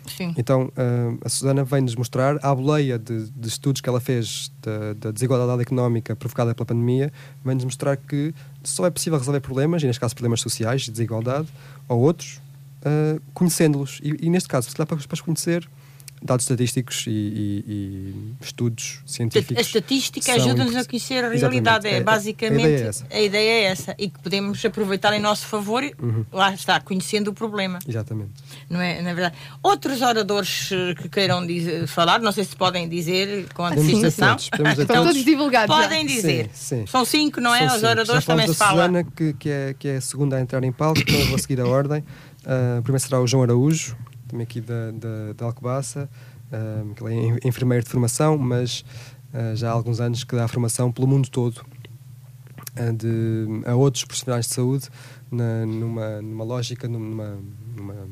Sim. 0.07 0.33
Então 0.37 0.67
uh, 0.67 1.19
a 1.23 1.29
Susana 1.29 1.63
vem-nos 1.63 1.95
mostrar, 1.95 2.39
à 2.41 2.55
boleia 2.55 2.97
de, 2.97 3.29
de, 3.29 3.47
estudos 3.47 3.81
que 3.81 3.89
ela 3.89 3.99
fez 3.99 4.51
da, 4.61 4.93
da 4.93 5.11
desigualdade 5.11 5.61
económica 5.61 6.15
provocada 6.15 6.55
pela 6.55 6.65
pandemia, 6.65 7.11
vem-nos 7.43 7.65
mostrar 7.65 7.97
que 7.97 8.33
só 8.63 8.85
é 8.85 8.89
possível 8.89 9.19
resolver 9.19 9.41
problemas, 9.41 9.83
e 9.83 9.85
neste 9.85 9.99
caso 9.99 10.15
problemas 10.15 10.41
sociais, 10.41 10.83
de 10.83 10.91
desigualdade, 10.91 11.47
ou 11.87 11.99
outros, 11.99 12.39
uh, 12.81 13.21
conhecendo-los. 13.33 13.99
E, 14.01 14.25
e, 14.25 14.29
neste 14.29 14.47
caso, 14.47 14.69
se 14.69 14.75
dá 14.77 14.85
para, 14.85 14.97
para 14.97 15.13
os 15.13 15.21
conhecer, 15.21 15.67
dados 16.21 16.43
estatísticos 16.45 17.05
e, 17.07 17.11
e, 17.11 17.63
e 17.67 18.33
estudos 18.41 19.01
científicos. 19.05 19.57
A 19.57 19.61
estatística 19.61 20.33
ajuda-nos 20.33 20.75
a 20.75 20.85
conhecer 20.85 21.23
a 21.23 21.29
realidade. 21.29 21.87
É, 21.87 22.01
basicamente, 22.01 22.65
a 22.65 22.69
ideia 22.69 22.83
é, 22.83 22.87
essa. 22.87 23.07
a 23.09 23.21
ideia 23.21 23.51
é 23.51 23.63
essa. 23.63 23.95
E 23.97 24.09
que 24.09 24.19
podemos 24.19 24.63
aproveitar 24.65 25.13
em 25.13 25.19
nosso 25.19 25.45
favor, 25.45 25.83
uhum. 25.83 26.25
lá 26.31 26.53
está, 26.53 26.79
conhecendo 26.79 27.29
o 27.29 27.33
problema. 27.33 27.79
Exatamente. 27.87 28.31
Não 28.69 28.81
é, 28.81 29.01
na 29.01 29.13
verdade. 29.13 29.35
Outros 29.61 30.01
oradores 30.01 30.69
eh, 30.71 30.95
que 30.95 31.09
queiram 31.09 31.45
dizer, 31.45 31.87
falar, 31.87 32.19
não 32.19 32.31
sei 32.31 32.43
se 32.43 32.55
podem 32.55 32.89
dizer 32.89 33.47
com 33.53 33.65
antecipação. 33.65 34.35
Estão 34.77 35.05
todos 35.05 35.23
divulgados. 35.23 35.75
Podem 35.75 36.05
dizer. 36.05 36.49
Sim, 36.53 36.79
sim. 36.79 36.85
São 36.87 37.05
cinco, 37.05 37.39
não 37.39 37.53
é? 37.53 37.67
São 37.67 37.77
Os 37.77 37.83
oradores 37.83 38.25
também 38.25 38.47
se 38.47 38.55
falam. 38.55 38.75
Susana, 38.77 39.03
que, 39.03 39.33
que, 39.33 39.49
é, 39.49 39.75
que 39.77 39.87
é 39.87 39.97
a 39.97 40.01
segunda 40.01 40.37
a 40.37 40.41
entrar 40.41 40.63
em 40.63 40.71
palco, 40.71 40.99
então 40.99 41.15
eu 41.15 41.27
vou 41.27 41.37
seguir 41.37 41.59
a 41.61 41.67
ordem. 41.67 42.03
Uh, 42.47 42.81
primeiro 42.81 43.03
será 43.03 43.19
o 43.19 43.27
João 43.27 43.43
Araújo, 43.43 43.95
também 44.27 44.43
aqui 44.43 44.61
da, 44.61 44.91
da, 44.91 45.33
da 45.35 45.45
Alcobaça. 45.45 46.09
um, 46.51 46.93
que 46.93 47.03
ele 47.03 47.39
é 47.43 47.47
enfermeiro 47.47 47.83
de 47.83 47.89
formação, 47.89 48.37
mas 48.37 48.83
uh, 49.33 49.55
já 49.55 49.69
há 49.69 49.71
alguns 49.71 49.99
anos 49.99 50.23
que 50.23 50.35
dá 50.35 50.47
formação 50.47 50.91
pelo 50.91 51.07
mundo 51.07 51.29
todo 51.29 51.57
uh, 51.57 52.93
de, 52.93 53.47
a 53.65 53.75
outros 53.75 54.05
profissionais 54.05 54.47
de 54.47 54.53
saúde 54.53 54.89
na, 55.31 55.65
numa, 55.65 56.21
numa 56.21 56.43
lógica, 56.43 56.87
numa, 56.87 57.37
numa 57.75 58.07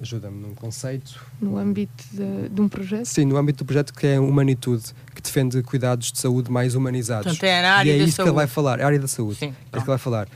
ajuda-me 0.00 0.40
num 0.40 0.54
conceito. 0.54 1.20
No 1.40 1.58
âmbito 1.58 2.04
de, 2.12 2.48
de, 2.48 2.60
um 2.60 2.68
projeto? 2.68 3.04
Sim, 3.04 3.26
no 3.26 3.36
âmbito 3.36 3.62
do 3.62 3.66
projeto 3.66 3.92
que 3.92 4.06
é 4.06 4.18
Humanitude, 4.18 4.84
que 5.14 5.20
defende 5.20 5.62
cuidados 5.62 6.10
de 6.10 6.18
saúde 6.18 6.50
mais 6.50 6.74
humanizados. 6.74 7.24
Portanto, 7.24 7.44
é 7.44 7.62
na 7.62 7.74
área 7.74 7.90
e 7.90 7.94
é 7.94 7.98
da 7.98 8.04
isso 8.04 8.16
saúde. 8.16 8.30
que 8.30 8.30
ele 8.30 8.36
vai 8.36 8.46
falar, 8.46 8.80
é 8.80 8.82
a 8.82 8.86
área 8.86 8.98
da 8.98 9.08
saúde. 9.08 9.38
Sim, 9.38 9.46
é 9.46 9.50
isso 9.50 9.70
que 9.70 9.78
ele 9.78 9.84
vai 9.84 9.98
falar. 9.98 10.28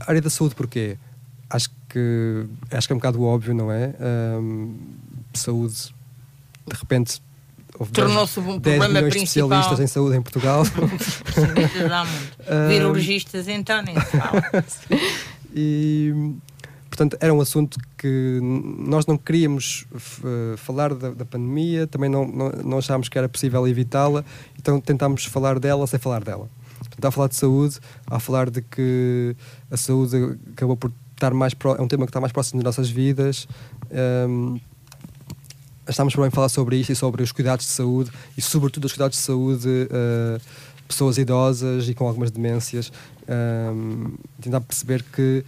A 0.00 0.10
área 0.10 0.22
da 0.22 0.30
saúde 0.30 0.54
porquê? 0.54 0.96
Acho 1.50 1.68
que, 1.68 1.76
acho 2.70 2.86
que 2.86 2.92
é 2.92 2.96
um 2.96 2.98
bocado 2.98 3.22
óbvio, 3.22 3.54
não 3.54 3.70
é? 3.70 3.94
Um, 4.38 4.76
saúde, 5.34 5.94
de 6.66 6.76
repente, 6.76 7.22
tornou-se 7.92 8.38
um 8.40 8.60
problema 8.60 9.00
principal. 9.00 9.22
especialistas 9.22 9.80
em 9.80 9.86
saúde 9.86 10.16
em 10.16 10.22
Portugal. 10.22 10.62
há 11.92 12.04
muito. 12.04 12.68
Virologistas, 12.68 13.48
então, 13.48 13.82
nem 13.82 13.94
se 13.98 14.06
fala. 14.06 14.42
e, 15.54 16.12
portanto, 16.88 17.16
era 17.20 17.32
um 17.32 17.40
assunto 17.40 17.78
que 17.96 18.38
nós 18.42 19.06
não 19.06 19.16
queríamos 19.16 19.86
falar 20.58 20.94
da, 20.94 21.10
da 21.10 21.24
pandemia, 21.24 21.86
também 21.86 22.10
não, 22.10 22.26
não, 22.26 22.50
não, 22.50 22.78
achámos 22.78 23.08
que 23.08 23.16
era 23.16 23.28
possível 23.28 23.66
evitá-la, 23.66 24.24
então 24.58 24.80
tentámos 24.80 25.24
falar 25.24 25.58
dela 25.58 25.86
sem 25.86 25.98
falar 25.98 26.22
dela. 26.22 26.48
Portanto, 26.78 27.04
a 27.04 27.10
falar 27.10 27.28
de 27.28 27.36
saúde, 27.36 27.78
a 28.06 28.18
falar 28.18 28.50
de 28.50 28.62
que 28.62 29.36
a 29.70 29.76
saúde 29.76 30.38
acabou 30.52 30.76
por 30.76 30.90
estar 31.20 31.34
mais 31.34 31.52
pro, 31.54 31.74
é 31.74 31.82
um 31.82 31.88
tema 31.88 32.06
que 32.06 32.10
está 32.10 32.20
mais 32.20 32.32
próximo 32.32 32.62
das 32.62 32.76
nossas 32.76 32.90
vidas. 32.90 33.46
Um, 34.28 34.58
estamos 35.86 36.14
por 36.14 36.22
bem 36.22 36.30
falar 36.30 36.48
sobre 36.48 36.76
isto 36.76 36.92
e 36.92 36.96
sobre 36.96 37.22
os 37.22 37.32
cuidados 37.32 37.66
de 37.66 37.72
saúde 37.72 38.10
e 38.36 38.40
sobretudo 38.40 38.86
os 38.86 38.92
cuidados 38.92 39.18
de 39.18 39.24
saúde 39.24 39.68
uh, 39.68 40.40
pessoas 40.88 41.18
idosas 41.18 41.88
e 41.88 41.94
com 41.94 42.06
algumas 42.06 42.30
demências 42.30 42.92
um, 43.28 44.14
tentar 44.40 44.60
perceber 44.60 45.04
que 45.04 45.44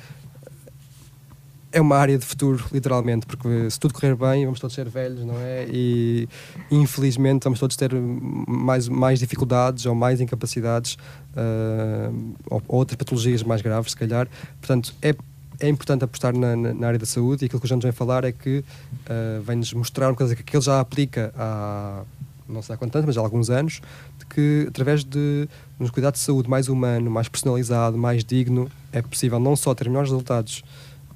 é 1.75 1.81
uma 1.81 1.97
área 1.97 2.19
de 2.19 2.25
futuro, 2.27 2.63
literalmente, 2.71 3.25
porque 3.25 3.71
se 3.71 3.81
tudo 3.81 3.95
correr 3.95 4.15
bem, 4.15 4.45
vamos 4.45 4.61
todos 4.61 4.75
ser 4.75 4.91
velhos, 4.91 5.25
não 5.25 5.39
é? 5.39 5.67
E 5.73 6.29
infelizmente 6.71 7.45
vamos 7.45 7.59
todos 7.59 7.75
ter 7.77 7.91
mais, 7.95 8.89
mais 8.89 9.21
dificuldades 9.21 9.87
ou 9.87 9.95
mais 9.95 10.21
incapacidades 10.21 10.99
uh, 11.35 12.35
ou, 12.51 12.63
ou 12.69 12.79
outras 12.79 12.97
patologias 12.97 13.43
mais 13.43 13.63
graves, 13.63 13.93
se 13.93 13.97
calhar. 13.97 14.29
Portanto, 14.61 14.95
é 15.01 15.15
é 15.61 15.69
importante 15.69 16.05
apostar 16.05 16.37
na, 16.37 16.57
na, 16.57 16.75
na, 16.75 16.87
área 16.87 16.99
da 16.99 17.07
saúde 17.07 17.45
e 17.45 17.47
aquilo 17.47 17.61
que 17.61 17.67
o 17.67 17.69
João 17.69 17.77
nos 17.77 17.85
vem 17.85 17.93
falar 17.93 18.25
é 18.25 18.33
que 18.33 18.59
uh, 18.59 19.43
vem-nos 19.43 19.73
mostrar 19.73 20.09
uma 20.09 20.15
coisa 20.15 20.35
que 20.35 20.57
ele 20.57 20.65
já 20.65 20.81
aplica 20.81 21.33
há 21.37 22.03
não 22.49 22.63
sei 22.63 22.75
há 22.75 22.79
quanto 22.79 22.93
tempo, 22.93 23.07
mas 23.07 23.17
há 23.17 23.21
alguns 23.21 23.51
anos, 23.51 23.81
de 24.19 24.27
que 24.27 24.67
através 24.69 25.05
de 25.05 25.49
um 25.81 25.89
cuidado 25.89 26.15
de 26.15 26.21
saúde 26.21 26.49
mais 26.49 26.69
humano, 26.69 27.11
mais 27.11 27.29
personalizado, 27.29 27.97
mais 27.97 28.25
digno, 28.25 28.71
é 28.93 29.01
possível 29.01 29.41
não 29.41 29.57
só 29.57 29.75
ter 29.75 29.89
melhores 29.89 30.11
resultados 30.11 30.63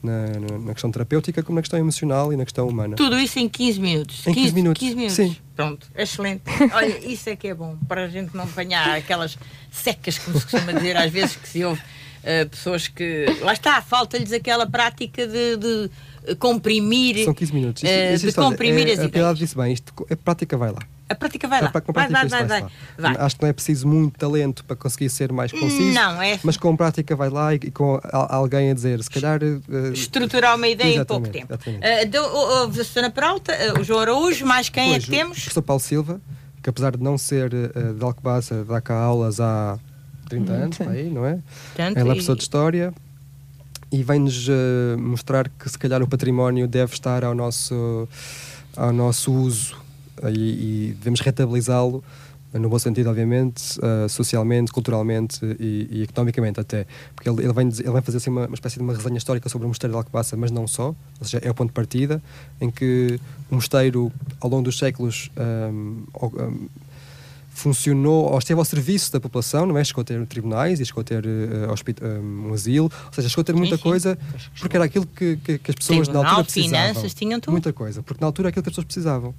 na, 0.02 0.58
na, 0.58 0.72
questão 0.72 0.90
terapêutica, 0.90 1.42
como 1.42 1.56
na 1.56 1.62
questão 1.62 1.78
emocional 1.78 2.32
e 2.32 2.36
na 2.36 2.44
questão 2.44 2.68
humana. 2.68 2.96
Tudo 2.96 3.18
isso 3.18 3.38
em 3.38 3.48
15 3.48 3.80
minutos. 3.80 4.26
Em 4.26 4.34
15, 4.34 4.40
15 4.40 4.54
minutos. 4.54 4.80
15 4.80 4.94
minutos. 4.96 5.16
Sim. 5.16 5.36
Pronto, 5.54 5.88
excelente. 5.96 6.42
Olha, 6.72 7.06
isso 7.06 7.28
é 7.28 7.36
que 7.36 7.48
é 7.48 7.54
bom, 7.54 7.76
para 7.88 8.04
a 8.04 8.08
gente 8.08 8.34
não 8.34 8.44
apanhar 8.44 8.96
aquelas 8.96 9.36
secas, 9.70 10.18
como 10.18 10.38
se 10.38 10.46
costuma 10.46 10.72
dizer 10.72 10.96
às 10.96 11.10
vezes 11.10 11.36
que 11.36 11.48
se 11.48 11.64
ouve 11.64 11.80
uh, 12.26 12.48
pessoas 12.48 12.88
que. 12.88 13.26
Lá 13.40 13.52
está, 13.52 13.80
falta-lhes 13.80 14.32
aquela 14.32 14.66
prática 14.66 15.26
de, 15.26 15.56
de, 15.56 16.34
comprimir. 16.36 17.24
São 17.24 17.32
15 17.34 17.54
minutos. 17.54 17.82
Isto, 17.82 18.24
uh, 18.24 18.30
de 18.30 18.34
comprimir 18.34 18.88
é, 18.88 18.92
as 18.92 18.98
a 18.98 19.04
ideias. 19.04 19.38
disse 19.38 19.56
bem, 19.56 19.72
isto, 19.72 19.92
a 20.10 20.16
prática 20.16 20.56
vai 20.56 20.72
lá. 20.72 20.80
A 21.08 21.14
prática 21.14 21.46
vai 21.46 21.62
lá. 21.62 21.68
A, 21.68 21.92
vai, 21.92 22.08
vai, 22.08 22.28
vai, 22.28 22.44
vai, 22.46 22.66
vai, 22.98 23.16
Acho 23.18 23.36
que 23.36 23.42
não 23.42 23.48
é 23.48 23.52
preciso 23.52 23.86
muito 23.86 24.18
talento 24.18 24.64
para 24.64 24.74
conseguir 24.74 25.08
ser 25.08 25.32
mais 25.32 25.52
conciso. 25.52 25.94
Não, 25.94 26.20
é. 26.20 26.40
Mas 26.42 26.56
com 26.56 26.76
prática 26.76 27.14
vai 27.14 27.30
lá 27.30 27.54
e, 27.54 27.58
com 27.70 28.00
alguém 28.12 28.70
a 28.70 28.74
dizer, 28.74 29.00
se 29.04 29.10
calhar. 29.10 29.40
Uh, 29.40 29.92
Estruturar 29.92 30.56
uma 30.56 30.66
ideia 30.66 31.00
em 31.00 31.04
pouco 31.04 31.28
tempo. 31.28 31.54
Uh, 31.54 32.68
a 32.68 32.84
Susana 32.84 33.10
Peralta, 33.10 33.52
o 33.78 33.84
João 33.84 34.00
Araújo, 34.00 34.44
mais 34.44 34.68
quem 34.68 34.94
é 34.94 34.98
que 34.98 35.08
temos? 35.08 35.38
O 35.38 35.40
professor 35.42 35.62
Paulo 35.62 35.80
Silva, 35.80 36.20
que 36.60 36.68
apesar 36.68 36.96
de 36.96 37.02
não 37.02 37.16
ser 37.16 37.50
de 37.50 38.04
Alcobaça, 38.04 38.64
dá 38.64 38.80
cá 38.80 38.94
aulas 38.94 39.38
há 39.38 39.78
30 40.28 40.52
hum, 40.52 40.54
anos, 40.54 40.80
aí, 40.82 41.10
não 41.10 41.24
é? 41.24 41.38
Tanto, 41.76 41.98
é 41.98 42.02
lá 42.02 42.10
professor 42.10 42.36
de 42.36 42.42
História 42.42 42.92
e 43.90 44.02
vem-nos 44.02 44.48
uh, 44.48 44.98
mostrar 44.98 45.48
que 45.48 45.68
se 45.68 45.78
calhar 45.78 46.02
o 46.02 46.08
património 46.08 46.66
deve 46.66 46.92
estar 46.92 47.24
ao 47.24 47.34
nosso, 47.34 48.08
ao 48.76 48.92
nosso 48.92 49.32
uso 49.32 49.76
e, 50.24 50.90
e 50.90 50.94
devemos 50.98 51.20
rentabilizá-lo 51.20 52.02
no 52.58 52.68
bom 52.68 52.78
sentido, 52.78 53.10
obviamente, 53.10 53.78
uh, 53.80 54.08
socialmente, 54.08 54.72
culturalmente 54.72 55.44
e, 55.58 55.88
e, 55.90 56.02
economicamente 56.02 56.60
até. 56.60 56.86
Porque 57.14 57.28
ele, 57.28 57.42
ele, 57.44 57.52
vem, 57.52 57.68
ele 57.68 57.90
vem 57.90 58.02
fazer 58.02 58.18
assim, 58.18 58.30
uma, 58.30 58.46
uma, 58.46 58.54
espécie 58.54 58.76
de 58.76 58.82
uma 58.82 58.94
resenha 58.94 59.18
histórica 59.18 59.48
sobre 59.48 59.66
o 59.66 59.68
Mosteiro 59.68 59.92
de 59.92 59.98
Alcobaça, 59.98 60.36
mas 60.36 60.50
não 60.50 60.66
só, 60.66 60.88
ou 60.88 61.24
seja, 61.26 61.38
é 61.44 61.50
o 61.50 61.54
ponto 61.54 61.68
de 61.68 61.74
partida, 61.74 62.22
em 62.60 62.70
que 62.70 63.20
o 63.50 63.56
mosteiro, 63.56 64.12
ao 64.40 64.48
longo 64.48 64.64
dos 64.64 64.78
séculos, 64.78 65.30
um, 65.36 66.04
um, 66.22 66.68
funcionou, 67.56 68.30
ou 68.30 68.38
esteve 68.38 68.58
ao 68.60 68.64
serviço 68.64 69.10
da 69.10 69.18
população, 69.18 69.64
não 69.64 69.78
é? 69.78 69.82
Chegou 69.82 70.02
a 70.02 70.04
ter 70.04 70.24
tribunais 70.26 70.78
e 70.78 70.84
chegou 70.84 71.00
a 71.00 71.04
ter 71.04 71.24
uh, 71.24 72.06
um, 72.06 72.50
um 72.50 72.52
asilo, 72.52 72.92
ou 73.06 73.12
seja, 73.12 73.30
chegou 73.30 73.40
a 73.40 73.44
ter 73.44 73.54
muita 73.54 73.76
sim, 73.76 73.82
sim. 73.82 73.88
coisa, 73.88 74.18
porque 74.60 74.76
era 74.76 74.84
aquilo 74.84 75.06
que, 75.06 75.36
que, 75.38 75.58
que 75.58 75.70
as 75.70 75.74
pessoas 75.74 76.00
Tribunal, 76.00 76.22
na 76.22 76.28
altura 76.28 76.44
precisavam. 76.44 76.88
finanças, 76.88 77.14
tinham 77.14 77.40
tudo. 77.40 77.52
Muita 77.52 77.72
coisa, 77.72 78.02
porque 78.02 78.20
na 78.20 78.26
altura 78.26 78.48
é 78.48 78.50
aquilo 78.50 78.62
que 78.62 78.68
as 78.68 78.72
pessoas 78.72 78.84
precisavam. 78.84 79.34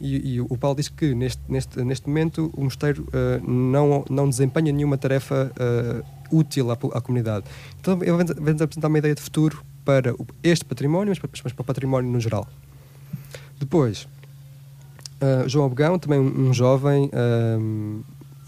E, 0.00 0.34
e, 0.34 0.40
o 0.40 0.56
Paulo 0.56 0.76
diz 0.76 0.88
que 0.88 1.14
neste, 1.14 1.40
neste, 1.46 1.80
neste 1.84 2.08
momento 2.08 2.50
o 2.54 2.64
mosteiro 2.64 3.06
uh, 3.08 3.50
não, 3.50 4.04
não 4.10 4.28
desempenha 4.28 4.72
nenhuma 4.72 4.98
tarefa 4.98 5.52
uh, 5.54 6.36
útil 6.36 6.70
à, 6.70 6.74
à, 6.74 7.00
comunidade. 7.00 7.44
Então 7.78 8.02
ele 8.02 8.24
vem, 8.40 8.54
apresentar 8.54 8.88
uma 8.88 8.98
ideia 8.98 9.14
de 9.14 9.20
futuro 9.20 9.62
para 9.84 10.14
este 10.42 10.64
património, 10.64 11.10
mas 11.10 11.18
para, 11.18 11.30
mas 11.44 11.52
para 11.52 11.62
o 11.62 11.64
património 11.64 12.10
no 12.10 12.18
geral. 12.18 12.48
Depois, 13.60 14.08
uh, 15.20 15.48
João 15.48 15.66
Abegão, 15.66 15.98
também 15.98 16.18
um, 16.18 16.48
um 16.48 16.54
jovem 16.54 17.10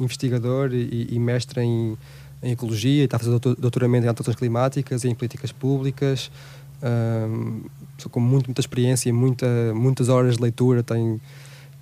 investigador 0.00 0.72
e, 0.72 1.08
e, 1.10 1.18
mestre 1.18 1.60
em, 1.60 1.96
em 2.42 2.52
ecologia, 2.52 3.04
está 3.04 3.16
a 3.16 3.20
fazer 3.20 3.38
doutoramento 3.38 4.04
em 4.04 4.08
alterações 4.08 4.36
climáticas 4.36 5.04
e 5.04 5.08
em 5.08 5.14
políticas 5.14 5.52
públicas. 5.52 6.30
Um, 6.82 7.62
com 8.10 8.18
muito, 8.18 8.46
muita 8.46 8.60
experiência, 8.60 9.12
muita, 9.14 9.46
muitas 9.74 10.08
horas 10.08 10.36
de 10.36 10.42
leitura, 10.42 10.82
tem 10.82 11.20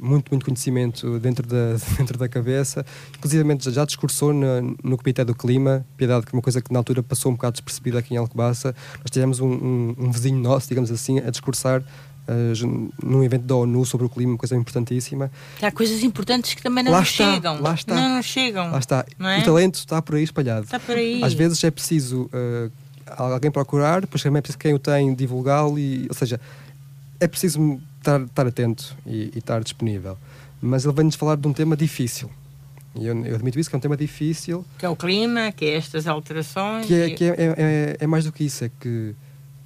muito, 0.01 0.31
muito 0.31 0.45
conhecimento 0.45 1.19
dentro 1.19 1.47
da, 1.47 1.77
dentro 1.99 2.19
da 2.19 2.29
cabeça. 2.29 2.85
Inclusive 3.17 3.45
já 3.71 3.85
discursou 3.85 4.33
no, 4.33 4.77
no 4.83 4.97
Comitê 4.97 5.25
do 5.25 5.35
Clima, 5.35 5.87
piedade 5.97 6.27
que 6.27 6.35
é 6.35 6.37
uma 6.37 6.43
coisa 6.43 6.61
que 6.61 6.73
na 6.73 6.79
altura 6.79 7.03
passou 7.03 7.31
um 7.31 7.35
bocado 7.35 7.53
despercebida 7.53 7.99
aqui 7.99 8.15
em 8.15 8.17
Alcobaça. 8.17 8.75
Nós 8.99 9.11
tivemos 9.11 9.41
um, 9.41 9.51
um, 9.51 9.95
um 9.99 10.11
vizinho 10.11 10.39
nosso, 10.39 10.69
digamos 10.69 10.91
assim, 10.91 11.19
a 11.19 11.31
discursar 11.31 11.83
uh, 12.31 12.93
num 13.03 13.23
evento 13.25 13.45
da 13.45 13.57
ONU 13.57 13.85
sobre 13.85 14.07
o 14.07 14.09
clima, 14.09 14.33
uma 14.33 14.39
coisa 14.39 14.57
importantíssima. 14.57 15.31
Há 15.61 15.71
coisas 15.71 16.03
importantes 16.03 16.55
que 16.55 16.63
também 16.63 16.85
não 16.85 16.93
lá 16.93 17.03
está, 17.03 17.33
chegam. 17.33 17.61
Lá 17.61 17.75
está. 17.75 17.95
Não 17.95 18.17
nos 18.17 18.27
chegam. 18.27 18.71
Lá 18.71 18.79
está. 18.79 19.05
É? 19.19 19.39
O 19.39 19.45
talento 19.45 19.75
está 19.77 20.01
por 20.01 20.15
aí 20.15 20.23
espalhado. 20.23 20.65
Está 20.65 20.79
por 20.79 20.97
aí. 20.97 21.23
Às 21.23 21.33
vezes 21.33 21.63
é 21.65 21.71
preciso 21.71 22.31
uh, 22.33 22.71
alguém 23.17 23.51
procurar, 23.51 24.01
depois 24.03 24.23
também 24.23 24.39
é 24.39 24.43
preciso 24.43 24.59
quem 24.59 24.75
o 24.75 24.79
tem 24.79 25.15
divulgá-lo, 25.15 25.77
ou 26.09 26.15
seja, 26.15 26.41
é 27.19 27.27
preciso 27.27 27.81
estar, 27.99 28.21
estar 28.21 28.47
atento 28.47 28.97
e, 29.07 29.31
e 29.35 29.39
estar 29.39 29.63
disponível 29.63 30.17
mas 30.61 30.85
ele 30.85 30.95
vem-nos 30.95 31.15
falar 31.15 31.37
de 31.37 31.49
um 31.49 31.53
tema 31.53 31.77
difícil. 31.77 32.31
E 32.95 33.07
eu, 33.07 33.25
eu, 33.25 33.35
admito 33.37 33.59
isso, 33.59 33.71
que 33.71 33.77
é 33.77 33.79
um 33.79 33.81
tema 33.81 33.97
difícil. 33.97 34.65
Que 34.79 34.85
é 34.85 34.89
o 34.89 34.97
clima, 34.97 35.53
que 35.53 35.65
é 35.65 35.77
estas 35.77 36.07
alterações. 36.07 36.87
Que, 36.87 36.95
é, 36.95 37.11
que 37.11 37.25
é, 37.25 37.29
é, 37.29 37.35
é, 37.39 37.97
é, 38.01 38.07
mais 38.07 38.25
do 38.25 38.33
que 38.33 38.45
isso, 38.45 38.65
é 38.65 38.71
que 38.81 39.15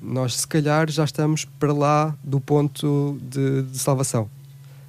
nós, 0.04 0.36
se 0.36 0.46
calhar, 0.46 0.90
já 0.90 1.04
estamos 1.04 1.44
para 1.44 1.72
lá 1.72 2.14
do 2.22 2.38
ponto 2.40 3.18
de, 3.22 3.62
de 3.62 3.78
salvação. 3.78 4.28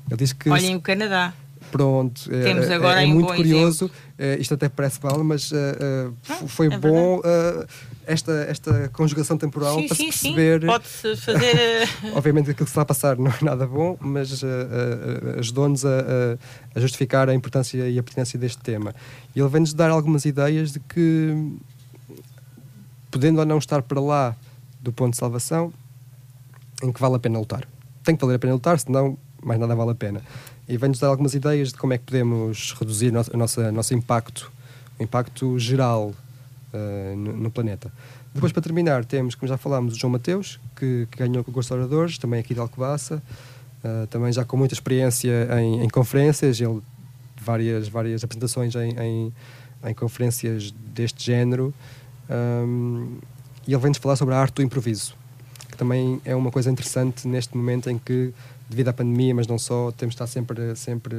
Ele 0.07 0.17
diz 0.17 0.33
que. 0.33 0.49
Olhem 0.49 0.75
o 0.75 0.81
Canadá. 0.81 1.33
Pronto, 1.71 2.33
é, 2.33 2.43
Temos 2.43 2.69
agora 2.69 3.01
é, 3.01 3.03
é 3.03 3.07
muito 3.07 3.33
curioso. 3.33 3.91
É, 4.17 4.37
isto 4.39 4.53
até 4.53 4.69
parece 4.69 4.99
mal, 5.03 5.21
mas 5.23 5.51
uh, 5.51 5.55
uh, 6.41 6.47
foi 6.47 6.69
bom 6.69 7.17
uh, 7.17 7.67
esta, 8.05 8.31
esta 8.47 8.89
conjugação 8.93 9.37
temporal 9.37 9.75
sim, 9.75 9.87
para 9.87 9.97
sim, 9.97 10.11
se 10.11 10.29
perceber. 10.29 10.65
Pode-se 10.65 11.17
fazer. 11.17 11.89
Obviamente 12.15 12.51
aquilo 12.51 12.65
que 12.65 12.71
está 12.71 12.81
a 12.81 12.85
passar 12.85 13.17
não 13.17 13.29
é 13.29 13.37
nada 13.43 13.67
bom, 13.67 13.97
mas 13.99 14.41
ajudou-nos 15.37 15.83
a, 15.85 15.89
a, 16.75 16.79
justificar 16.79 17.27
a 17.27 17.33
importância 17.33 17.89
e 17.89 17.99
a 17.99 18.03
pertinência 18.03 18.39
deste 18.39 18.61
tema. 18.61 18.95
E 19.35 19.39
ele 19.39 19.49
vem-nos 19.49 19.73
dar 19.73 19.89
algumas 19.89 20.23
ideias 20.23 20.71
de 20.71 20.79
que, 20.79 21.57
podendo 23.11 23.39
ou 23.39 23.45
não 23.45 23.57
estar 23.57 23.81
para 23.81 23.99
lá 23.99 24.35
do 24.85 24.93
ponto 24.93 25.11
de 25.11 25.17
salvação, 25.17 25.73
em 26.81 26.91
que 26.91 27.01
vale 27.01 27.15
a 27.15 27.19
pena 27.19 27.39
lutar. 27.39 27.67
Tem 28.03 28.15
que 28.15 28.21
valer 28.21 28.35
a 28.35 28.39
pena 28.39 28.53
lutar, 28.53 28.79
senão 28.79 29.17
mais 29.43 29.59
nada 29.59 29.75
vale 29.75 29.91
a 29.91 29.95
pena 29.95 30.21
e 30.67 30.77
vem-nos 30.77 30.99
dar 30.99 31.07
algumas 31.07 31.33
ideias 31.33 31.71
de 31.71 31.77
como 31.77 31.93
é 31.93 31.97
que 31.97 32.05
podemos 32.05 32.73
reduzir 32.79 33.09
o 33.09 33.37
nosso, 33.37 33.71
nosso 33.71 33.93
impacto, 33.93 34.51
o 34.99 35.03
impacto 35.03 35.59
geral 35.59 36.11
uh, 36.73 37.15
no, 37.15 37.33
no, 37.37 37.51
planeta. 37.51 37.91
Depois, 38.33 38.51
para 38.51 38.61
terminar, 38.61 39.05
temos, 39.05 39.35
como 39.35 39.47
já 39.47 39.57
falámos, 39.57 39.95
o 39.95 39.99
João 39.99 40.11
Mateus, 40.11 40.59
que, 40.75 41.07
que 41.11 41.19
ganhou 41.19 41.41
o 41.41 41.43
concurso 41.43 41.73
de 41.73 41.79
oradores, 41.79 42.17
também 42.17 42.39
aqui 42.39 42.53
de 42.53 42.59
Alcobaça. 42.59 43.21
uh, 43.83 44.07
também 44.07 44.33
já 44.33 44.43
com 44.43 44.57
muita 44.57 44.73
experiência 44.73 45.47
em, 45.61 45.83
em, 45.83 45.89
conferências, 45.89 46.59
ele 46.59 46.81
várias, 47.39 47.87
várias 47.87 48.23
apresentações 48.23 48.75
em, 48.75 48.89
em, 48.99 49.33
em 49.85 49.93
conferências 49.93 50.71
deste 50.71 51.25
género. 51.25 51.73
Um, 52.27 53.19
e 53.67 53.73
ele 53.73 53.81
vem-nos 53.81 53.97
falar 53.97 54.15
sobre 54.15 54.35
a 54.35 54.37
arte 54.37 54.55
do 54.55 54.61
improviso, 54.61 55.15
que 55.69 55.77
também 55.77 56.21
é 56.23 56.35
uma 56.35 56.51
coisa 56.51 56.71
interessante 56.71 57.27
neste 57.27 57.55
momento 57.57 57.89
em 57.89 57.97
que, 57.97 58.33
devido 58.69 58.89
à 58.89 58.93
pandemia, 58.93 59.33
mas 59.33 59.47
não 59.47 59.57
só, 59.57 59.91
temos 59.91 60.13
de 60.13 60.15
estar 60.15 60.27
sempre, 60.27 60.75
sempre 60.75 61.15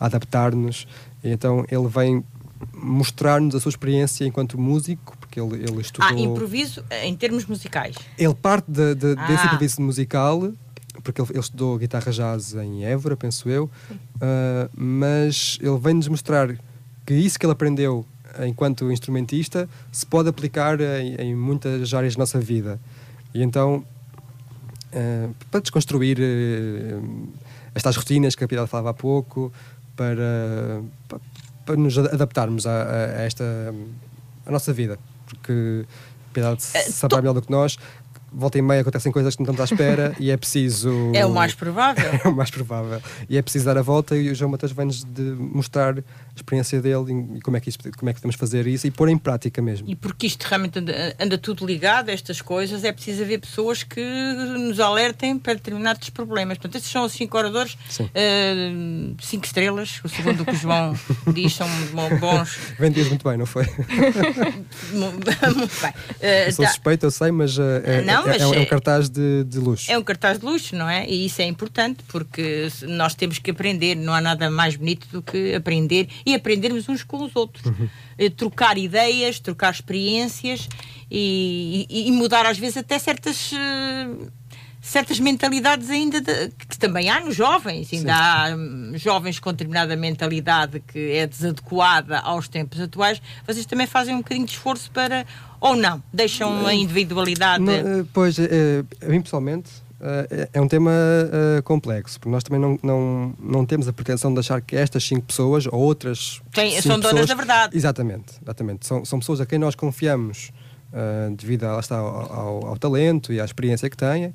a 0.00 0.06
adaptar-nos. 0.06 0.86
Então 1.22 1.64
ele 1.70 1.88
vem 1.88 2.24
mostrar-nos 2.72 3.54
a 3.54 3.60
sua 3.60 3.70
experiência 3.70 4.24
enquanto 4.24 4.58
músico, 4.58 5.16
porque 5.18 5.40
ele, 5.40 5.56
ele 5.56 5.80
estudou... 5.80 6.08
Ah, 6.08 6.12
improviso 6.12 6.84
em 7.02 7.14
termos 7.14 7.44
musicais? 7.46 7.96
Ele 8.18 8.34
parte 8.34 8.70
de, 8.70 8.94
de, 8.94 9.14
ah. 9.18 9.26
desse 9.26 9.44
improviso 9.46 9.82
musical, 9.82 10.52
porque 11.02 11.20
ele, 11.20 11.30
ele, 11.30 11.40
estudou 11.40 11.78
guitarra 11.78 12.10
jazz 12.10 12.54
em 12.54 12.84
Évora, 12.84 13.16
penso 13.16 13.48
eu, 13.48 13.64
uh, 13.64 14.70
mas 14.74 15.58
ele 15.60 15.78
vem-nos 15.78 16.08
mostrar 16.08 16.56
que 17.04 17.14
isso 17.14 17.38
que 17.38 17.44
ele 17.44 17.52
aprendeu 17.52 18.06
enquanto 18.46 18.90
instrumentista, 18.90 19.68
se 19.92 20.04
pode 20.06 20.28
aplicar 20.28 20.80
em, 20.80 21.14
em 21.16 21.34
muitas 21.34 21.92
áreas 21.94 22.14
da 22.14 22.20
nossa 22.20 22.40
vida. 22.40 22.80
E 23.34 23.42
então, 23.42 23.84
uh, 24.92 25.34
para 25.50 25.60
desconstruir 25.60 26.18
uh, 26.18 27.28
estas 27.74 27.96
rotinas 27.96 28.34
que 28.34 28.44
a 28.44 28.48
Piedade 28.48 28.68
falava 28.68 28.90
há 28.90 28.94
pouco, 28.94 29.52
para, 29.96 30.82
para, 31.08 31.20
para 31.64 31.76
nos 31.76 31.96
adaptarmos 31.96 32.66
a, 32.66 32.82
a, 32.82 33.22
esta 33.22 33.74
a 34.46 34.50
nossa 34.50 34.72
vida, 34.72 34.98
porque 35.26 35.84
a 36.30 36.32
Piedade 36.32 36.62
uh, 36.62 36.92
sabe 36.92 37.16
melhor 37.16 37.34
do 37.34 37.42
que 37.42 37.50
nós 37.50 37.78
volta 38.34 38.58
e 38.58 38.62
meia 38.62 38.80
acontecem 38.80 39.12
coisas 39.12 39.36
que 39.36 39.42
não 39.42 39.52
estamos 39.52 39.70
à 39.70 39.72
espera 39.72 40.14
e 40.18 40.30
é 40.30 40.36
preciso. 40.36 41.12
É 41.14 41.24
o 41.24 41.30
mais 41.30 41.54
provável. 41.54 42.04
é 42.24 42.28
o 42.28 42.34
mais 42.34 42.50
provável. 42.50 43.00
E 43.28 43.38
é 43.38 43.42
preciso 43.42 43.64
dar 43.64 43.78
a 43.78 43.82
volta 43.82 44.16
e 44.16 44.30
o 44.30 44.34
João 44.34 44.50
Matheus 44.50 44.72
vem-nos 44.72 45.06
mostrar 45.38 46.02
experiência 46.36 46.80
dele 46.80 47.36
e 47.36 47.40
como 47.40 47.56
é, 47.56 47.60
que 47.60 47.68
isto, 47.68 47.90
como 47.96 48.10
é 48.10 48.12
que 48.12 48.20
podemos 48.20 48.36
fazer 48.36 48.66
isso 48.66 48.86
e 48.86 48.90
pôr 48.90 49.08
em 49.08 49.16
prática 49.16 49.62
mesmo. 49.62 49.88
E 49.88 49.94
porque 49.94 50.26
isto 50.26 50.42
realmente 50.44 50.78
anda, 50.78 51.16
anda 51.18 51.38
tudo 51.38 51.64
ligado, 51.64 52.08
estas 52.08 52.40
coisas, 52.40 52.84
é 52.84 52.92
preciso 52.92 53.22
haver 53.22 53.40
pessoas 53.40 53.82
que 53.82 54.00
nos 54.58 54.80
alertem 54.80 55.38
para 55.38 55.54
determinados 55.54 56.10
problemas. 56.10 56.58
Portanto, 56.58 56.76
estes 56.76 56.90
são 56.90 57.04
os 57.04 57.12
cinco 57.12 57.38
oradores, 57.38 57.74
uh, 58.00 59.16
cinco 59.20 59.46
estrelas, 59.46 60.00
o 60.02 60.08
segundo 60.08 60.42
o 60.42 60.44
que 60.44 60.52
o 60.52 60.56
João 60.56 60.98
diz, 61.32 61.54
são 61.54 61.68
bons. 62.18 62.58
Vendias 62.78 63.08
muito 63.08 63.28
bem, 63.28 63.38
não 63.38 63.46
foi? 63.46 63.64
muito 64.92 65.24
bem. 65.24 65.90
Uh, 66.48 66.52
sou 66.52 66.64
tá. 66.64 66.70
suspeito, 66.70 67.06
eu 67.06 67.10
sei, 67.10 67.30
mas. 67.30 67.56
Uh, 67.56 67.62
não, 68.04 68.28
é, 68.28 68.38
é, 68.38 68.46
um 68.46 68.54
é 68.54 68.66
cartaz 68.66 69.08
de, 69.08 69.44
de, 69.44 69.58
luxo. 69.58 69.90
É 69.90 69.96
um 69.96 70.02
cartaz 70.02 70.38
de 70.38 70.44
luxo, 70.44 70.74
não 70.74 70.88
é? 70.88 71.08
E 71.08 71.26
isso 71.26 71.40
é 71.40 71.44
importante 71.44 72.02
porque 72.08 72.68
nós 72.82 73.14
temos 73.14 73.38
que 73.38 73.50
aprender. 73.50 73.94
Não 73.94 74.12
há 74.12 74.20
nada 74.20 74.50
mais 74.50 74.76
bonito 74.76 75.06
do 75.12 75.22
que 75.22 75.54
aprender 75.54 76.08
e 76.24 76.34
aprendermos 76.34 76.88
uns 76.88 77.02
com 77.02 77.24
os 77.24 77.34
outros. 77.36 77.64
Uhum. 77.64 77.88
Eh, 78.18 78.30
trocar 78.30 78.78
ideias, 78.78 79.38
trocar 79.38 79.72
experiências 79.72 80.68
e, 81.10 81.86
e, 81.88 82.08
e, 82.08 82.12
mudar 82.12 82.46
às 82.46 82.58
vezes 82.58 82.78
até 82.78 82.98
certas. 82.98 83.52
Uh, 83.52 84.32
certas 84.84 85.18
mentalidades 85.18 85.88
ainda 85.88 86.20
de, 86.20 86.50
que 86.68 86.76
também 86.76 87.08
há 87.08 87.18
nos 87.18 87.34
jovens, 87.34 87.90
ainda 87.90 88.12
Sim. 88.12 88.20
há 88.20 88.54
hum, 88.54 88.92
jovens 88.96 89.38
com 89.38 89.50
determinada 89.50 89.96
mentalidade 89.96 90.78
que 90.80 91.12
é 91.12 91.26
desadequada 91.26 92.18
aos 92.18 92.48
tempos 92.48 92.78
atuais, 92.78 93.20
vocês 93.46 93.64
também 93.64 93.86
fazem 93.86 94.14
um 94.14 94.18
bocadinho 94.18 94.44
de 94.44 94.52
esforço 94.52 94.90
para, 94.90 95.24
ou 95.58 95.74
não, 95.74 96.02
deixam 96.12 96.66
a 96.66 96.74
individualidade. 96.74 97.64
Não, 97.64 97.72
eh, 97.72 98.04
pois, 98.12 98.36
a 98.38 99.08
mim 99.08 99.22
pessoalmente. 99.22 99.83
É 100.52 100.60
um 100.60 100.68
tema 100.68 100.92
complexo, 101.64 102.20
porque 102.20 102.30
nós 102.30 102.42
também 102.42 102.60
não, 102.60 102.78
não, 102.82 103.34
não 103.38 103.64
temos 103.64 103.88
a 103.88 103.92
pretensão 103.92 104.32
de 104.34 104.40
achar 104.40 104.60
que 104.60 104.76
estas 104.76 105.02
cinco 105.02 105.22
pessoas 105.22 105.66
ou 105.66 105.80
outras. 105.80 106.42
Tem, 106.52 106.80
são 106.82 106.98
donas 106.98 107.10
pessoas, 107.10 107.28
da 107.28 107.34
verdade. 107.34 107.76
Exatamente, 107.76 108.34
exatamente. 108.42 108.86
São, 108.86 109.04
são 109.04 109.18
pessoas 109.18 109.40
a 109.40 109.46
quem 109.46 109.58
nós 109.58 109.74
confiamos 109.74 110.52
uh, 110.94 111.34
devido 111.34 111.64
a, 111.64 111.80
está, 111.80 111.96
ao, 111.96 112.32
ao, 112.32 112.66
ao, 112.66 112.76
talento 112.76 113.32
e 113.32 113.40
à 113.40 113.44
experiência 113.44 113.90
que 113.90 113.96
têm 113.96 114.26
uh, 114.26 114.34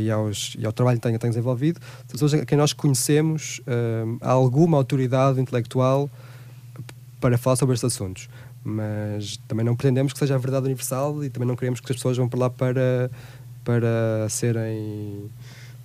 e, 0.00 0.10
aos, 0.10 0.56
e, 0.58 0.64
ao 0.64 0.72
trabalho 0.72 0.98
que 0.98 1.08
têm, 1.08 1.18
têm 1.18 1.30
desenvolvido, 1.30 1.80
pessoas 2.08 2.34
a 2.34 2.44
quem 2.44 2.56
nós 2.56 2.72
conhecemos 2.72 3.60
uh, 3.60 4.18
alguma 4.20 4.76
autoridade 4.76 5.40
intelectual 5.40 6.10
para 7.20 7.38
falar 7.38 7.56
sobre 7.56 7.74
estes 7.74 7.92
assuntos. 7.92 8.28
Mas 8.62 9.36
também 9.46 9.64
não 9.64 9.76
pretendemos 9.76 10.12
que 10.12 10.18
seja 10.18 10.36
a 10.36 10.38
verdade 10.38 10.64
universal 10.64 11.22
e 11.22 11.28
também 11.28 11.46
não 11.46 11.54
queremos 11.54 11.80
que 11.80 11.92
as 11.92 11.96
pessoas 11.96 12.16
vão 12.16 12.28
para 12.28 12.40
lá 12.40 12.50
para, 12.50 13.10
para 13.64 14.28
serem 14.28 15.30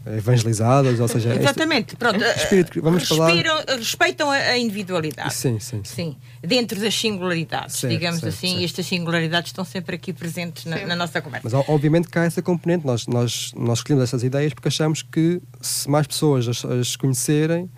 evangelizadas, 0.06 1.00
ou 1.00 1.08
seja... 1.08 1.36
Exatamente, 1.36 1.96
pronto. 1.96 2.24
Espírito, 2.24 2.82
vamos 2.82 3.08
Respiram, 3.08 3.58
falar... 3.58 3.78
Respeitam 3.78 4.30
a 4.30 4.58
individualidade. 4.58 5.34
Sim, 5.34 5.60
sim. 5.60 5.82
Sim, 5.84 5.96
sim 5.96 6.18
dentro 6.42 6.80
das 6.80 6.96
singularidades, 6.96 7.76
certo, 7.76 7.94
digamos 7.94 8.22
certo, 8.22 8.34
assim, 8.34 8.48
certo. 8.48 8.62
e 8.62 8.66
estas 8.66 8.86
singularidades 8.86 9.50
estão 9.50 9.66
sempre 9.66 9.96
aqui 9.96 10.14
presentes 10.14 10.66
na, 10.66 10.86
na, 10.86 10.96
nossa 10.96 11.22
conversa. 11.22 11.50
Mas 11.50 11.66
obviamente 11.68 12.08
há 12.18 12.24
essa 12.24 12.42
componente, 12.42 12.86
nós, 12.86 13.08
nós, 13.08 13.52
nós 13.56 13.80
escolhemos 13.80 14.04
essas 14.04 14.24
ideias 14.24 14.54
porque 14.54 14.70
achamos 14.70 15.02
que 15.02 15.42
se 15.62 15.90
mais 15.90 16.08
pessoas 16.08 16.48
as, 16.48 16.66
as 16.66 16.96
conhecerem... 16.96 17.70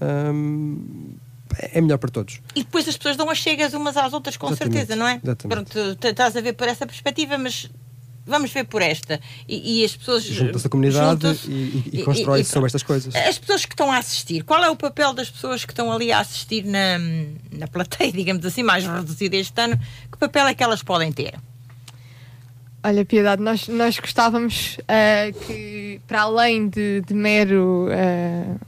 Hum, 0.00 1.16
é 1.58 1.80
melhor 1.80 1.96
para 1.96 2.10
todos. 2.10 2.40
E 2.54 2.62
depois 2.62 2.86
as 2.86 2.96
pessoas 2.98 3.16
dão 3.16 3.30
as 3.30 3.38
chegas 3.38 3.72
umas 3.72 3.96
às 3.96 4.12
outras, 4.12 4.36
com 4.36 4.48
Exatamente. 4.48 4.74
certeza, 4.76 4.96
não 4.96 5.06
é? 5.06 5.20
Exatamente. 5.22 5.70
Pronto, 5.72 6.06
estás 6.06 6.36
a 6.36 6.40
ver 6.42 6.52
por 6.52 6.68
essa 6.68 6.86
perspectiva, 6.86 7.38
mas 7.38 7.70
vamos 8.26 8.50
ver 8.50 8.64
por 8.64 8.82
esta. 8.82 9.20
E, 9.48 9.80
e 9.80 9.84
as 9.84 9.96
pessoas. 9.96 10.24
Juntam-se 10.24 10.66
a 10.66 10.70
comunidade 10.70 11.38
e, 11.46 11.50
e, 11.50 11.90
e 12.00 12.02
constrói-se 12.02 12.50
sobre 12.50 12.66
estas 12.66 12.82
coisas. 12.82 13.14
As 13.14 13.38
pessoas 13.38 13.64
que 13.64 13.72
estão 13.72 13.90
a 13.92 13.98
assistir, 13.98 14.42
qual 14.42 14.62
é 14.64 14.68
o 14.68 14.76
papel 14.76 15.12
das 15.12 15.30
pessoas 15.30 15.64
que 15.64 15.72
estão 15.72 15.92
ali 15.92 16.10
a 16.10 16.20
assistir 16.20 16.64
na, 16.64 16.98
na 17.52 17.68
plateia, 17.68 18.10
digamos 18.12 18.44
assim, 18.44 18.62
mais 18.62 18.84
reduzida 18.84 19.36
este 19.36 19.60
ano? 19.60 19.78
Que 20.10 20.18
papel 20.18 20.46
é 20.46 20.54
que 20.54 20.62
elas 20.62 20.82
podem 20.82 21.12
ter? 21.12 21.34
Olha, 22.82 23.04
Piedade, 23.04 23.42
nós, 23.42 23.66
nós 23.66 23.98
gostávamos 23.98 24.76
uh, 24.82 25.36
que, 25.46 26.00
para 26.06 26.22
além 26.22 26.68
de, 26.68 27.00
de 27.00 27.14
mero 27.14 27.88
uh, 27.88 28.60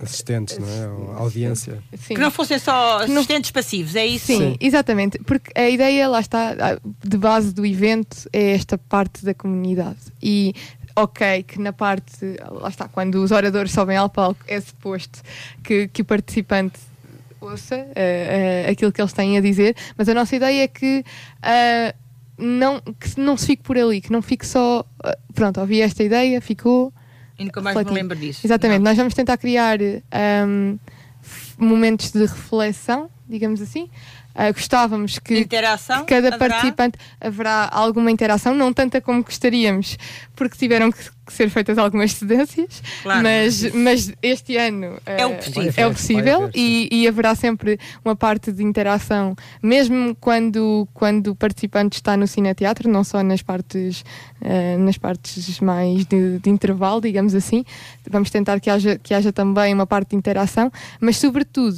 assistentes, 0.00 0.58
não 0.58 0.68
é? 0.68 1.16
A 1.16 1.20
audiência. 1.20 1.82
Sim. 1.96 2.14
Que 2.14 2.20
não 2.20 2.30
fossem 2.30 2.58
só 2.58 2.98
assistentes 2.98 3.50
não... 3.50 3.54
passivos, 3.54 3.96
é 3.96 4.06
isso? 4.06 4.26
Sim, 4.26 4.38
Sim, 4.38 4.56
exatamente. 4.60 5.18
Porque 5.20 5.50
a 5.54 5.68
ideia, 5.68 6.08
lá 6.08 6.20
está, 6.20 6.54
de 7.04 7.18
base 7.18 7.52
do 7.52 7.66
evento, 7.66 8.28
é 8.32 8.52
esta 8.52 8.78
parte 8.78 9.24
da 9.24 9.34
comunidade. 9.34 9.98
E 10.22 10.54
ok 10.96 11.44
que 11.44 11.60
na 11.60 11.72
parte, 11.72 12.36
lá 12.50 12.68
está, 12.68 12.88
quando 12.88 13.22
os 13.22 13.30
oradores 13.30 13.72
sobem 13.72 13.96
ao 13.96 14.08
palco, 14.08 14.40
é 14.46 14.60
suposto 14.60 15.20
que, 15.62 15.88
que 15.88 16.02
o 16.02 16.04
participante 16.04 16.78
ouça 17.40 17.76
uh, 17.76 17.80
uh, 17.80 18.70
aquilo 18.70 18.92
que 18.92 19.00
eles 19.00 19.12
têm 19.12 19.38
a 19.38 19.40
dizer, 19.40 19.76
mas 19.96 20.08
a 20.08 20.14
nossa 20.14 20.34
ideia 20.36 20.64
é 20.64 20.68
que. 20.68 21.04
Uh, 21.38 22.08
não, 22.40 22.80
que 22.80 23.18
não 23.18 23.36
se 23.36 23.46
fique 23.46 23.64
por 23.64 23.76
ali, 23.76 24.00
que 24.00 24.12
não 24.12 24.22
fique 24.22 24.46
só. 24.46 24.84
pronto, 25.34 25.60
ouvi 25.60 25.80
esta 25.80 26.04
ideia, 26.04 26.40
ficou, 26.40 26.92
e 27.38 27.44
nunca 27.44 27.60
mais 27.60 27.76
refletir. 27.76 27.94
me 27.94 28.00
lembro 28.00 28.16
disso. 28.16 28.46
Exatamente, 28.46 28.78
não. 28.78 28.90
nós 28.90 28.96
vamos 28.96 29.14
tentar 29.14 29.36
criar 29.36 29.78
um, 29.80 30.78
momentos 31.56 32.10
de 32.10 32.20
reflexão, 32.20 33.08
digamos 33.28 33.60
assim, 33.60 33.88
Uh, 34.38 34.52
gostávamos 34.52 35.18
que, 35.18 35.40
interação, 35.40 36.04
que 36.04 36.14
cada 36.14 36.28
haverá? 36.28 36.38
participante 36.38 36.96
haverá 37.20 37.68
alguma 37.72 38.08
interação, 38.08 38.54
não 38.54 38.72
tanta 38.72 39.00
como 39.00 39.24
gostaríamos, 39.24 39.98
porque 40.36 40.56
tiveram 40.56 40.92
que, 40.92 41.10
que 41.26 41.32
ser 41.32 41.50
feitas 41.50 41.76
algumas 41.76 42.12
cedências, 42.12 42.80
claro, 43.02 43.24
mas, 43.24 43.74
mas 43.74 44.12
este 44.22 44.56
ano 44.56 44.94
uh, 44.94 45.00
é 45.06 45.26
o 45.26 45.34
possível, 45.34 45.72
é 45.76 45.86
o 45.88 45.90
possível 45.90 46.50
e, 46.54 46.88
e, 46.92 47.08
haverá 47.08 47.34
sempre 47.34 47.80
uma 48.04 48.14
parte 48.14 48.52
de 48.52 48.62
interação, 48.62 49.34
mesmo 49.60 50.16
quando, 50.20 50.86
quando 50.94 51.32
o 51.32 51.34
participante 51.34 51.96
está 51.96 52.16
no 52.16 52.28
cineteatro, 52.28 52.88
não 52.88 53.02
só 53.02 53.24
nas 53.24 53.42
partes, 53.42 54.04
uh, 54.40 54.78
nas 54.78 54.96
partes 54.96 55.58
mais 55.58 56.06
de, 56.06 56.38
de, 56.38 56.48
intervalo, 56.48 57.00
digamos 57.00 57.34
assim, 57.34 57.64
vamos 58.08 58.30
tentar 58.30 58.60
que 58.60 58.70
haja, 58.70 58.96
que 59.02 59.12
haja 59.12 59.32
também 59.32 59.74
uma 59.74 59.86
parte 59.86 60.10
de 60.10 60.16
interação, 60.16 60.70
mas 61.00 61.16
sobretudo 61.16 61.76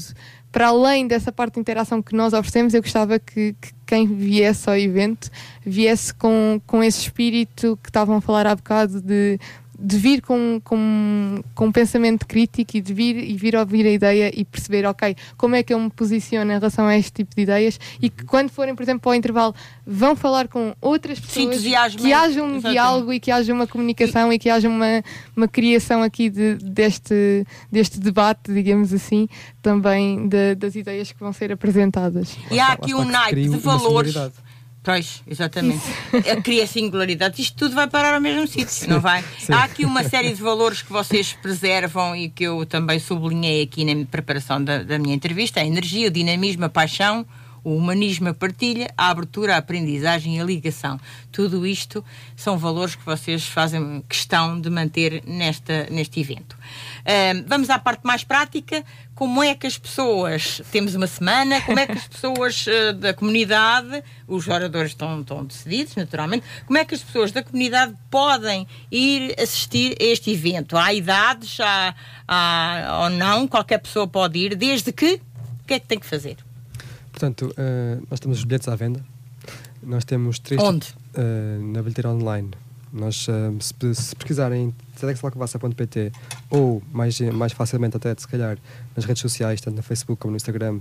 para 0.53 0.69
além 0.69 1.07
dessa 1.07 1.31
parte 1.31 1.55
de 1.55 1.61
interação 1.61 2.03
que 2.03 2.15
nós 2.15 2.33
oferecemos, 2.33 2.75
eu 2.75 2.83
gostava 2.83 3.19
que, 3.19 3.55
que, 3.61 3.73
quem 3.87 4.07
viesse 4.07 4.69
ao 4.69 4.77
evento 4.77 5.31
viesse 5.65 6.13
com, 6.15 6.61
com 6.67 6.83
esse 6.83 7.01
espírito 7.01 7.79
que 7.83 7.89
estavam 7.89 8.17
a 8.17 8.21
falar 8.21 8.47
há 8.47 8.55
bocado 8.55 9.01
de, 9.01 9.39
de 9.81 9.97
vir 9.97 10.20
com, 10.20 10.61
com, 10.62 11.43
com 11.55 11.66
um 11.66 11.72
pensamento 11.72 12.26
crítico 12.26 12.76
e 12.76 12.81
de 12.81 12.93
vir 12.93 13.16
e 13.16 13.35
vir 13.37 13.57
ouvir 13.57 13.87
a 13.87 13.91
ideia 13.91 14.31
e 14.35 14.45
perceber, 14.45 14.85
ok, 14.87 15.16
como 15.37 15.55
é 15.55 15.62
que 15.62 15.72
eu 15.72 15.81
me 15.81 15.89
posiciono 15.91 16.51
em 16.53 16.55
relação 16.55 16.87
a 16.87 16.97
este 16.97 17.12
tipo 17.12 17.35
de 17.35 17.43
ideias 17.43 17.81
e 18.01 18.11
que 18.11 18.24
quando 18.24 18.51
forem, 18.51 18.74
por 18.74 18.83
exemplo, 18.83 19.01
para 19.01 19.12
o 19.12 19.14
intervalo, 19.14 19.55
vão 19.87 20.14
falar 20.14 20.49
com 20.49 20.74
outras 20.81 21.18
pessoas, 21.18 21.61
que 21.97 22.12
haja 22.12 22.43
um 22.43 22.57
Exatamente. 22.57 22.70
diálogo 22.70 23.12
e 23.12 23.20
que 23.20 23.31
haja 23.31 23.53
uma 23.53 23.66
comunicação 23.66 24.31
e, 24.31 24.37
e 24.37 24.39
que 24.39 24.51
haja 24.51 24.68
uma, 24.68 25.03
uma 25.35 25.49
criação 25.49 26.03
aqui 26.03 26.28
de, 26.28 26.57
deste, 26.57 27.47
deste 27.72 27.99
debate, 27.99 28.53
digamos 28.53 28.93
assim, 28.93 29.28
também 29.62 30.28
de, 30.28 30.55
das 30.57 30.74
ideias 30.74 31.11
que 31.11 31.20
vão 31.20 31.33
ser 31.33 31.53
apresentadas. 31.53 32.37
E 32.51 32.61
há 32.61 32.72
aqui 32.72 32.95
um 32.95 33.05
naipe 33.05 33.49
de 33.49 33.57
valores 33.57 34.14
Pois, 34.83 35.22
exatamente. 35.26 35.85
Cria 36.43 36.66
singularidade. 36.66 37.43
Isto 37.43 37.57
tudo 37.57 37.74
vai 37.74 37.87
parar 37.87 38.14
ao 38.14 38.20
mesmo 38.20 38.47
sítio, 38.47 38.89
não 38.89 38.99
vai? 38.99 39.22
Sim. 39.39 39.53
Há 39.53 39.64
aqui 39.64 39.85
uma 39.85 40.03
série 40.03 40.33
de 40.33 40.43
valores 40.43 40.81
que 40.81 40.91
vocês 40.91 41.35
preservam 41.35 42.16
e 42.16 42.31
que 42.31 42.45
eu 42.45 42.64
também 42.64 42.99
sublinhei 42.99 43.62
aqui 43.62 43.85
na 43.85 44.07
preparação 44.07 44.62
da, 44.62 44.83
da 44.83 44.99
minha 44.99 45.14
entrevista: 45.14 45.61
a 45.61 45.66
energia, 45.66 46.09
o 46.09 46.11
dinamismo, 46.11 46.64
a 46.64 46.68
paixão, 46.70 47.26
o 47.62 47.76
humanismo, 47.76 48.28
a 48.28 48.35
partilha, 48.35 48.91
a 48.97 49.11
abertura, 49.11 49.55
a 49.55 49.59
aprendizagem 49.59 50.39
e 50.39 50.41
a 50.41 50.45
ligação. 50.45 50.99
Tudo 51.31 51.66
isto 51.66 52.05
são 52.35 52.57
valores 52.57 52.95
que 52.95 53.05
vocês 53.05 53.47
fazem 53.47 54.03
questão 54.09 54.61
de 54.61 54.70
manter 54.70 55.22
nesta, 55.26 55.89
neste 55.91 56.20
evento. 56.20 56.57
Uh, 57.01 57.45
vamos 57.47 57.68
à 57.70 57.78
parte 57.78 58.05
mais 58.05 58.24
prática. 58.24 58.85
Como 59.21 59.43
é 59.43 59.55
que 59.55 59.66
as 59.66 59.77
pessoas, 59.77 60.62
temos 60.73 60.95
uma 60.95 61.07
semana, 61.07 61.61
como 61.61 61.79
é 61.79 61.87
que 61.87 61.93
as 61.93 62.09
pessoas 62.09 62.64
uh, 62.66 62.95
da 62.95 63.12
comunidade, 63.12 64.03
os 64.27 64.49
oradores 64.49 64.93
estão, 64.93 65.21
estão 65.21 65.45
decididos, 65.45 65.95
naturalmente, 65.95 66.47
como 66.64 66.79
é 66.79 66.87
que 66.87 66.95
as 66.95 67.03
pessoas 67.03 67.31
da 67.31 67.43
comunidade 67.43 67.95
podem 68.11 68.66
ir 68.91 69.39
assistir 69.39 69.95
a 70.01 70.05
este 70.05 70.31
evento? 70.31 70.75
Há 70.75 70.95
idades, 70.95 71.61
há, 71.61 71.95
há, 72.27 73.01
ou 73.03 73.11
não, 73.11 73.47
qualquer 73.47 73.77
pessoa 73.81 74.09
pode 74.09 74.39
ir, 74.39 74.57
desde 74.57 74.91
que, 74.91 75.21
o 75.64 75.66
que 75.66 75.75
é 75.75 75.79
que 75.79 75.87
tem 75.87 75.99
que 75.99 76.07
fazer? 76.07 76.39
Portanto, 77.12 77.53
uh, 77.59 78.03
nós 78.11 78.21
temos 78.21 78.39
os 78.39 78.45
bilhetes 78.45 78.68
à 78.68 78.75
venda. 78.75 79.05
Nós 79.83 80.03
temos 80.03 80.39
três. 80.39 80.62
Onde? 80.62 80.95
Uh, 81.14 81.62
na 81.75 81.83
bilheteira 81.83 82.09
online. 82.09 82.53
Nós, 82.91 83.29
uh, 83.29 83.55
se, 83.61 83.75
se 83.95 84.16
pesquisarem 84.16 84.75
tedxlacovassa.pt 84.99 86.11
ou 86.51 86.83
mais, 86.93 87.21
mais 87.21 87.53
facilmente 87.53 87.97
até, 87.97 88.14
se 88.16 88.27
calhar, 88.27 88.59
nas 89.01 89.07
redes 89.07 89.23
sociais, 89.23 89.61
tanto 89.61 89.77
no 89.77 89.83
Facebook 89.83 90.21
como 90.21 90.33
no 90.33 90.37
Instagram, 90.37 90.81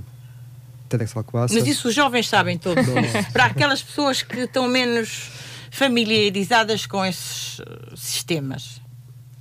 TEDx 0.88 1.16
Alcobaça. 1.16 1.54
Mas 1.54 1.68
isso 1.68 1.88
os 1.88 1.96
jovens 1.96 2.28
sabem 2.28 2.58
todos. 2.58 2.86
Para 3.32 3.46
aquelas 3.46 3.82
pessoas 3.82 4.22
que 4.22 4.42
estão 4.42 4.68
menos 4.68 5.30
familiarizadas 5.72 6.86
com 6.86 7.06
esses 7.06 7.62
sistemas. 7.96 8.82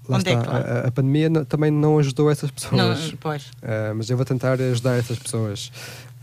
Lá 0.09 0.17
Onde 0.17 0.31
está. 0.31 0.43
É 0.43 0.47
lá? 0.47 0.59
a, 0.59 0.89
a 0.89 0.91
pandemia 0.91 1.31
também 1.45 1.71
não 1.71 1.99
ajudou 1.99 2.31
essas 2.31 2.51
pessoas. 2.51 2.77
Não, 2.77 3.17
pois. 3.19 3.45
Uh, 3.45 3.95
mas 3.97 4.09
eu 4.09 4.17
vou 4.17 4.25
tentar 4.25 4.53
ajudar 4.53 4.97
essas 4.97 5.19
pessoas. 5.19 5.71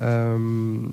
Um, 0.02 0.92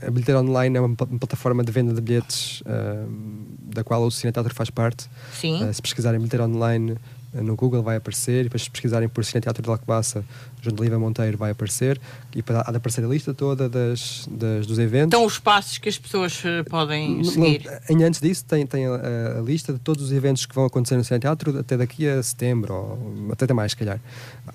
a 0.00 0.10
bilheteira 0.10 0.40
online 0.40 0.76
é 0.76 0.80
uma, 0.80 0.86
uma, 0.86 1.18
plataforma 1.18 1.64
de 1.64 1.72
venda 1.72 1.92
de 1.92 2.00
bilhetes 2.00 2.62
um, 2.64 3.46
da 3.74 3.82
qual 3.82 4.02
o 4.04 4.10
Cine 4.10 4.32
Teatro 4.32 4.54
faz 4.54 4.70
parte. 4.70 5.08
Sim. 5.32 5.64
Uh, 5.64 5.72
se 5.72 5.80
pesquisarem 5.80 6.18
bilheteira 6.18 6.46
online 6.46 6.92
uh, 6.92 6.98
no 7.42 7.56
Google 7.56 7.82
vai 7.82 7.96
aparecer, 7.96 8.40
e 8.40 8.44
depois 8.44 8.62
se 8.62 8.70
pesquisarem 8.70 9.08
por 9.08 9.24
Cine 9.24 9.40
Teatro 9.40 9.62
de 9.62 9.68
Alcobaça, 9.68 10.24
junto 10.60 10.76
de 10.76 10.82
Liva 10.82 10.98
Monteiro, 10.98 11.36
vai 11.36 11.50
aparecer, 11.50 12.00
e 12.34 12.42
há 12.48 12.70
de 12.70 12.76
aparecer 12.76 13.04
a 13.04 13.08
lista 13.08 13.34
toda 13.34 13.68
das, 13.68 14.28
das 14.30 14.66
dos 14.66 14.78
eventos. 14.78 15.08
Então, 15.08 15.24
os 15.24 15.38
passos 15.38 15.78
que 15.78 15.88
as 15.88 15.98
pessoas 15.98 16.42
uh, 16.44 16.64
podem 16.68 17.22
seguir. 17.24 17.62
Antes 17.90 18.20
disso, 18.20 18.44
tem, 18.44 18.66
tem 18.66 18.86
a, 18.86 19.38
a, 19.38 19.40
lista 19.42 19.72
de 19.72 19.78
todos 19.78 20.02
os 20.02 20.12
eventos 20.12 20.46
que 20.46 20.54
vão 20.54 20.64
acontecer 20.64 20.96
no 20.96 21.04
Cine 21.04 21.20
Teatro 21.20 21.58
até 21.58 21.76
daqui 21.76 22.08
a 22.08 22.22
setembro, 22.22 22.74
ou 22.74 23.32
até 23.32 23.52
mais, 23.52 23.72
se 23.72 23.76
calhar. 23.76 24.00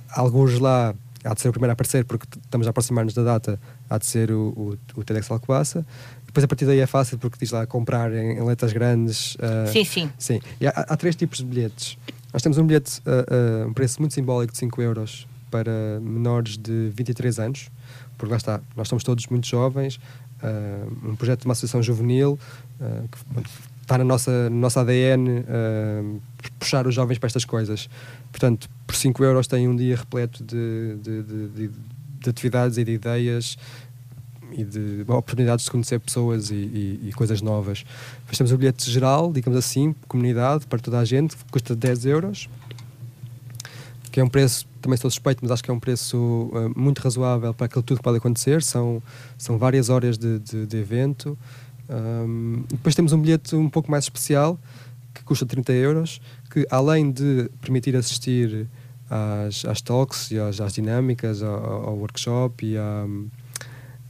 Alguns 0.09 0.59
lá 0.59 0.93
há 1.23 1.33
de 1.33 1.41
ser 1.41 1.49
o 1.49 1.51
primeiro 1.51 1.71
a 1.71 1.73
aparecer 1.73 2.03
porque 2.05 2.25
estamos 2.43 2.67
a 2.67 2.69
aproximar-nos 2.71 3.13
da 3.13 3.23
data, 3.23 3.59
há 3.89 3.97
de 3.97 4.05
ser 4.05 4.31
o, 4.31 4.49
o, 4.49 4.77
o 4.99 5.03
TEDx 5.03 5.29
Alcobaça. 5.29 5.85
Depois 6.31 6.45
a 6.45 6.47
partir 6.47 6.65
daí 6.65 6.79
é 6.79 6.87
fácil 6.87 7.17
porque 7.17 7.37
diz 7.37 7.51
lá 7.51 7.67
comprar 7.67 8.13
em, 8.13 8.37
em 8.37 8.43
letras 8.43 8.71
grandes. 8.71 9.35
Uh, 9.35 9.69
sim, 9.69 9.83
sim. 9.83 10.09
sim. 10.17 10.39
E 10.61 10.67
há, 10.67 10.69
há, 10.69 10.95
três 10.95 11.13
tipos 11.13 11.39
de 11.39 11.45
bilhetes. 11.45 11.97
Nós 12.31 12.41
temos 12.41 12.57
um 12.57 12.65
bilhete 12.65 13.01
a 13.05 13.09
uh, 13.09 13.65
uh, 13.65 13.67
um 13.67 13.73
preço 13.73 14.01
muito 14.01 14.13
simbólico 14.13 14.53
de 14.53 14.59
5 14.59 14.81
euros 14.81 15.27
para 15.51 15.99
menores 15.99 16.57
de 16.57 16.89
23 16.95 17.37
anos, 17.39 17.69
porque 18.17 18.31
lá 18.31 18.37
está, 18.37 18.61
nós 18.77 18.87
somos 18.87 19.03
todos 19.03 19.27
muito 19.27 19.45
jovens, 19.45 19.99
um 21.03 21.13
projeto 21.17 21.41
de 21.41 21.45
uma 21.45 21.51
associação 21.51 21.83
juvenil 21.83 22.39
que 23.11 23.41
está 23.81 23.97
na 23.97 24.05
nossa, 24.05 24.49
no 24.49 24.55
nosso 24.55 24.79
ADN 24.79 25.43
puxar 26.57 26.87
os 26.87 26.95
jovens 26.95 27.17
para 27.17 27.27
estas 27.27 27.43
coisas. 27.43 27.89
Portanto, 28.31 28.69
por 28.87 28.95
5 28.95 29.21
euros 29.25 29.45
tem 29.45 29.67
um 29.67 29.75
dia 29.75 29.97
repleto 29.97 30.41
de, 30.41 30.95
de, 31.01 31.23
de, 31.23 31.67
de, 31.67 32.29
atividades 32.29 32.77
e 32.77 32.85
de 32.85 32.93
ideias 32.93 33.57
e 34.53 34.63
de 34.63 35.03
oportunidades 35.07 35.65
de 35.65 35.71
conhecer 35.71 35.99
pessoas 35.99 36.49
e, 36.49 36.55
e, 36.55 37.09
e 37.09 37.13
coisas 37.13 37.41
novas. 37.41 37.83
Depois 38.19 38.37
temos 38.37 38.51
o 38.51 38.57
bilhete 38.57 38.89
geral, 38.89 39.31
digamos 39.31 39.57
assim, 39.57 39.95
comunidade, 40.07 40.65
para 40.67 40.79
toda 40.79 40.99
a 40.99 41.05
gente, 41.05 41.35
que 41.35 41.45
custa 41.51 41.75
10 41.75 42.05
euros, 42.05 42.49
que 44.11 44.19
é 44.19 44.23
um 44.23 44.27
preço, 44.27 44.67
também 44.81 44.95
estou 44.95 45.09
suspeito, 45.09 45.39
mas 45.41 45.51
acho 45.51 45.63
que 45.63 45.71
é 45.71 45.73
um 45.73 45.79
preço 45.79 46.17
uh, 46.17 46.79
muito 46.79 46.99
razoável 46.99 47.53
para 47.53 47.65
aquilo 47.65 47.81
tudo 47.81 47.97
que 47.97 48.03
pode 48.03 48.17
acontecer. 48.17 48.61
São, 48.61 49.01
são 49.37 49.57
várias 49.57 49.89
horas 49.89 50.17
de, 50.17 50.39
de, 50.39 50.65
de 50.65 50.77
evento. 50.77 51.37
Um, 51.89 52.63
depois 52.69 52.93
temos 52.93 53.13
um 53.13 53.21
bilhete 53.21 53.55
um 53.55 53.69
pouco 53.69 53.89
mais 53.89 54.03
especial, 54.03 54.59
que 55.13 55.23
custa 55.23 55.45
30 55.45 55.73
euros, 55.73 56.21
que 56.49 56.67
além 56.69 57.11
de 57.11 57.49
permitir 57.61 57.95
assistir 57.95 58.67
às, 59.09 59.65
às 59.65 59.81
talks 59.81 60.31
e 60.31 60.39
às, 60.39 60.61
às 60.61 60.73
dinâmicas, 60.73 61.43
ao, 61.43 61.89
ao, 61.89 61.97
workshop 61.97 62.65
e, 62.65 62.77
à, 62.77 63.05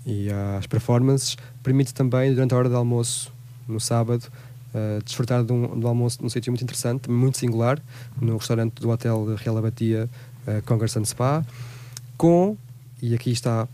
e 0.05 0.29
às 0.57 0.65
performances, 0.67 1.37
permite 1.61 1.93
também, 1.93 2.33
durante 2.33 2.53
a 2.53 2.57
hora 2.57 2.69
de 2.69 2.75
almoço, 2.75 3.31
no 3.67 3.79
sábado, 3.79 4.23
uh, 4.73 5.03
desfrutar 5.03 5.43
de 5.43 5.53
um, 5.53 5.79
um 5.79 5.87
almoço 5.87 6.21
num 6.21 6.29
sítio 6.29 6.51
muito 6.51 6.63
interessante, 6.63 7.09
muito 7.09 7.37
singular, 7.37 7.79
no 8.19 8.37
restaurante 8.37 8.73
do 8.75 8.89
Hotel 8.89 9.35
Real 9.35 9.57
Abatia 9.57 10.09
uh, 10.47 10.61
Congress 10.65 10.97
and 10.97 11.05
Spa, 11.05 11.45
com, 12.17 12.57
e 13.01 13.13
aqui 13.13 13.31
está, 13.31 13.67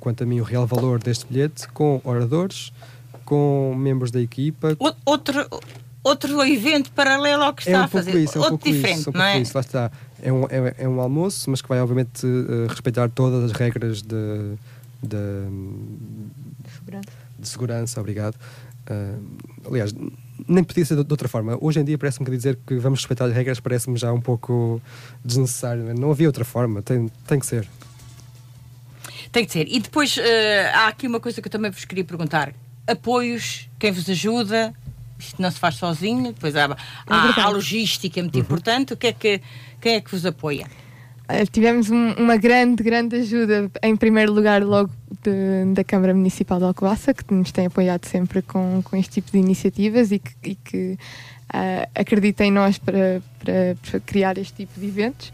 quanto 0.00 0.22
a 0.22 0.26
mim, 0.26 0.40
o 0.40 0.44
real 0.44 0.66
valor 0.66 1.02
deste 1.02 1.26
bilhete, 1.26 1.68
com 1.68 2.00
oradores, 2.04 2.72
com 3.24 3.74
membros 3.76 4.10
da 4.10 4.20
equipa. 4.20 4.76
Outro, 5.04 5.48
outro 6.02 6.44
evento 6.44 6.90
paralelo 6.92 7.44
ao 7.44 7.54
que 7.54 7.62
está 7.62 7.72
é 7.72 7.80
um 7.80 7.84
a 7.84 7.88
fazer. 7.88 8.14
Isso, 8.16 8.36
é 8.36 8.40
um 8.40 8.44
outro 8.44 8.58
pouco 8.58 8.72
diferente, 8.72 9.00
isso, 9.00 9.10
é 9.10 9.12
um 9.12 9.18
não 9.18 9.24
é? 9.24 9.40
Isso, 9.40 9.52
lá 9.54 9.60
está. 9.60 9.90
É 10.22 10.32
um, 10.32 10.44
é, 10.44 10.74
é, 10.78 10.88
um 10.88 11.00
almoço, 11.00 11.50
mas 11.50 11.60
que 11.60 11.68
vai, 11.68 11.80
obviamente, 11.80 12.24
uh, 12.26 12.66
respeitar 12.68 13.08
todas 13.08 13.50
as 13.50 13.52
regras 13.52 14.02
de, 14.02 14.56
de, 15.02 15.48
segurança. 16.74 17.10
de 17.38 17.48
segurança. 17.48 18.00
Obrigado. 18.00 18.36
Uh, 18.88 19.68
aliás, 19.68 19.94
nem 20.46 20.64
podia 20.64 20.84
ser 20.84 20.96
de, 20.96 21.04
de 21.04 21.12
outra 21.12 21.28
forma. 21.28 21.56
Hoje 21.60 21.80
em 21.80 21.84
dia, 21.84 21.98
parece-me 21.98 22.24
que 22.24 22.32
dizer 22.32 22.58
que 22.66 22.76
vamos 22.76 23.00
respeitar 23.00 23.26
as 23.26 23.32
regras 23.32 23.60
parece-me 23.60 23.96
já 23.96 24.12
um 24.12 24.20
pouco 24.20 24.80
desnecessário. 25.24 25.94
Não 25.94 26.10
havia 26.10 26.28
outra 26.28 26.44
forma. 26.44 26.82
Tem, 26.82 27.08
tem 27.26 27.38
que 27.38 27.46
ser. 27.46 27.68
Tem 29.30 29.44
que 29.44 29.52
ser. 29.52 29.66
E 29.68 29.80
depois 29.80 30.16
uh, 30.16 30.20
há 30.74 30.88
aqui 30.88 31.06
uma 31.06 31.20
coisa 31.20 31.40
que 31.40 31.48
eu 31.48 31.52
também 31.52 31.70
vos 31.70 31.84
queria 31.84 32.04
perguntar: 32.04 32.52
apoios, 32.86 33.68
quem 33.78 33.90
vos 33.92 34.08
ajuda? 34.08 34.74
Isto 35.18 35.40
não 35.40 35.50
se 35.52 35.58
faz 35.58 35.76
sozinho, 35.76 36.32
depois 36.32 36.56
há, 36.56 36.76
há 37.06 37.42
a 37.44 37.48
logística 37.48 38.20
muito 38.20 38.34
uhum. 38.34 38.40
importante. 38.40 38.92
O 38.92 38.96
que 38.96 39.06
é 39.06 39.12
que, 39.12 39.40
quem 39.80 39.94
é 39.94 40.00
que 40.00 40.10
vos 40.10 40.26
apoia? 40.26 40.66
Uh, 41.32 41.46
tivemos 41.50 41.88
um, 41.90 42.12
uma 42.18 42.36
grande, 42.36 42.82
grande 42.82 43.16
ajuda, 43.16 43.70
em 43.82 43.96
primeiro 43.96 44.32
lugar, 44.32 44.62
logo 44.62 44.90
de, 45.22 45.72
da 45.72 45.82
Câmara 45.82 46.12
Municipal 46.12 46.58
de 46.58 46.64
Alcobaça, 46.64 47.14
que 47.14 47.32
nos 47.32 47.50
tem 47.50 47.66
apoiado 47.66 48.04
sempre 48.04 48.42
com, 48.42 48.82
com 48.84 48.96
este 48.96 49.12
tipo 49.12 49.32
de 49.32 49.38
iniciativas 49.38 50.12
e 50.12 50.18
que, 50.18 50.32
e 50.44 50.54
que 50.56 50.98
uh, 51.54 51.88
acredita 51.94 52.44
em 52.44 52.50
nós 52.50 52.76
para, 52.76 53.22
para, 53.38 53.76
para, 53.80 54.00
criar 54.00 54.36
este 54.36 54.52
tipo 54.66 54.78
de 54.78 54.86
eventos, 54.86 55.32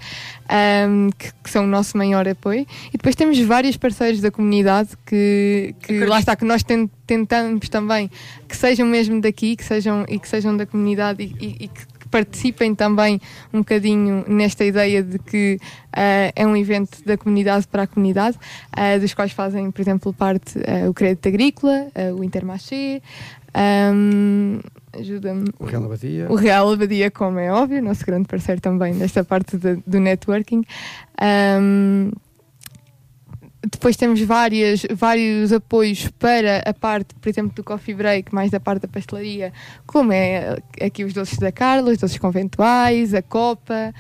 um, 0.89 1.11
que, 1.11 1.33
que, 1.43 1.51
são 1.51 1.65
o 1.65 1.67
nosso 1.67 1.97
maior 1.97 2.29
apoio. 2.29 2.67
E 2.89 2.97
depois 2.97 3.17
temos 3.17 3.39
vários 3.41 3.77
parceiros 3.77 4.21
da 4.21 4.31
comunidade 4.31 4.91
que, 5.07 5.75
que 5.83 6.05
lá 6.05 6.21
está, 6.21 6.37
que 6.37 6.45
nós 6.45 6.63
tentamos 7.07 7.69
também 7.69 8.11
que 8.47 8.57
sejam 8.57 8.87
mesmo 8.87 9.21
daqui 9.21 9.57
que 9.57 9.65
sejam, 9.65 10.05
e 10.09 10.19
que 10.19 10.29
sejam 10.29 10.57
da 10.57 10.67
comunidade 10.67 11.23
e, 11.23 11.45
e, 11.45 11.65
e 11.65 11.69
que 11.69 11.98
participem 12.11 12.75
também 12.75 13.21
um 13.53 13.59
bocadinho 13.59 14.25
nesta 14.29 14.65
ideia 14.65 15.03
de 15.03 15.19
que 15.19 15.59
uh, 15.89 16.33
é 16.35 16.47
um 16.47 16.57
evento 16.57 17.05
da 17.05 17.17
comunidade 17.17 17.67
para 17.67 17.85
a 17.85 17.87
comunidade, 17.87 18.39
uh, 18.77 19.01
dos 19.01 19.15
quais 19.15 19.33
fazem, 19.33 19.71
por 19.71 19.81
exemplo, 19.81 20.13
parte 20.13 20.59
uh, 20.59 20.89
o 20.89 20.95
Crédito 20.95 21.29
Agrícola, 21.29 21.87
o 22.17 22.25
Intermarché, 22.25 23.01
um, 23.95 24.61
ajuda-me. 24.93 25.49
O 25.59 25.65
Real 25.65 25.85
Abadia. 25.85 26.27
O 26.31 26.35
Real 26.35 26.73
Abadia, 26.73 27.11
como 27.11 27.39
é 27.39 27.51
óbvio, 27.51 27.83
nosso 27.83 28.05
grande 28.05 28.29
parceiro 28.29 28.61
também 28.61 28.95
nesta 28.95 29.25
parte 29.25 29.57
de, 29.57 29.77
do 29.87 29.99
networking. 29.99 30.63
Um, 31.21 32.11
depois 33.71 33.97
temos 33.97 34.21
várias, 34.21 34.87
vários 34.95 35.53
apoios 35.53 36.09
para 36.19 36.59
a 36.65 36.73
parte, 36.73 37.15
por 37.15 37.29
exemplo, 37.29 37.53
do 37.55 37.65
coffee 37.65 37.95
break, 37.95 38.35
mais 38.35 38.51
da 38.51 38.61
parte 38.61 38.83
da 38.83 38.89
pastelaria, 38.89 39.53
como 39.87 40.13
é 40.13 40.59
aqui 40.81 41.05
os 41.05 41.13
doces 41.13 41.39
da 41.39 41.53
Carla, 41.53 41.91
os 41.91 41.99
doces 41.99 42.19
conventuais, 42.19 43.15
a 43.15 43.23
copa. 43.23 43.93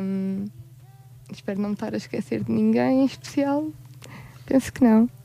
Um, 0.00 0.46
espero 1.32 1.60
não 1.60 1.72
estar 1.72 1.92
a 1.92 1.96
esquecer 1.96 2.44
de 2.44 2.52
ninguém 2.52 3.02
em 3.02 3.04
especial. 3.04 3.70
Penso 4.46 4.72
que 4.72 4.82
não. 4.82 5.17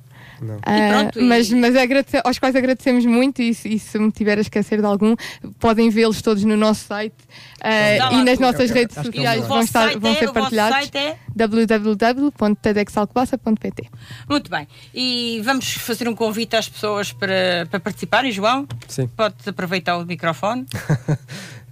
Não. 0.43 0.59
Ah, 0.63 0.89
pronto, 0.89 1.19
e- 1.19 1.23
mas 1.23 1.49
mas 1.51 1.75
agradece- 1.75 2.21
aos 2.23 2.37
quais 2.39 2.55
agradecemos 2.55 3.05
muito 3.05 3.41
e, 3.41 3.53
se- 3.53 3.69
e 3.69 3.79
se 3.79 3.97
me 3.97 4.11
tiver 4.11 4.37
a 4.37 4.41
esquecer 4.41 4.79
de 4.79 4.85
algum, 4.85 5.15
podem 5.59 5.89
vê-los 5.89 6.21
todos 6.21 6.43
no 6.43 6.55
nosso 6.57 6.85
site 6.85 7.15
ah, 7.61 8.11
e 8.13 8.23
nas 8.23 8.37
tudo. 8.37 8.41
nossas 8.41 8.59
Eu- 8.61 8.67
eu 8.67 8.73
redes 8.81 8.97
E 8.97 8.99
é 8.99 9.03
sociais 9.03 9.47
vão, 9.47 9.61
estar, 9.61 9.97
vão 9.97 10.11
é, 10.11 10.15
ser 10.15 10.25
o 10.25 10.27
vosso 10.27 10.33
partilhados 10.41 10.77
site 10.77 10.97
é? 10.97 11.17
www.tedxalcobaça.pt 11.35 13.89
Muito 14.29 14.49
bem. 14.49 14.67
E 14.93 15.41
vamos 15.43 15.73
fazer 15.73 16.07
um 16.07 16.15
convite 16.15 16.55
às 16.55 16.69
pessoas 16.69 17.11
para, 17.11 17.67
para 17.69 17.79
participarem, 17.79 18.31
João? 18.31 18.67
Sim. 18.87 19.07
Podes 19.07 19.47
aproveitar 19.47 19.97
o 19.97 20.05
microfone? 20.05 20.65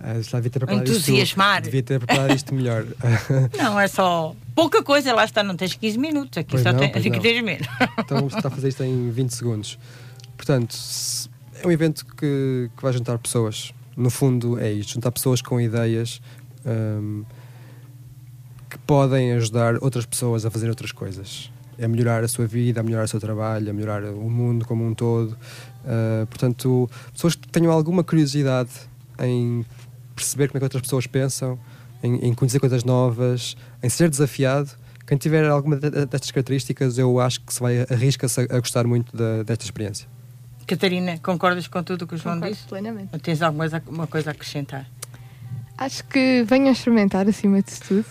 Ah, 0.04 0.14
devia 0.14 0.49
ter 0.49 0.60
preparado 0.60 0.82
Entusiasmar. 0.82 1.58
isto. 1.58 1.66
Devia 1.66 1.84
ter 1.84 1.99
preparado 1.99 2.36
isto 2.36 2.54
melhor. 2.56 2.86
Não, 3.58 3.80
é 3.80 3.88
só 3.88 4.36
pouca 4.56 4.82
coisa, 4.84 5.14
lá 5.14 5.24
está, 5.26 5.43
não 5.43 5.56
tens 5.56 5.76
15 5.76 5.97
minutos, 5.97 6.38
aqui 6.38 6.52
Pois 6.52 6.64
só 6.64 6.72
não, 6.72 6.80
tem, 6.80 6.89
aqui 6.89 7.10
não. 7.10 7.20
tens 7.20 7.43
menos. 7.43 7.68
então 7.99 8.18
vamos 8.18 8.34
tentar 8.34 8.49
fazer 8.49 8.70
isto 8.70 8.84
em 8.84 9.10
20 9.12 9.30
segundos. 9.32 9.80
Portanto, 10.36 10.76
é 11.62 11.68
um 11.68 11.72
evento 11.72 12.06
que, 12.06 12.70
que 12.76 12.82
vai 12.82 12.91
juntar 12.91 13.18
pessoas. 13.20 13.74
No 13.95 14.10
fundo, 14.10 14.60
é 14.60 14.72
isto: 14.72 14.93
juntar 14.93 15.12
pessoas 15.12 15.41
com 15.41 15.60
ideias 15.62 16.22
hum, 16.66 17.24
que 18.70 18.78
podem 18.80 19.34
ajudar 19.34 19.76
outras 19.82 20.06
pessoas 20.06 20.45
a 20.45 20.52
fazer 20.52 20.70
outras 20.70 20.91
coisas. 20.91 21.52
A 21.82 21.88
melhorar 21.88 22.24
a 22.24 22.28
sua 22.28 22.45
vida, 22.45 22.82
a 22.82 22.84
melhorar 22.84 23.06
o 23.06 23.08
seu 23.08 23.20
trabalho, 23.20 23.70
a 23.70 23.74
melhorar 23.74 24.04
o 24.04 24.30
mundo 24.30 24.66
como 24.66 24.86
um 24.86 24.93
todo. 24.93 25.38
Uh, 25.84 26.26
portanto, 26.28 26.89
pessoas 27.14 27.36
que 27.36 27.47
tenham 27.47 27.72
alguma 27.72 28.04
curiosidade 28.04 28.70
em 29.20 29.66
perceber 30.22 30.47
como 30.47 30.57
é 30.57 30.59
que 30.59 30.65
outras 30.65 30.82
pessoas 30.82 31.05
pensam, 31.07 31.57
em, 32.03 32.15
em 32.28 32.34
conhecer 32.34 32.59
coisas 32.59 32.84
novas, 32.84 33.55
em 33.84 33.89
ser 33.89 34.09
desafiado. 34.09 34.69
Quem 35.07 35.17
tiver 35.17 35.45
alguma 35.49 35.76
de- 35.76 35.89
de- 35.89 36.05
destas 36.05 36.32
características, 36.32 36.97
eu 36.97 37.19
acho 37.19 37.41
que 37.41 37.53
se 37.53 37.59
vai 37.59 37.82
arrisca-se 37.89 38.41
a, 38.41 38.43
a 38.55 38.59
gostar 38.59 38.86
muito 38.88 39.15
da- 39.15 39.43
desta 39.43 39.65
experiência. 39.65 40.07
Catarina, 40.67 41.17
concordas 41.17 41.67
com 41.67 41.84
tudo 41.84 42.03
o 42.03 42.07
que 42.07 42.15
o 42.15 42.17
João 42.17 42.36
Concordo 42.36 42.55
disse? 42.55 42.67
plenamente. 42.67 43.09
Ou 43.11 43.19
tens 43.19 43.41
alguma 43.41 43.67
coisa, 43.67 43.82
coisa 44.07 44.30
a 44.30 44.34
acrescentar? 44.34 44.86
Acho 45.78 46.03
que 46.05 46.43
venham 46.47 46.72
experimentar 46.72 47.28
acima 47.28 47.61
de 47.61 47.72
tudo. 47.80 48.05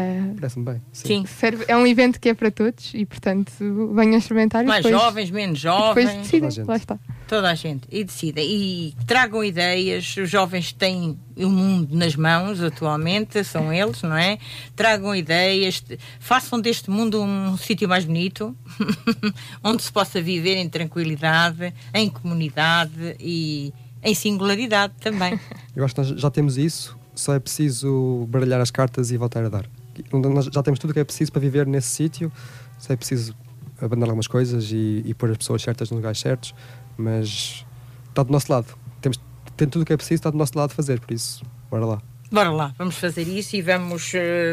Ah, 0.00 0.32
Parece-me 0.36 0.64
bem. 0.64 0.82
Sim. 0.92 1.24
serve- 1.26 1.64
é 1.66 1.76
um 1.76 1.84
evento 1.84 2.20
que 2.20 2.28
é 2.28 2.34
para 2.34 2.50
todos 2.52 2.92
e, 2.94 3.04
portanto, 3.04 3.52
venham 3.94 4.16
experimentar 4.16 4.64
Mais 4.64 4.84
depois, 4.84 5.02
jovens, 5.02 5.30
menos 5.30 5.58
e 5.58 5.62
depois 5.64 5.84
jovens, 5.86 6.14
decidem. 6.18 6.40
Toda 6.40 6.46
a 6.46 6.50
gente. 6.50 6.66
Lá 6.68 6.76
está. 6.76 6.98
toda 7.26 7.50
a 7.50 7.54
gente. 7.54 7.88
E 7.90 8.04
decidem. 8.04 8.46
E 8.48 8.94
tragam 9.06 9.42
ideias. 9.42 10.16
Os 10.16 10.30
jovens 10.30 10.72
têm 10.72 11.18
o 11.36 11.48
mundo 11.48 11.96
nas 11.96 12.14
mãos 12.14 12.62
atualmente, 12.62 13.42
são 13.42 13.72
eles, 13.72 14.00
não 14.02 14.16
é? 14.16 14.38
Tragam 14.76 15.14
ideias, 15.16 15.82
façam 16.20 16.60
deste 16.60 16.90
mundo 16.90 17.20
um 17.20 17.56
sítio 17.56 17.88
mais 17.88 18.04
bonito, 18.04 18.56
onde 19.64 19.82
se 19.82 19.90
possa 19.92 20.20
viver 20.22 20.56
em 20.56 20.68
tranquilidade, 20.68 21.72
em 21.92 22.08
comunidade 22.08 23.16
e 23.18 23.72
em 24.02 24.14
singularidade 24.14 24.94
também. 25.00 25.38
Eu 25.74 25.84
acho 25.84 25.94
que 25.94 26.00
nós 26.00 26.08
já 26.20 26.30
temos 26.30 26.56
isso, 26.56 26.96
só 27.14 27.34
é 27.34 27.40
preciso 27.40 28.26
baralhar 28.28 28.60
as 28.60 28.70
cartas 28.70 29.10
e 29.10 29.16
voltar 29.16 29.44
a 29.44 29.48
dar. 29.48 29.66
Nós 30.12 30.46
já 30.46 30.62
temos 30.62 30.78
tudo 30.78 30.90
o 30.90 30.94
que 30.94 31.00
é 31.00 31.04
preciso 31.04 31.32
para 31.32 31.40
viver 31.40 31.66
nesse 31.66 31.88
sítio, 31.88 32.32
só 32.78 32.92
é 32.92 32.96
preciso 32.96 33.34
abandonar 33.80 34.10
algumas 34.10 34.26
coisas 34.26 34.70
e, 34.72 35.02
e 35.04 35.14
pôr 35.14 35.30
as 35.30 35.36
pessoas 35.36 35.62
certas 35.62 35.90
nos 35.90 35.98
lugares 35.98 36.18
certos, 36.18 36.54
mas 36.96 37.64
está 38.08 38.22
do 38.22 38.32
nosso 38.32 38.50
lado. 38.50 38.66
Temos, 39.00 39.20
tem 39.56 39.68
tudo 39.68 39.82
o 39.82 39.84
que 39.84 39.92
é 39.92 39.96
preciso, 39.96 40.18
está 40.20 40.30
do 40.30 40.36
nosso 40.36 40.56
lado 40.56 40.72
fazer, 40.72 41.00
por 41.00 41.12
isso, 41.12 41.44
bora 41.70 41.84
lá. 41.84 42.02
Bora 42.30 42.50
lá, 42.50 42.74
vamos 42.76 42.96
fazer 42.96 43.26
isso 43.26 43.56
e 43.56 43.62
vamos 43.62 44.12
eh, 44.14 44.52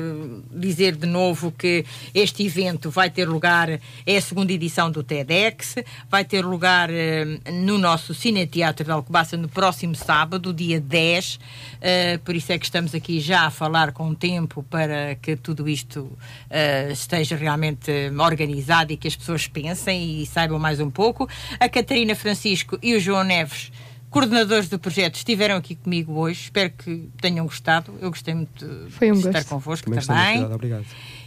dizer 0.50 0.96
de 0.96 1.06
novo 1.06 1.52
que 1.52 1.84
este 2.14 2.46
evento 2.46 2.90
vai 2.90 3.10
ter 3.10 3.28
lugar, 3.28 3.70
é 4.06 4.16
a 4.16 4.22
segunda 4.22 4.54
edição 4.54 4.90
do 4.90 5.04
TEDx, 5.04 5.76
vai 6.10 6.24
ter 6.24 6.46
lugar 6.46 6.90
eh, 6.90 7.38
no 7.52 7.78
nosso 7.78 8.14
Cineteatro 8.14 8.86
de 8.86 8.92
Alcobaça 8.92 9.36
no 9.36 9.50
próximo 9.50 9.94
sábado, 9.94 10.54
dia 10.54 10.80
10, 10.80 11.38
eh, 11.82 12.18
por 12.20 12.34
isso 12.34 12.54
é 12.54 12.58
que 12.58 12.64
estamos 12.64 12.96
aqui 12.96 13.20
já 13.20 13.42
a 13.42 13.50
falar 13.50 13.92
com 13.92 14.16
tempo 14.16 14.64
para 14.64 15.16
que 15.16 15.36
tudo 15.36 15.68
isto 15.68 16.18
esteja 16.90 17.36
realmente 17.36 17.92
organizado 18.18 18.94
e 18.94 18.98
que 18.98 19.10
as 19.10 19.18
pessoas 19.18 19.48
pensem 19.48 20.22
e 20.22 20.26
saibam 20.26 20.58
mais 20.58 20.80
um 20.80 20.90
pouco. 20.90 21.28
A 21.60 21.68
Catarina 21.68 22.16
Francisco 22.16 22.80
e 22.82 22.96
o 22.96 23.00
João 23.02 23.26
Neves 23.26 23.70
coordenadores 24.10 24.70
do 24.70 24.80
projeto 24.80 25.16
estiveram 25.16 25.56
aqui 25.58 25.76
comigo 25.76 26.14
hoje. 26.14 26.42
Espero 26.44 26.70
que 26.72 27.10
tenham 27.22 27.46
gostado. 27.46 27.94
Eu 28.02 28.10
gostei 28.10 28.34
muito 28.34 28.66
de 28.66 28.92
Foi 28.92 29.12
um 29.12 29.16
estar 29.16 29.32
gosto. 29.34 29.50
convosco 29.50 29.90
Também 29.92 30.06
também. 30.06 30.54
obrigado. 30.54 30.86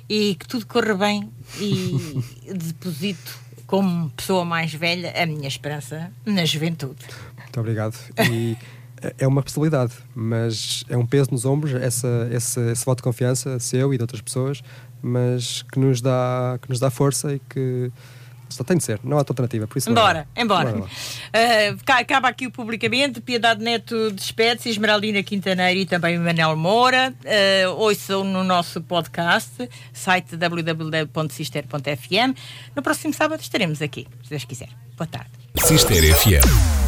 E 0.08 0.34
que 0.36 0.46
tudo 0.48 0.66
corra 0.66 0.94
bem 0.94 1.30
e 1.60 1.94
deposito 2.54 3.38
como 3.66 4.08
pessoa 4.10 4.44
mais 4.44 4.72
velha 4.72 5.12
a 5.22 5.26
minha 5.26 5.46
esperança 5.48 6.10
na 6.24 6.44
juventude. 6.44 7.04
Muito 7.38 7.60
obrigado. 7.60 7.94
E 8.30 8.56
é- 9.02 9.14
é 9.18 9.26
uma 9.28 9.42
possibilidade, 9.42 9.92
mas 10.14 10.84
é 10.88 10.96
um 10.96 11.04
peso 11.04 11.28
nos 11.30 11.44
ombros, 11.44 11.74
essa, 11.74 12.28
esse, 12.32 12.58
esse 12.70 12.84
voto 12.86 12.98
de 12.98 13.02
confiança 13.02 13.58
seu 13.60 13.92
e 13.92 13.98
de 13.98 14.02
outras 14.02 14.22
pessoas, 14.22 14.62
mas 15.02 15.62
que 15.70 15.78
nos 15.78 16.00
dá, 16.00 16.58
que 16.62 16.68
nos 16.70 16.80
dá 16.80 16.88
força 16.90 17.34
e 17.34 17.40
que 17.50 17.92
só 18.48 18.64
tem 18.64 18.76
de 18.76 18.84
ser, 18.84 18.98
não 19.04 19.16
há 19.16 19.20
alternativa. 19.20 19.66
Por 19.66 19.78
isso, 19.78 19.90
Embora, 19.90 20.06
bora 20.06 20.26
lá. 20.36 20.42
embora. 20.42 20.70
Bora 20.72 20.80
lá. 20.84 20.86
Uh, 20.86 21.78
ca- 21.84 21.98
acaba 21.98 22.28
aqui 22.28 22.46
o 22.46 22.50
publicamente. 22.50 23.20
Piedade 23.20 23.62
Neto 23.62 24.10
despede-se, 24.12 24.68
Esmeraldina 24.70 25.22
Quintaneiro 25.22 25.80
e 25.80 25.86
também 25.86 26.18
o 26.18 26.20
Manel 26.22 26.56
Moura. 26.56 27.14
Uh, 27.24 27.70
ouçam 27.76 28.24
no 28.24 28.42
nosso 28.44 28.80
podcast, 28.80 29.68
site 29.92 30.36
www.sister.fm. 30.36 32.34
No 32.74 32.82
próximo 32.82 33.12
sábado 33.14 33.40
estaremos 33.40 33.80
aqui, 33.82 34.06
se 34.24 34.30
Deus 34.30 34.44
quiser. 34.44 34.68
Boa 34.96 35.06
tarde. 35.06 35.30
Sister 35.56 36.02
FM. 36.16 36.87